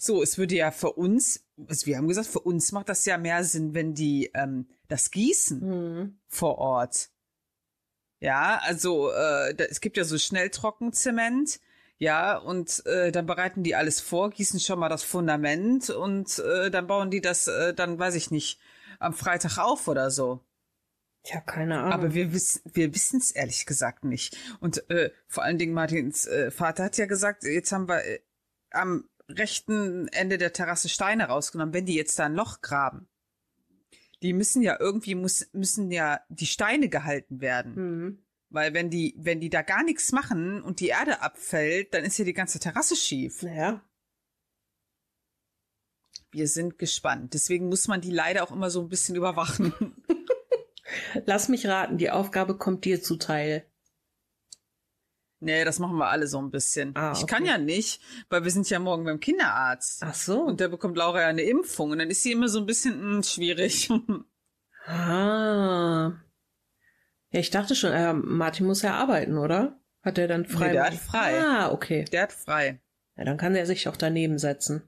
[0.00, 3.18] So, es würde ja für uns, also wir haben gesagt, für uns macht das ja
[3.18, 6.18] mehr Sinn, wenn die ähm, das gießen Mhm.
[6.28, 7.10] vor Ort.
[8.20, 11.60] Ja, also äh, da, es gibt ja so Schnelltrockenzement,
[11.98, 16.70] ja, und äh, dann bereiten die alles vor, gießen schon mal das Fundament und äh,
[16.70, 18.58] dann bauen die das äh, dann, weiß ich nicht,
[18.98, 20.40] am Freitag auf oder so.
[21.22, 21.92] Tja, keine Ahnung.
[21.92, 24.36] Aber wir wissen, wir wissen es ehrlich gesagt nicht.
[24.60, 28.20] Und äh, vor allen Dingen Martins äh, Vater hat ja gesagt, jetzt haben wir äh,
[28.70, 31.74] am rechten Ende der Terrasse Steine rausgenommen.
[31.74, 33.08] Wenn die jetzt da ein Loch graben,
[34.22, 38.18] die müssen ja irgendwie muss, müssen ja die Steine gehalten werden, Mhm.
[38.50, 42.18] weil wenn die wenn die da gar nichts machen und die Erde abfällt, dann ist
[42.18, 43.42] ja die ganze Terrasse schief.
[43.42, 43.82] Naja,
[46.32, 47.34] Wir sind gespannt.
[47.34, 49.72] Deswegen muss man die leider auch immer so ein bisschen überwachen.
[51.26, 53.64] lass mich raten, die Aufgabe kommt dir zuteil.
[55.40, 56.94] Nee, das machen wir alle so ein bisschen.
[56.96, 57.34] Ah, Ich okay.
[57.34, 60.02] kann ja nicht, weil wir sind ja morgen beim Kinderarzt.
[60.04, 60.42] Ach so.
[60.42, 63.16] Und da bekommt Laura ja eine Impfung und dann ist sie immer so ein bisschen
[63.18, 63.90] mh, schwierig.
[64.86, 66.12] Ah.
[67.30, 69.78] Ja, ich dachte schon, äh, Martin muss ja arbeiten, oder?
[70.02, 70.68] Hat er dann frei?
[70.68, 71.38] Nee, der hat frei.
[71.38, 72.04] Ah, okay.
[72.10, 72.80] Der hat frei.
[73.16, 74.82] Ja, dann kann er sich auch daneben setzen.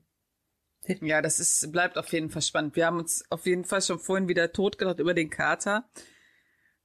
[0.87, 2.75] Ja, das ist, bleibt auf jeden Fall spannend.
[2.75, 5.89] Wir haben uns auf jeden Fall schon vorhin wieder totgelacht über den Kater.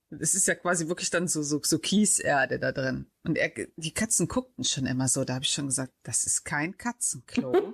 [0.09, 3.07] Es ist ja quasi wirklich dann so, so, so Kieserde da drin.
[3.23, 5.25] Und er, die Katzen guckten schon immer so.
[5.25, 7.73] Da habe ich schon gesagt, das ist kein Katzenklo.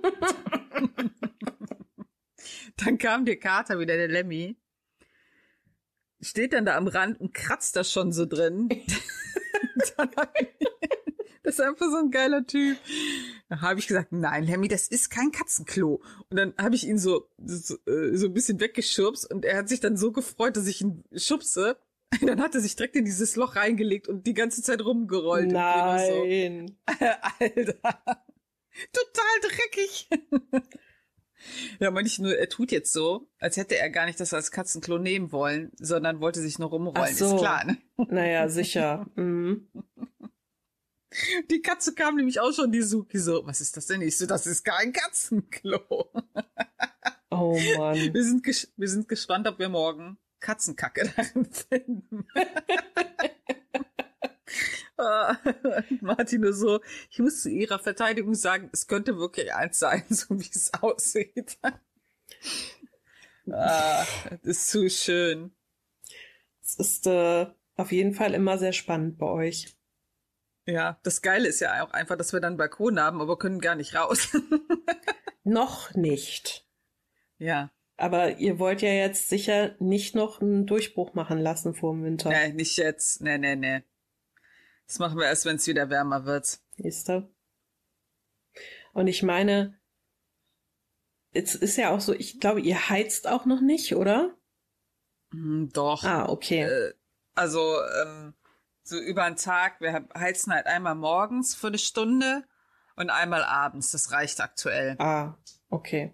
[2.76, 4.56] dann kam der Kater wieder, der Lemmy.
[6.20, 8.68] Steht dann da am Rand und kratzt da schon so drin.
[11.42, 12.78] das ist einfach so ein geiler Typ.
[13.48, 16.02] Da habe ich gesagt, nein, Lemmy, das ist kein Katzenklo.
[16.30, 19.68] Und dann habe ich ihn so, so, äh, so ein bisschen weggeschubst und er hat
[19.68, 21.76] sich dann so gefreut, dass ich ihn schubse.
[22.26, 25.50] Dann hat er sich direkt in dieses Loch reingelegt und die ganze Zeit rumgerollt.
[25.50, 26.76] Nein.
[26.86, 27.04] so,
[27.40, 28.24] Alter.
[28.92, 30.08] Total dreckig.
[31.78, 34.50] Ja, meine ich nur, er tut jetzt so, als hätte er gar nicht das als
[34.50, 37.10] Katzenklo nehmen wollen, sondern wollte sich nur rumrollen.
[37.12, 37.34] Ach so.
[37.34, 37.76] Ist klar, ne?
[37.96, 39.06] Naja, sicher.
[39.14, 39.68] Mhm.
[41.50, 44.00] Die Katze kam nämlich auch schon, die Suki so, was ist das denn?
[44.00, 45.82] Ich so, das ist kein Katzenklo.
[47.30, 48.14] Oh Mann.
[48.14, 48.46] Wir sind,
[48.76, 52.26] wir sind gespannt, ob wir morgen Katzenkacke darin finden.
[54.96, 56.80] Und Martin nur so,
[57.10, 61.58] ich muss zu ihrer Verteidigung sagen, es könnte wirklich eins sein, so wie es aussieht.
[63.50, 65.56] ah, das ist zu schön.
[66.62, 67.46] Es ist äh,
[67.76, 69.76] auf jeden Fall immer sehr spannend bei euch.
[70.66, 73.60] Ja, das Geile ist ja auch einfach, dass wir dann einen Balkon haben, aber können
[73.60, 74.28] gar nicht raus.
[75.44, 76.66] Noch nicht.
[77.38, 82.04] ja, Aber ihr wollt ja jetzt sicher nicht noch einen Durchbruch machen lassen vor dem
[82.04, 82.30] Winter.
[82.30, 83.20] nee, nicht jetzt.
[83.20, 83.82] Nee, nee, nee.
[84.86, 86.58] Das machen wir erst, wenn es wieder wärmer wird.
[86.76, 87.28] Siehst du?
[88.92, 89.78] Und ich meine,
[91.32, 94.36] es ist ja auch so, ich glaube, ihr heizt auch noch nicht, oder?
[95.32, 96.04] Hm, doch.
[96.04, 96.62] Ah, okay.
[96.62, 96.94] Äh,
[97.34, 98.34] also, ähm,
[98.82, 102.44] so über den Tag, wir heizen halt einmal morgens für eine Stunde
[102.96, 103.90] und einmal abends.
[103.90, 104.96] Das reicht aktuell.
[104.98, 105.36] Ah,
[105.70, 106.12] okay.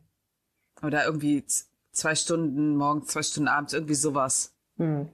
[0.82, 1.44] Oder irgendwie
[1.92, 4.56] zwei Stunden morgens, zwei Stunden abends, irgendwie sowas.
[4.76, 5.08] Hm.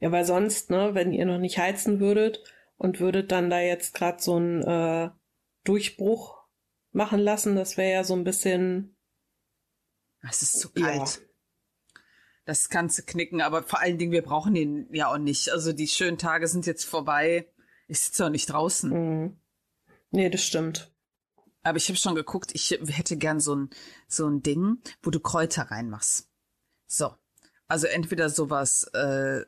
[0.00, 2.42] Ja, weil sonst, ne, wenn ihr noch nicht heizen würdet
[2.76, 5.10] und würdet dann da jetzt gerade so einen äh,
[5.64, 6.38] Durchbruch
[6.92, 8.96] machen lassen, das wäre ja so ein bisschen.
[10.28, 10.96] Es ist zu kalt.
[10.96, 11.28] Ja.
[12.44, 15.50] Das kannst du knicken, aber vor allen Dingen, wir brauchen den ja auch nicht.
[15.50, 17.46] Also die schönen Tage sind jetzt vorbei.
[17.88, 18.90] Ich sitze auch nicht draußen.
[18.90, 19.40] Mhm.
[20.10, 20.90] Nee, das stimmt.
[21.68, 23.70] Aber ich habe schon geguckt, ich hätte gern so ein,
[24.06, 26.28] so ein Ding, wo du Kräuter reinmachst.
[26.86, 27.14] So.
[27.66, 29.42] Also entweder sowas, äh,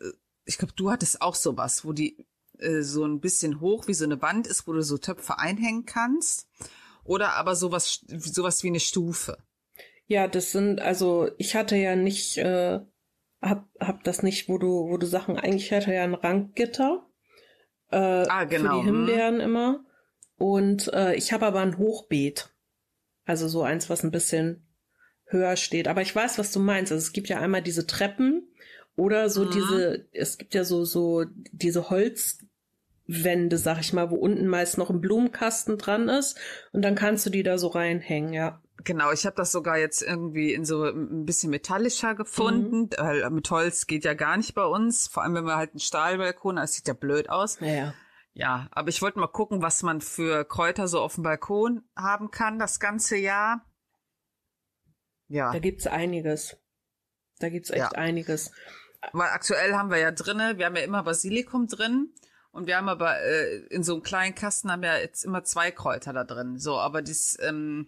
[0.45, 2.27] ich glaube, du hattest auch sowas, wo die
[2.59, 5.87] äh, so ein bisschen hoch wie so eine Wand ist, wo du so Töpfe einhängen
[5.87, 6.47] kannst.
[7.05, 9.39] Oder aber sowas, sowas wie eine Stufe.
[10.07, 12.81] Ja, das sind, also ich hatte ja nicht, äh,
[13.41, 17.07] hab, hab das nicht, wo du, wo du Sachen, eigentlich hatte ja ein Ranggitter.
[17.91, 18.81] Äh, ah, genau.
[18.81, 19.41] Für die genau, Himbeeren hm.
[19.41, 19.85] immer.
[20.41, 22.49] Und äh, ich habe aber ein Hochbeet.
[23.27, 24.67] Also so eins, was ein bisschen
[25.27, 25.87] höher steht.
[25.87, 26.91] Aber ich weiß, was du meinst.
[26.91, 28.49] Also es gibt ja einmal diese Treppen
[28.97, 29.51] oder so mhm.
[29.51, 34.89] diese, es gibt ja so, so diese Holzwände, sag ich mal, wo unten meist noch
[34.89, 36.39] ein Blumenkasten dran ist.
[36.73, 38.63] Und dann kannst du die da so reinhängen, ja.
[38.83, 42.85] Genau, ich habe das sogar jetzt irgendwie in so ein bisschen metallischer gefunden.
[42.85, 42.91] Mhm.
[42.97, 45.07] Weil mit Holz geht ja gar nicht bei uns.
[45.07, 47.59] Vor allem, wenn wir halt einen Stahlbalkon, das sieht ja blöd aus.
[47.61, 47.93] Ja.
[48.33, 52.31] Ja, aber ich wollte mal gucken, was man für Kräuter so auf dem Balkon haben
[52.31, 53.67] kann das ganze Jahr.
[55.29, 55.53] Ja.
[55.53, 56.57] Da gibt's einiges.
[57.39, 57.91] Da gibt's echt ja.
[57.91, 58.53] einiges.
[59.13, 62.13] Weil aktuell haben wir ja drinne, wir haben ja immer Basilikum drin.
[62.53, 65.71] Und wir haben aber äh, in so einem kleinen Kasten haben wir jetzt immer zwei
[65.71, 66.59] Kräuter da drin.
[66.59, 67.87] So, aber das, ähm,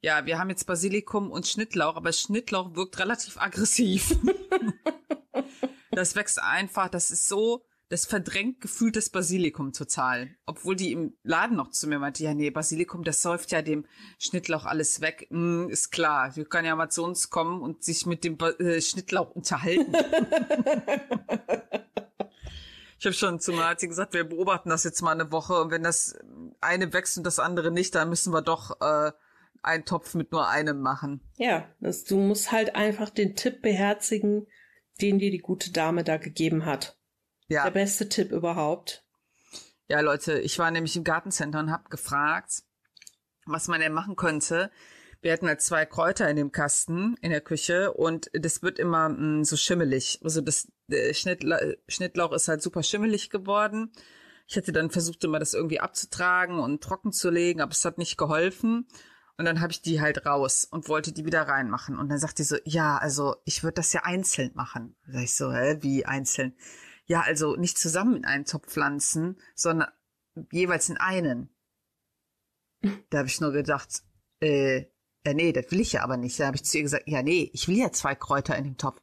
[0.00, 4.16] ja, wir haben jetzt Basilikum und Schnittlauch, aber Schnittlauch wirkt relativ aggressiv.
[5.90, 10.30] das wächst einfach, das ist so, das verdrängt gefühlt das Basilikum total.
[10.44, 13.86] Obwohl die im Laden noch zu mir meinte, ja, nee, Basilikum, das säuft ja dem
[14.18, 15.28] Schnittlauch alles weg.
[15.30, 18.50] Mm, ist klar, wir können ja mal zu uns kommen und sich mit dem ba
[18.50, 19.92] äh, Schnittlauch unterhalten.
[22.98, 25.84] ich habe schon zu Martin gesagt, wir beobachten das jetzt mal eine Woche und wenn
[25.84, 26.18] das
[26.60, 29.12] eine wächst und das andere nicht, dann müssen wir doch äh,
[29.62, 31.20] einen Topf mit nur einem machen.
[31.36, 34.48] Ja, das, du musst halt einfach den Tipp beherzigen,
[35.00, 36.98] den dir die gute Dame da gegeben hat.
[37.48, 37.64] Ja.
[37.64, 39.04] Der beste Tipp überhaupt.
[39.88, 42.62] Ja, Leute, ich war nämlich im Gartencenter und habe gefragt,
[43.46, 44.70] was man denn machen könnte.
[45.22, 49.08] Wir hatten halt zwei Kräuter in dem Kasten in der Küche und das wird immer
[49.08, 50.20] mh, mm, so schimmelig.
[50.22, 50.68] Also das
[51.12, 51.58] Schnittla
[51.88, 53.92] Schnittlauch ist halt super schimmelig geworden.
[54.48, 57.98] Ich hätte dann versucht, immer das irgendwie abzutragen und trocken zu legen, aber es hat
[57.98, 58.86] nicht geholfen.
[59.38, 61.98] Und dann habe ich die halt raus und wollte die wieder reinmachen.
[61.98, 64.96] Und dann sagt die so, ja, also ich würde das ja einzeln machen.
[65.06, 66.56] Da sag ich so, hä, wie einzeln?
[67.06, 69.88] Ja, also nicht zusammen in einen Topf pflanzen, sondern
[70.50, 71.50] jeweils in einen.
[73.10, 74.02] Da habe ich nur gedacht,
[74.40, 74.84] äh,
[75.24, 76.38] ja, nee, das will ich ja aber nicht.
[76.38, 78.76] Da habe ich zu ihr gesagt, ja, nee, ich will ja zwei Kräuter in dem
[78.76, 79.00] Topf.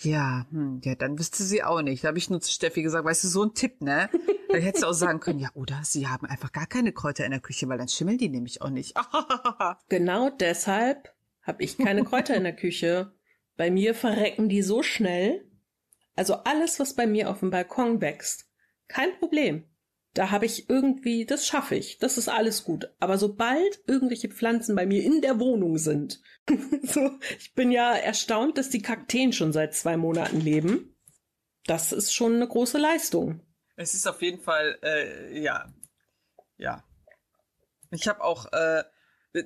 [0.00, 2.02] Ja, hm, ja, dann wüsste sie auch nicht.
[2.02, 4.08] Da habe ich nur zu Steffi gesagt, weißt du, so ein Tipp, ne?
[4.48, 7.32] Dann hättest du auch sagen können, ja, oder sie haben einfach gar keine Kräuter in
[7.32, 8.96] der Küche, weil dann schimmeln die nämlich auch nicht.
[9.90, 13.12] genau deshalb habe ich keine Kräuter in der Küche.
[13.58, 15.47] Bei mir verrecken die so schnell.
[16.18, 18.50] Also alles, was bei mir auf dem Balkon wächst,
[18.88, 19.70] kein Problem.
[20.14, 22.92] Da habe ich irgendwie, das schaffe ich, das ist alles gut.
[22.98, 26.20] Aber sobald irgendwelche Pflanzen bei mir in der Wohnung sind,
[26.82, 30.96] so, ich bin ja erstaunt, dass die Kakteen schon seit zwei Monaten leben.
[31.66, 33.40] Das ist schon eine große Leistung.
[33.76, 35.72] Es ist auf jeden Fall, äh, ja,
[36.56, 36.82] ja.
[37.92, 38.82] Ich habe auch, äh,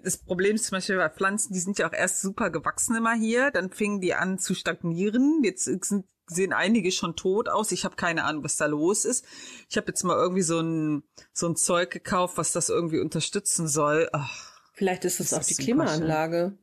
[0.03, 3.13] das Problem ist zum Beispiel bei Pflanzen, die sind ja auch erst super gewachsen immer
[3.13, 5.43] hier, dann fingen die an zu stagnieren.
[5.45, 7.73] Jetzt sind sehen einige schon tot aus.
[7.73, 9.25] Ich habe keine Ahnung, was da los ist.
[9.69, 13.69] Ich habe jetzt mal irgendwie so ein so ein Zeug gekauft, was das irgendwie unterstützen
[13.69, 14.09] soll.
[14.13, 16.59] Ach, Vielleicht ist es auch die Klimaanlage.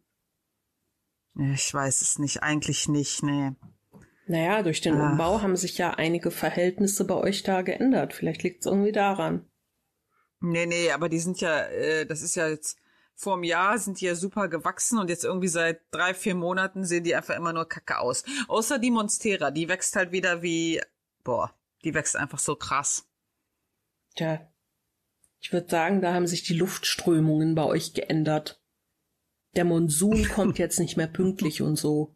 [1.53, 3.51] Ich weiß es nicht, eigentlich nicht, nee.
[4.27, 5.11] Naja, durch den Ach.
[5.11, 8.13] Umbau haben sich ja einige Verhältnisse bei euch da geändert.
[8.13, 9.45] Vielleicht liegt es irgendwie daran.
[10.41, 12.77] Nee, nee, aber die sind ja, äh, das ist ja jetzt
[13.19, 16.85] vor einem Jahr sind die ja super gewachsen und jetzt irgendwie seit drei, vier Monaten
[16.85, 18.23] sehen die einfach immer nur kacke aus.
[18.47, 20.81] Außer die Monstera, die wächst halt wieder wie,
[21.25, 23.09] boah, die wächst einfach so krass.
[24.15, 24.49] Tja,
[25.41, 28.61] ich würde sagen, da haben sich die Luftströmungen bei euch geändert.
[29.57, 32.15] Der Monsun kommt jetzt nicht mehr pünktlich und so.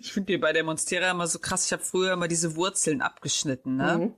[0.00, 1.66] Ich finde die bei der Monstera immer so krass.
[1.66, 3.98] Ich habe früher immer diese Wurzeln abgeschnitten, ne?
[3.98, 4.14] Mhm.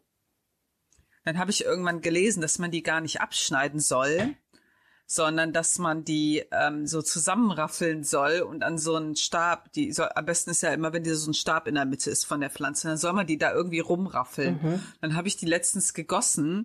[1.24, 4.36] Dann habe ich irgendwann gelesen, dass man die gar nicht abschneiden soll,
[5.12, 10.08] sondern dass man die ähm, so zusammenraffeln soll und an so einen Stab, die soll,
[10.14, 12.40] am besten ist ja immer, wenn dir so ein Stab in der Mitte ist von
[12.40, 14.58] der Pflanze, dann soll man die da irgendwie rumraffeln.
[14.62, 14.82] Mhm.
[15.02, 16.60] Dann habe ich die letztens gegossen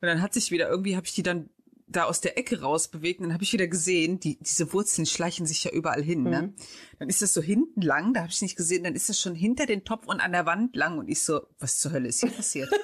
[0.00, 1.50] und dann hat sich wieder irgendwie, habe ich die dann
[1.86, 5.04] da aus der Ecke raus bewegt und dann habe ich wieder gesehen, die, diese Wurzeln
[5.04, 6.22] schleichen sich ja überall hin.
[6.22, 6.42] Ne?
[6.42, 6.54] Mhm.
[6.98, 9.34] Dann ist das so hinten lang, da habe ich nicht gesehen, dann ist das schon
[9.34, 12.20] hinter den Topf und an der Wand lang und ich so, was zur Hölle ist
[12.20, 12.70] hier passiert?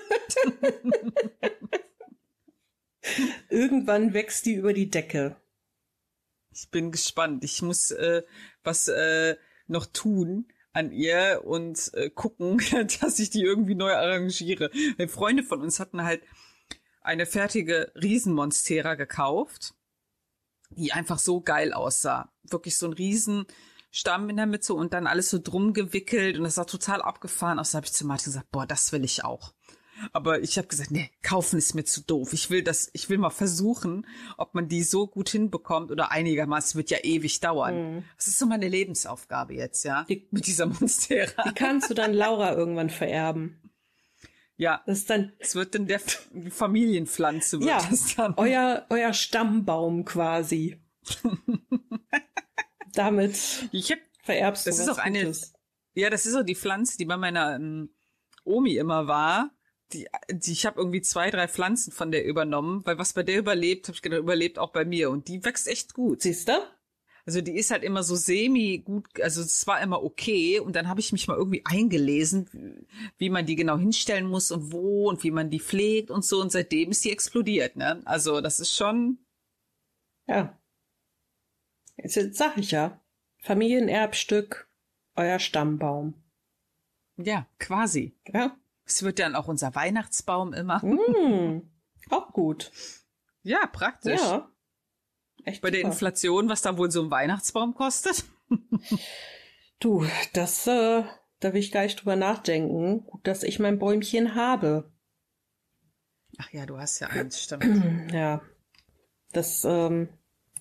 [3.48, 5.36] Irgendwann wächst die über die Decke.
[6.50, 7.44] Ich bin gespannt.
[7.44, 8.22] Ich muss äh,
[8.62, 9.36] was äh,
[9.66, 12.60] noch tun an ihr und äh, gucken,
[13.00, 14.70] dass ich die irgendwie neu arrangiere.
[14.96, 16.22] Weil Freunde von uns hatten halt
[17.00, 19.74] eine fertige Riesenmonstera gekauft,
[20.70, 22.32] die einfach so geil aussah.
[22.42, 26.56] Wirklich so ein Riesenstamm in der Mitte und dann alles so drum gewickelt und das
[26.56, 27.70] sah total abgefahren aus.
[27.70, 29.54] Da habe ich zu Martin gesagt, boah, das will ich auch.
[30.12, 32.32] Aber ich habe gesagt, nee, kaufen ist mir zu doof.
[32.32, 34.06] Ich will das, ich will mal versuchen,
[34.36, 37.96] ob man die so gut hinbekommt oder einigermaßen wird ja ewig dauern.
[37.96, 38.04] Mhm.
[38.16, 41.42] Das ist so meine Lebensaufgabe jetzt, ja, die, mit dieser Monstera.
[41.44, 43.60] Die kannst du dann Laura irgendwann vererben.
[44.56, 45.32] Ja, das ist dann.
[45.38, 46.00] Es wird dann der
[46.50, 48.34] Familienpflanze wird ja, das dann.
[48.36, 50.80] Euer euer Stammbaum quasi.
[52.92, 55.32] Damit ich hab, vererbst du das ist auch eine.
[55.94, 57.90] Ja, das ist so die Pflanze, die bei meiner ähm,
[58.44, 59.52] Omi immer war
[59.92, 63.38] die, die ich habe irgendwie zwei, drei Pflanzen von der übernommen, weil was bei der
[63.38, 66.22] überlebt, habe ich gedacht, überlebt auch bei mir und die wächst echt gut.
[66.22, 66.52] Siehst du?
[67.26, 70.88] Also die ist halt immer so semi gut, also es war immer okay und dann
[70.88, 72.86] habe ich mich mal irgendwie eingelesen,
[73.18, 76.40] wie man die genau hinstellen muss und wo und wie man die pflegt und so
[76.40, 78.00] und seitdem ist die explodiert, ne?
[78.06, 79.18] Also das ist schon
[80.26, 80.58] Ja.
[81.96, 83.00] Jetzt, jetzt sag ich ja,
[83.42, 84.68] Familienerbstück,
[85.16, 86.14] euer Stammbaum.
[87.16, 88.16] Ja, quasi.
[88.32, 88.56] Ja.
[88.88, 90.84] Es wird dann auch unser Weihnachtsbaum immer.
[90.84, 91.70] Mm,
[92.08, 92.72] auch gut.
[93.42, 94.20] Ja, praktisch.
[94.20, 94.50] Ja.
[95.44, 95.80] Echt Bei super.
[95.80, 98.24] der Inflation, was da wohl so ein Weihnachtsbaum kostet?
[99.80, 101.04] du, das, äh,
[101.40, 103.04] da will ich gar nicht drüber nachdenken.
[103.04, 104.90] Gut, dass ich mein Bäumchen habe.
[106.38, 108.10] Ach ja, du hast ja eins, stimmt.
[108.12, 108.40] Ja.
[109.32, 110.08] Das, ähm,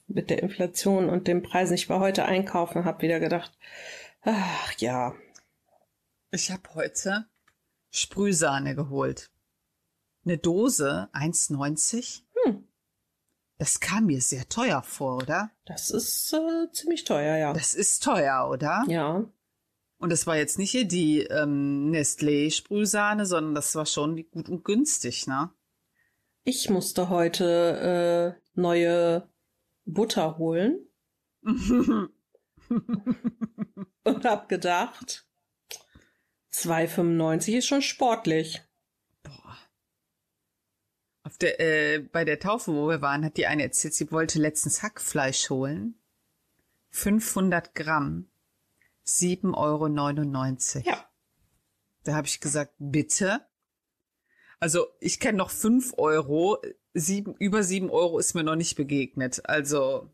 [0.07, 1.75] mit der Inflation und den Preisen.
[1.75, 3.57] Ich war heute einkaufen und habe wieder gedacht,
[4.21, 5.15] ach ja.
[6.31, 7.27] Ich habe heute
[7.89, 9.31] Sprühsahne geholt.
[10.25, 12.23] Eine Dose 1,90?
[12.43, 12.67] Hm.
[13.57, 15.51] Das kam mir sehr teuer vor, oder?
[15.65, 17.53] Das ist äh, ziemlich teuer, ja.
[17.53, 18.83] Das ist teuer, oder?
[18.87, 19.25] Ja.
[19.99, 24.63] Und das war jetzt nicht hier die ähm, Nestlé-Sprühsahne, sondern das war schon gut und
[24.63, 25.49] günstig, ne?
[26.43, 29.27] Ich musste heute äh, neue
[29.85, 30.87] Butter holen.
[31.41, 32.11] und
[34.25, 35.26] hab gedacht,
[36.57, 38.63] 2,95 ist schon sportlich.
[39.23, 39.57] Boah.
[41.23, 44.39] Auf der, äh, bei der Taufe, wo wir waren, hat die eine erzählt, sie wollte
[44.39, 45.95] letztens Hackfleisch holen.
[46.89, 48.29] 500 Gramm.
[49.05, 50.89] 7,99 Euro.
[50.89, 51.09] Ja.
[52.03, 53.45] Da habe ich gesagt, bitte.
[54.59, 56.59] Also ich kenne noch 5 Euro.
[56.93, 59.47] Sieben, über 7 Euro ist mir noch nicht begegnet.
[59.47, 60.09] Also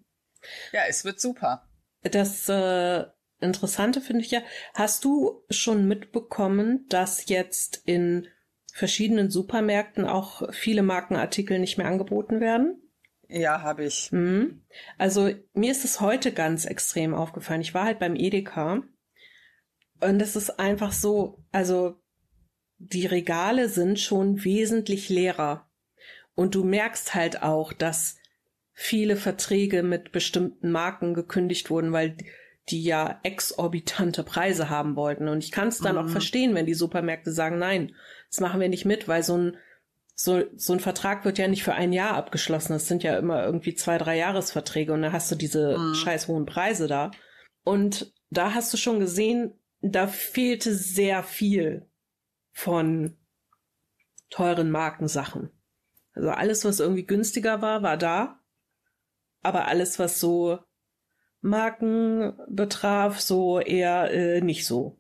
[0.74, 1.70] ja, es wird super.
[2.02, 3.06] Das äh,
[3.44, 4.42] Interessante finde ich ja,
[4.74, 8.28] hast du schon mitbekommen, dass jetzt in
[8.74, 12.82] verschiedenen Supermärkten auch viele Markenartikel nicht mehr angeboten werden?
[13.28, 14.12] Ja, habe ich.
[14.12, 14.64] Mhm.
[14.98, 17.62] Also mir ist es heute ganz extrem aufgefallen.
[17.62, 18.84] Ich war halt beim Edeka
[20.02, 22.02] und es ist einfach so, also
[22.78, 25.70] die Regale sind schon wesentlich leerer.
[26.36, 28.18] Und du merkst halt auch, dass
[28.74, 32.18] viele Verträge mit bestimmten Marken gekündigt wurden, weil
[32.70, 35.28] die ja exorbitante Preise haben wollten.
[35.28, 36.02] Und ich kann es dann mhm.
[36.02, 37.94] auch verstehen, wenn die Supermärkte sagen, nein,
[38.30, 39.58] das machen wir nicht mit, weil so ein,
[40.16, 42.74] so, so ein Vertrag wird ja nicht für ein Jahr abgeschlossen.
[42.74, 45.96] Das sind ja immer irgendwie zwei, drei Jahresverträge und dann hast du diese mhm.
[45.96, 47.12] scheiß hohen Preise da.
[47.64, 51.90] Und da hast du schon gesehen, da fehlte sehr viel
[52.52, 53.18] von
[54.30, 55.50] teuren Markensachen.
[56.14, 58.40] Also alles, was irgendwie günstiger war, war da.
[59.42, 60.60] Aber alles, was so
[61.44, 65.00] Marken betraf, so eher äh, nicht so.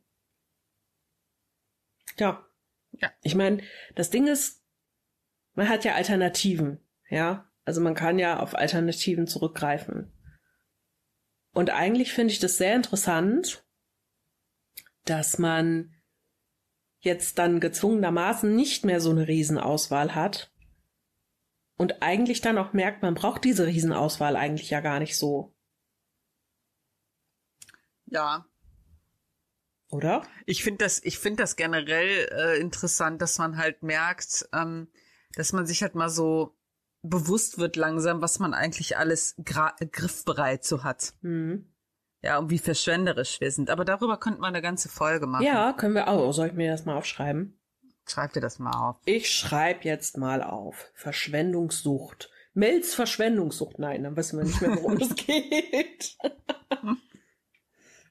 [2.18, 2.46] Ja.
[2.92, 3.12] Ja.
[3.22, 3.64] Ich meine,
[3.96, 4.62] das Ding ist,
[5.54, 6.80] man hat ja Alternativen,
[7.10, 7.50] ja.
[7.66, 10.12] Also man kann ja auf Alternativen zurückgreifen.
[11.54, 13.66] Und eigentlich finde ich das sehr interessant,
[15.06, 15.94] dass man
[17.00, 20.52] jetzt dann gezwungenermaßen nicht mehr so eine Riesenauswahl hat.
[21.78, 25.53] Und eigentlich dann auch merkt, man braucht diese Riesenauswahl eigentlich ja gar nicht so.
[28.14, 28.46] Ja.
[29.90, 30.24] Oder?
[30.46, 34.88] Ich finde das, ich finde das generell äh, interessant, dass man halt merkt, ähm,
[35.36, 36.56] Dass man sich halt mal so
[37.02, 41.14] bewusst wird langsam, was man eigentlich alles griffbereit so hat.
[41.22, 41.74] Mhm.
[42.22, 43.70] Ja, und wie verschwenderisch wir sind.
[43.70, 45.44] Aber darüber könnte man eine ganze Folge machen.
[45.44, 46.32] Ja, können wir auch.
[46.32, 47.60] Soll ich mir das mal aufschreiben?
[48.08, 48.98] Schreib dir das mal auf.
[49.06, 50.92] Ich schreib jetzt mal auf.
[50.94, 52.30] Verschwendungssucht.
[52.54, 53.80] Melz Verschwendungssucht.
[53.80, 56.18] Nein, dann wissen wir nicht mehr, worum es geht.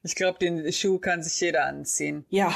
[0.03, 2.25] Ich glaube, den Schuh kann sich jeder anziehen.
[2.29, 2.53] Ja,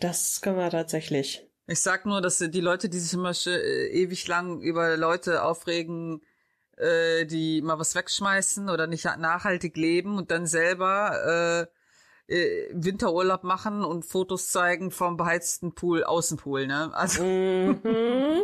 [0.00, 1.46] das können wir tatsächlich.
[1.66, 6.22] Ich sag nur, dass die Leute, die sich immer äh, ewig lang über Leute aufregen,
[6.76, 11.68] äh, die mal was wegschmeißen oder nicht nachhaltig leben und dann selber
[12.28, 16.94] äh, äh, Winterurlaub machen und Fotos zeigen vom beheizten Pool, Außenpool, ne?
[16.94, 17.80] Also mhm.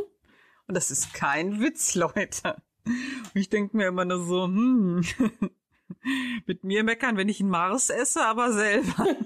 [0.67, 2.57] und das ist kein Witz, Leute.
[2.85, 5.03] Und ich denke mir immer nur so, hm,
[6.47, 9.07] mit mir meckern, wenn ich einen Mars esse, aber selber.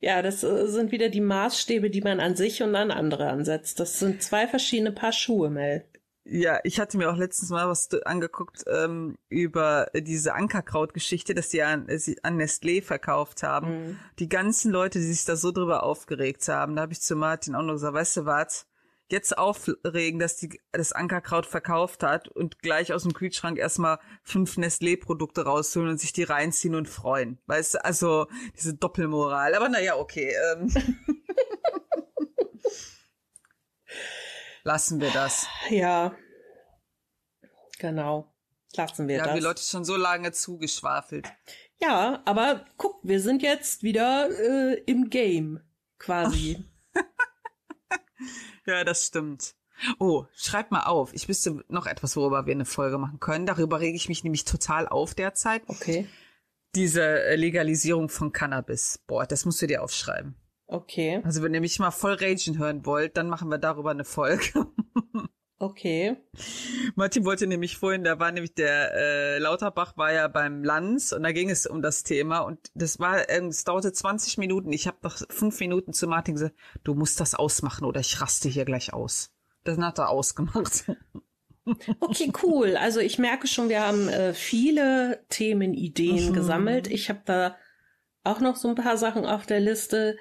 [0.00, 3.80] Ja, das äh, sind wieder die Maßstäbe, die man an sich und an andere ansetzt.
[3.80, 5.84] Das sind zwei verschiedene Paar Schuhe, Mel.
[6.30, 11.62] Ja, ich hatte mir auch letztens mal was angeguckt ähm, über diese Ankerkraut-Geschichte, dass die
[11.62, 13.70] an, äh, an Nestlé verkauft haben.
[13.70, 13.98] Mhm.
[14.18, 17.54] Die ganzen Leute, die sich da so drüber aufgeregt haben, da habe ich zu Martin
[17.54, 18.66] auch noch gesagt, weißt du was,
[19.10, 24.56] jetzt aufregen, dass die das Ankerkraut verkauft hat und gleich aus dem Kühlschrank erstmal fünf
[24.56, 27.38] Nestlé-Produkte rausholen und sich die reinziehen und freuen.
[27.46, 28.26] Weißt du, also
[28.56, 29.54] diese Doppelmoral.
[29.54, 30.34] Aber naja, okay.
[30.52, 30.74] Ähm.
[34.64, 35.46] Lassen wir das.
[35.70, 36.14] Ja.
[37.78, 38.34] Genau.
[38.76, 39.28] Lassen wir ja, das.
[39.28, 41.26] Ja, die Leute schon so lange zugeschwafelt.
[41.80, 45.60] Ja, aber guck, wir sind jetzt wieder äh, im Game
[45.98, 46.64] quasi.
[48.68, 49.54] ja, das stimmt.
[49.98, 51.12] Oh, schreib mal auf.
[51.14, 53.46] Ich wüsste noch etwas, worüber wir eine Folge machen können.
[53.46, 55.62] Darüber rege ich mich nämlich total auf derzeit.
[55.68, 56.08] Okay.
[56.74, 59.00] Diese äh, Legalisierung von Cannabis.
[59.06, 60.36] Boah, das musst du dir aufschreiben.
[60.66, 61.22] Okay.
[61.24, 64.66] Also wenn ihr mich mal voll ragen hören wollt, dann machen wir darüber eine Folge.
[65.58, 66.16] Okay.
[66.94, 71.22] Martin wollte nämlich vorhin, da war nämlich der äh, Lauterbach war ja beim Lanz und
[71.22, 74.72] da ging es um das Thema und das war, äh, es dauerte 20 Minuten.
[74.72, 76.54] Ich habe noch fünf Minuten zu Martin gesagt,
[76.84, 79.32] du musst das ausmachen oder ich raste hier gleich aus.
[79.64, 80.84] Das hat er ausgemacht.
[82.00, 82.76] Okay, cool.
[82.76, 86.32] Also ich merke schon, wir haben äh, viele Themenideen mhm.
[86.32, 86.86] gesammelt.
[86.86, 87.56] Ich habe da
[88.24, 90.16] auch noch so ein paar Sachen auf der Liste.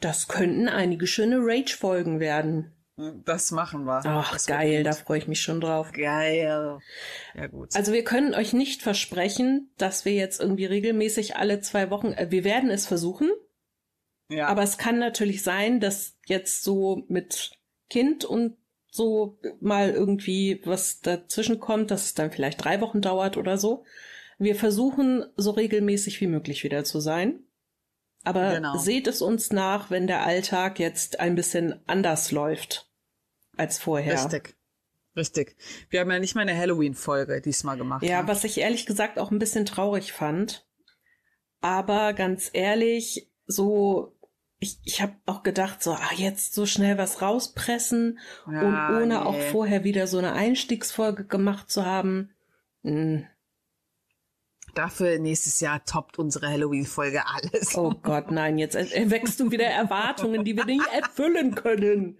[0.00, 2.72] Das könnten einige schöne Rage-Folgen werden.
[3.24, 4.02] Das machen wir.
[4.04, 5.92] Ach, das geil, da freue ich mich schon drauf.
[5.92, 6.78] Geil.
[7.34, 7.74] Ja, gut.
[7.74, 12.30] Also wir können euch nicht versprechen, dass wir jetzt irgendwie regelmäßig alle zwei Wochen, äh,
[12.30, 13.30] wir werden es versuchen.
[14.28, 14.48] Ja.
[14.48, 17.52] Aber es kann natürlich sein, dass jetzt so mit
[17.90, 18.56] Kind und
[18.90, 23.84] so mal irgendwie was dazwischen kommt, dass es dann vielleicht drei Wochen dauert oder so.
[24.38, 27.44] Wir versuchen so regelmäßig wie möglich wieder zu sein.
[28.24, 28.76] Aber genau.
[28.76, 32.91] seht es uns nach, wenn der Alltag jetzt ein bisschen anders läuft
[33.62, 34.14] als vorher.
[34.14, 34.56] Richtig.
[35.16, 35.56] Richtig.
[35.90, 38.02] Wir haben ja nicht mal eine Halloween-Folge diesmal gemacht.
[38.02, 38.28] Ja, ne?
[38.28, 40.66] was ich ehrlich gesagt auch ein bisschen traurig fand.
[41.60, 44.18] Aber ganz ehrlich, so,
[44.58, 48.18] ich, ich habe auch gedacht, so, ah, jetzt so schnell was rauspressen
[48.50, 49.16] ja, und ohne nee.
[49.16, 52.30] auch vorher wieder so eine Einstiegsfolge gemacht zu haben.
[52.82, 53.26] Mh, hm,
[54.74, 57.76] Dafür nächstes Jahr toppt unsere Halloween-Folge alles.
[57.76, 62.18] Oh Gott, nein, jetzt erweckst du wieder Erwartungen, die wir nicht erfüllen können.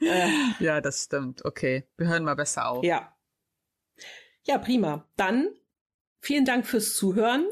[0.60, 1.44] ja, das stimmt.
[1.44, 2.84] Okay, wir hören mal besser auf.
[2.84, 3.16] Ja.
[4.44, 5.08] Ja, prima.
[5.16, 5.48] Dann
[6.20, 7.46] vielen Dank fürs Zuhören.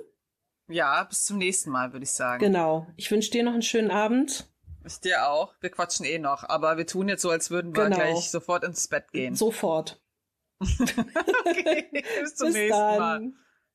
[0.69, 2.41] Ja, bis zum nächsten Mal, würde ich sagen.
[2.41, 2.87] Genau.
[2.97, 4.49] Ich wünsche dir noch einen schönen Abend.
[4.87, 5.55] Ich dir auch.
[5.61, 7.97] Wir quatschen eh noch, aber wir tun jetzt so, als würden wir genau.
[7.97, 9.35] gleich sofort ins Bett gehen.
[9.35, 10.03] Sofort.
[10.61, 12.99] okay, bis zum bis nächsten dann.
[12.99, 13.33] Mal.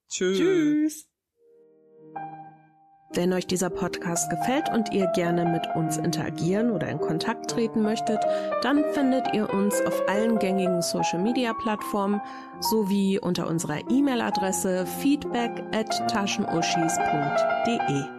[0.07, 0.37] Tschüss.
[0.37, 1.08] Tschüss.
[3.11, 7.81] Wenn euch dieser Podcast gefällt und ihr gerne mit uns interagieren oder in Kontakt treten
[7.81, 8.19] möchtet,
[8.61, 12.21] dann findet ihr uns auf allen gängigen Social Media Plattformen
[12.59, 18.18] sowie unter unserer E-Mail-Adresse feedback at taschenuschis.de.